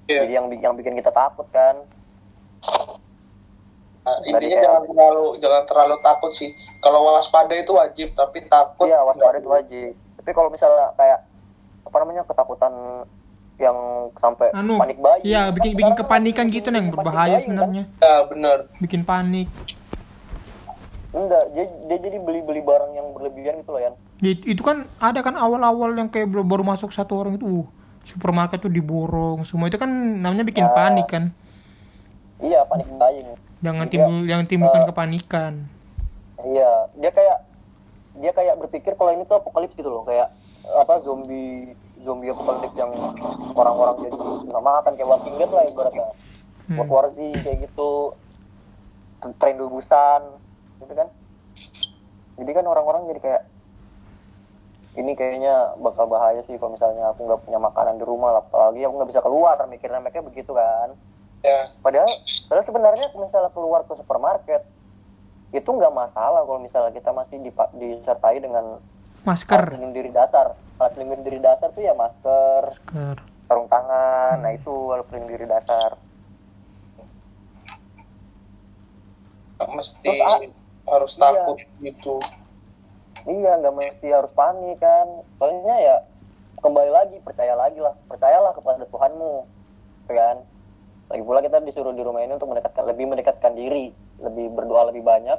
Iya. 0.09 0.25
jadi 0.27 0.33
yang 0.41 0.45
yang 0.59 0.73
bikin 0.75 0.97
kita 0.97 1.13
takut 1.13 1.45
kan. 1.53 1.85
Nah, 4.01 4.17
intinya 4.25 4.57
kayak- 4.57 4.65
jangan 4.65 4.83
terlalu 4.89 5.25
jangan 5.37 5.63
terlalu 5.69 5.95
takut 6.01 6.31
sih. 6.33 6.49
Kalau 6.81 7.05
waspada 7.05 7.53
itu 7.53 7.71
wajib 7.77 8.07
tapi 8.17 8.41
takut 8.49 8.89
iya 8.89 9.05
waspada 9.05 9.37
itu 9.37 9.49
wajib. 9.49 9.93
Tapi 10.17 10.29
kalau 10.33 10.49
misalnya 10.49 10.89
kayak 10.97 11.19
apa 11.85 11.95
namanya 12.01 12.25
ketakutan 12.25 12.73
yang 13.61 13.77
sampai 14.13 14.49
Anu, 14.51 14.75
panik 14.75 14.97
bayi 14.97 15.21
iya 15.23 15.47
bikin 15.47 15.71
bikin 15.73 15.93
kepanikan 15.95 16.45
gitu 16.47 16.67
nih 16.67 16.79
yang 16.79 16.89
berbahaya 16.89 17.37
sebenarnya. 17.37 17.83
ya 17.95 18.25
benar 18.25 18.57
Bikin 18.77 19.01
panik. 19.01 19.47
enggak 21.11 21.43
dia, 21.51 21.65
dia 21.85 21.97
jadi 21.99 22.17
beli-beli 22.17 22.61
barang 22.61 22.91
yang 22.91 23.11
berlebihan 23.11 23.59
gitu 23.59 23.71
loh 23.71 23.81
ya 23.81 23.91
It- 24.21 24.47
itu 24.47 24.61
kan 24.61 24.87
ada 24.97 25.19
kan 25.19 25.35
awal-awal 25.35 25.91
yang 25.91 26.07
kayak 26.07 26.25
baru, 26.25 26.43
baru 26.43 26.63
masuk 26.63 26.89
satu 26.89 27.17
orang 27.17 27.35
itu 27.35 27.43
uh, 27.43 27.65
supermarket 28.01 28.57
tuh 28.59 28.69
diborong 28.69 29.43
semua 29.43 29.67
itu 29.67 29.75
kan 29.75 29.89
namanya 29.91 30.41
bikin 30.41 30.63
Ya. 30.63 30.71
panik 30.71 31.07
kan 31.07 31.23
iya 32.39 32.63
panik 32.63 32.87
buying 32.89 33.27
jangan 33.59 33.85
Iya. 33.85 33.91
timbul 33.91 34.17
yang 34.25 34.41
timbulkan 34.43 34.81
Eh. 34.81 34.87
kepanikan 34.87 35.53
iya 36.43 36.71
dia 36.95 37.11
kayak 37.11 37.37
dia 38.13 38.31
kayak 38.31 38.55
berpikir 38.57 38.93
kalau 38.93 39.11
ini 39.11 39.23
tuh 39.23 39.37
apokalips 39.37 39.73
gitu 39.73 39.87
loh 39.87 40.01
kayak 40.01 40.31
apa 40.63 40.93
zombie 41.01 41.75
zombie 42.01 42.33
apokalips 42.33 42.75
yang 42.77 42.91
orang-orang 43.53 43.95
jadi 44.05 44.17
nggak 44.49 44.63
makan 44.63 44.91
kayak 44.97 45.09
Walking 45.09 45.35
Dead 45.37 45.51
lah 45.51 45.63
ibaratnya. 45.65 46.07
Hmm. 46.69 46.77
World 46.77 46.91
War 46.91 47.07
Z 47.13 47.17
kayak 47.19 47.57
gitu. 47.69 48.15
Tren 49.37 49.57
Busan 49.61 50.21
gitu 50.81 50.93
kan. 50.97 51.07
Jadi 52.41 52.51
kan 52.57 52.65
orang-orang 52.65 53.05
jadi 53.13 53.21
kayak 53.21 53.43
ini 54.91 55.15
kayaknya 55.15 55.77
bakal 55.79 56.09
bahaya 56.09 56.43
sih 56.43 56.59
kalau 56.59 56.75
misalnya 56.75 57.15
aku 57.15 57.23
nggak 57.23 57.47
punya 57.47 57.59
makanan 57.63 57.95
di 57.95 58.03
rumah 58.03 58.43
apalagi 58.43 58.83
aku 58.83 58.93
nggak 58.99 59.11
bisa 59.13 59.21
keluar 59.23 59.55
mikirnya 59.69 60.03
mereka 60.03 60.25
begitu 60.25 60.51
kan. 60.51 60.97
Ya. 61.45 61.71
Padahal 61.79 62.09
padahal 62.49 62.65
sebenarnya 62.65 63.07
kalau 63.13 63.23
misalnya 63.23 63.51
keluar 63.55 63.81
ke 63.87 63.93
supermarket 63.95 64.61
itu 65.51 65.67
nggak 65.67 65.93
masalah 65.95 66.43
kalau 66.43 66.59
misalnya 66.59 66.91
kita 66.95 67.11
masih 67.11 67.37
disertai 67.75 68.39
dengan 68.39 68.79
alat 69.21 69.37
masker 69.37 69.61
pelindung 69.69 69.93
diri 69.93 70.09
dasar. 70.09 70.47
Alat 70.81 70.91
pelindung 70.97 71.21
diri 71.21 71.37
dasar 71.37 71.69
tuh 71.69 71.83
ya 71.85 71.93
masker 71.93 72.63
masker. 72.73 73.15
sarung 73.45 73.67
tangan. 73.69 74.35
Nah 74.41 74.51
itu 74.51 74.73
alat 74.89 75.05
pelindung 75.05 75.31
diri 75.31 75.45
dasar. 75.45 75.91
Mesti 79.61 80.01
Terus, 80.01 80.25
ah, 80.25 80.39
harus 80.89 81.13
iya. 81.13 81.21
takut 81.21 81.57
gitu. 81.79 82.15
Iya 83.29 83.51
nggak 83.61 83.75
mesti 83.77 84.07
harus 84.09 84.31
panik 84.33 84.81
kan. 84.81 85.07
Soalnya 85.37 85.75
ya 85.77 85.97
kembali 86.57 86.89
lagi 86.89 87.15
percaya 87.21 87.53
lagi 87.53 87.77
lah. 87.77 87.93
Percayalah 88.09 88.57
kepada 88.57 88.83
Tuhanmu 88.89 89.33
kan? 90.09 90.41
Lagi 91.13 91.21
pula 91.21 91.45
kita 91.45 91.61
disuruh 91.61 91.93
di 91.93 92.01
rumah 92.01 92.25
ini 92.25 92.33
untuk 92.33 92.49
mendekatkan 92.49 92.89
lebih 92.89 93.05
mendekatkan 93.05 93.53
diri. 93.53 93.93
Lebih 94.17 94.49
berdoa 94.57 94.89
lebih 94.89 95.05
banyak 95.05 95.37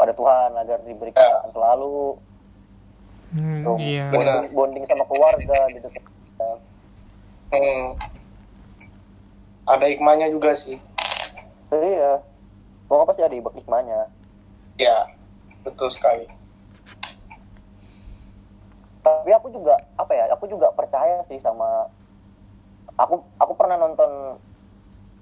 pada 0.00 0.16
Tuhan 0.16 0.56
agar 0.56 0.80
diberikan 0.88 1.20
Ya. 1.20 1.44
selalu 1.52 2.16
Hmm, 3.30 3.62
iya. 3.78 4.10
Bonding, 4.10 4.50
bonding 4.50 4.84
sama 4.90 5.06
keluarga 5.06 5.58
gitu. 5.70 5.86
Kan. 5.86 6.02
hmm. 7.54 7.84
ada 9.70 9.86
hikmahnya 9.86 10.34
juga 10.34 10.50
sih. 10.58 10.82
Iya. 11.70 12.18
Pokoknya 12.90 13.06
pasti 13.06 13.22
ada 13.22 13.34
ibak 13.38 13.54
hikmahnya. 13.54 14.10
Ya 14.74 15.06
betul 15.62 15.94
sekali. 15.94 16.26
Tapi 19.00 19.30
aku 19.30 19.54
juga 19.54 19.78
apa 19.94 20.12
ya 20.12 20.26
aku 20.34 20.50
juga 20.50 20.74
percaya 20.74 21.22
sih 21.30 21.38
sama 21.38 21.86
aku 22.98 23.22
aku 23.38 23.52
pernah 23.54 23.78
nonton 23.78 24.36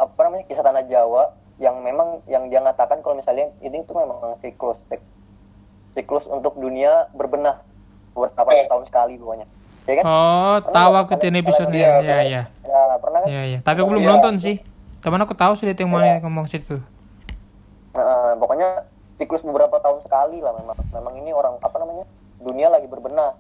apa 0.00 0.20
namanya 0.24 0.48
kisah 0.48 0.64
tanah 0.64 0.88
Jawa 0.88 1.36
yang 1.61 1.82
memang 1.82 2.22
yang 2.30 2.48
dia 2.48 2.62
ngatakan 2.62 3.02
kalau 3.02 3.18
misalnya 3.18 3.50
ini 3.61 3.82
tuh 3.84 3.98
memang 3.98 4.38
siklus 4.40 4.78
sik- 4.88 5.12
siklus 5.92 6.24
untuk 6.30 6.54
dunia 6.56 7.11
berbenah 7.12 7.68
beberapa 8.19 8.51
Eh. 8.51 8.66
tahun 8.66 8.85
sekali 8.91 9.14
pokoknya. 9.14 9.47
Ya 9.89 9.93
kan? 9.97 10.05
Oh 10.05 10.57
tahu 10.69 10.93
aku 11.01 11.12
ini 11.25 11.39
episode-nya. 11.41 11.79
Iya, 11.81 11.93
ya 12.05 12.19
ya 12.21 12.43
ya 12.69 12.81
pernah 13.01 13.19
kan? 13.25 13.29
Ya 13.31 13.43
ya 13.47 13.59
tapi 13.64 13.79
aku 13.81 13.89
belum 13.97 14.05
Iya. 14.05 14.11
nonton 14.19 14.35
sih. 14.37 14.57
Teman 15.01 15.23
aku 15.23 15.33
tahu 15.33 15.55
sih 15.57 15.71
yang 15.71 15.89
mana 15.89 16.21
ngomong 16.21 16.45
situ. 16.51 16.77
Nah, 17.97 18.37
pokoknya 18.37 18.85
siklus 19.16 19.41
beberapa 19.41 19.81
tahun 19.81 20.03
sekali 20.05 20.45
lah 20.45 20.53
memang. 20.59 20.77
Memang 20.93 21.14
ini 21.16 21.31
orang 21.33 21.57
apa 21.62 21.77
namanya 21.81 22.05
dunia 22.43 22.69
lagi 22.69 22.85
berbenah. 22.85 23.33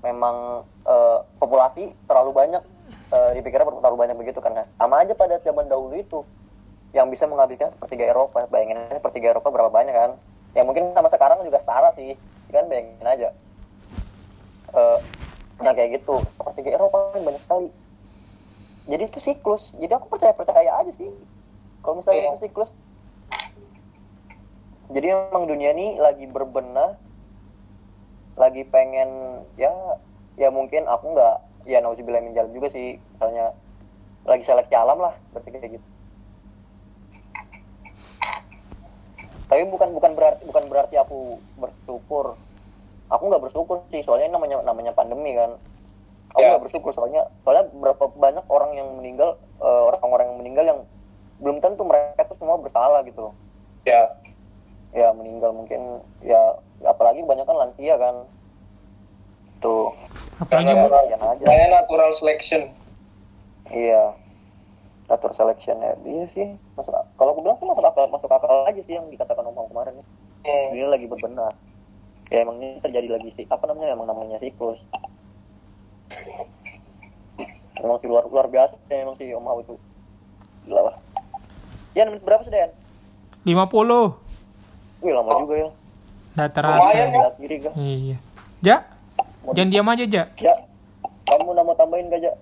Memang 0.00 0.64
eh, 0.86 1.18
populasi 1.36 1.92
terlalu 2.08 2.32
banyak. 2.32 2.62
Eh, 3.08 3.30
dipikirnya 3.36 3.68
terlalu 3.68 3.96
banyak 4.08 4.16
begitu 4.16 4.40
kan 4.40 4.52
Nah, 4.52 4.64
sama 4.80 5.04
aja 5.04 5.12
pada 5.12 5.36
zaman 5.40 5.68
dahulu 5.68 5.96
itu 5.96 6.24
yang 6.96 7.12
bisa 7.12 7.28
menghabiskan 7.28 7.68
sepertiga 7.76 8.08
Eropa. 8.08 8.48
Bayangin 8.48 8.80
aja 8.88 8.96
sepertiga 8.96 9.36
Eropa 9.36 9.52
berapa 9.52 9.68
banyak 9.68 9.92
kan? 9.92 10.16
Ya 10.56 10.64
mungkin 10.64 10.96
sama 10.96 11.12
sekarang 11.12 11.44
juga 11.44 11.60
setara 11.60 11.92
sih. 11.92 12.16
Kan 12.48 12.64
bayangin 12.72 13.04
aja 13.04 13.28
Nah 15.58 15.72
kayak 15.74 16.02
gitu. 16.02 16.22
Seperti 16.38 16.70
Eropa 16.70 17.14
kan 17.14 17.22
banyak 17.24 17.42
sekali. 17.42 17.68
Jadi 18.88 19.02
itu 19.04 19.20
siklus. 19.20 19.76
Jadi 19.76 19.92
aku 19.92 20.06
percaya 20.08 20.32
percaya 20.32 20.70
aja 20.80 20.92
sih. 20.92 21.10
Kalau 21.84 22.00
misalnya 22.00 22.20
Iya. 22.24 22.30
itu 22.32 22.40
siklus. 22.48 22.70
Jadi 24.88 25.06
memang 25.12 25.44
dunia 25.44 25.76
ini 25.76 26.00
lagi 26.00 26.24
berbenah. 26.24 26.96
Lagi 28.38 28.62
pengen 28.70 29.42
ya 29.60 29.72
ya 30.38 30.48
mungkin 30.54 30.86
aku 30.86 31.12
nggak 31.12 31.66
ya 31.68 31.82
nauzubillah 31.82 32.22
min 32.22 32.32
jalan 32.32 32.54
juga 32.54 32.72
sih. 32.72 32.96
Misalnya 33.16 33.52
lagi 34.24 34.44
seleksi 34.46 34.74
alam 34.76 34.96
lah 35.00 35.12
berarti 35.34 35.48
kayak 35.52 35.72
gitu. 35.76 35.86
Tapi 39.48 39.64
bukan 39.68 39.96
bukan 39.96 40.12
berarti 40.12 40.42
bukan 40.44 40.64
berarti 40.68 40.96
aku 41.00 41.40
bersyukur 41.56 42.36
aku 43.08 43.22
nggak 43.28 43.42
bersyukur 43.48 43.76
sih 43.88 44.04
soalnya 44.04 44.28
ini 44.28 44.34
namanya 44.36 44.56
namanya 44.64 44.92
pandemi 44.92 45.32
kan. 45.34 45.56
Aku 46.36 46.44
Ya. 46.44 46.52
nggak 46.54 46.68
bersyukur 46.68 46.92
soalnya 46.92 47.24
soalnya 47.42 47.68
berapa 47.72 48.04
banyak 48.12 48.44
orang 48.52 48.70
yang 48.76 48.88
meninggal 49.00 49.40
eh, 49.58 49.82
orang-orang 49.92 50.26
yang 50.32 50.38
meninggal 50.38 50.64
yang 50.64 50.80
belum 51.40 51.56
tentu 51.64 51.82
mereka 51.88 52.26
tuh 52.28 52.36
semua 52.36 52.60
bersalah 52.60 53.00
gitu 53.04 53.30
loh. 53.30 53.34
Ya. 53.88 54.12
Ya 54.92 55.12
meninggal 55.12 55.52
mungkin 55.52 56.04
ya 56.20 56.56
apalagi 56.84 57.24
banyak 57.24 57.44
kan 57.48 57.56
lansia 57.56 57.94
kan. 57.96 58.14
Tuh. 59.58 59.90
Apalagi 60.38 60.72
namanya 60.76 61.66
natural 61.82 62.12
selection. 62.14 62.70
Iya. 63.72 64.14
Atur 65.08 65.32
selection 65.32 65.80
ya. 65.80 65.96
Iya 66.04 66.24
sih. 66.28 66.48
Masuk 66.76 66.92
kalau 67.16 67.32
aku 67.32 67.40
bilang 67.40 67.56
sih 67.56 67.66
masuk 67.66 67.84
akal 67.84 68.04
masuk 68.12 68.28
akal 68.28 68.68
aja 68.68 68.80
sih 68.84 68.94
yang 68.94 69.08
dikatakan 69.08 69.42
om 69.48 69.56
Om 69.56 69.72
kemarin. 69.72 69.96
Hmm. 70.38 70.70
ini 70.70 70.86
lagi 70.86 71.10
berbenah 71.10 71.50
ya 72.28 72.44
emang 72.44 72.60
ini 72.60 72.80
terjadi 72.84 73.08
lagi 73.16 73.30
sih 73.36 73.44
apa 73.48 73.64
namanya? 73.68 73.96
Emang 73.96 74.06
namanya 74.08 74.36
siklus. 74.40 74.80
Emang 77.78 77.96
sih 78.02 78.08
luar 78.10 78.26
luar 78.28 78.46
biasa 78.50 78.76
ya 78.90 79.04
emang 79.04 79.16
sih 79.16 79.32
om 79.32 79.46
Hao 79.48 79.60
itu. 79.64 79.74
Gila 80.68 80.92
lah. 80.92 80.96
Ya 81.96 82.04
menit 82.06 82.22
berapa 82.22 82.44
sudah 82.44 82.68
ya 82.68 82.70
50 83.46 84.28
wih 84.98 85.12
lama 85.14 85.30
juga 85.46 85.54
ya. 85.56 85.68
Nggak 86.36 86.50
terasa. 86.54 86.78
Lumayan, 86.78 87.32
kiri 87.38 87.56
gak 87.62 87.72
iya. 87.78 88.16
Ja 88.60 88.76
jangan 89.54 89.70
diam 89.72 89.88
aja 89.88 90.04
ja. 90.04 90.24
Ya 90.36 90.54
kamu 91.28 91.52
nak 91.56 91.64
mau 91.64 91.76
tambahin 91.76 92.12
gak 92.12 92.20
ja? 92.24 92.32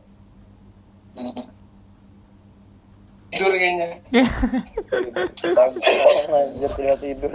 Tidur 3.31 3.53
kayaknya. 3.53 3.87
Terlihat 6.65 6.99
tidur 7.05 7.33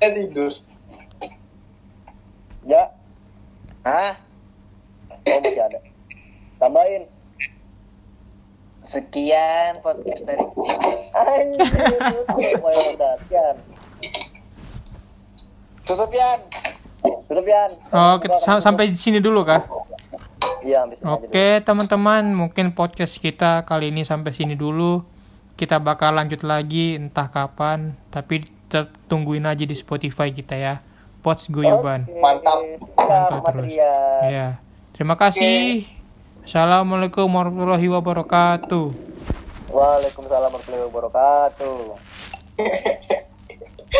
eh 0.00 0.10
tidur. 0.12 0.52
Ya. 2.66 2.90
Hah? 3.86 4.18
oh 5.06 5.38
masih 5.40 5.62
ada. 5.62 5.78
Tambahin. 6.58 7.06
Sekian 8.82 9.82
podcast 9.82 10.22
dari 10.22 10.46
anjir 11.10 11.66
Tutup 15.86 16.10
Yan. 16.10 16.38
tutup 17.26 17.46
Yan. 17.46 17.70
Oh 17.94 18.18
kita 18.18 18.38
sam- 18.42 18.62
sampai 18.62 18.90
di 18.90 18.98
sini 18.98 19.18
dulu 19.22 19.42
kah? 19.46 19.62
Iya. 20.62 20.82
Oke 21.06 21.62
teman-teman 21.62 22.34
mungkin 22.34 22.74
podcast 22.74 23.22
kita 23.22 23.62
kali 23.66 23.94
ini 23.94 24.02
sampai 24.02 24.34
sini 24.34 24.58
dulu. 24.58 25.02
Kita 25.54 25.78
bakal 25.78 26.18
lanjut 26.18 26.42
lagi 26.42 26.98
entah 26.98 27.30
kapan 27.30 27.94
tapi 28.10 28.55
tungguin 29.06 29.46
aja 29.46 29.62
di 29.62 29.74
Spotify 29.74 30.30
kita 30.30 30.54
ya. 30.58 30.74
Pots 31.22 31.50
Guyuban. 31.50 32.06
Mantap. 32.22 32.60
Mantap 32.94 33.40
Mas 33.42 33.54
terus. 33.54 33.72
Ya 34.30 34.62
terima 34.94 35.18
kasih. 35.18 35.86
Assalamualaikum 36.46 37.26
warahmatullahi 37.26 37.90
wabarakatuh. 37.90 39.16
Waalaikumsalam 39.66 40.54
warahmatullahi 40.54 40.86
wabarakatuh 40.86 41.76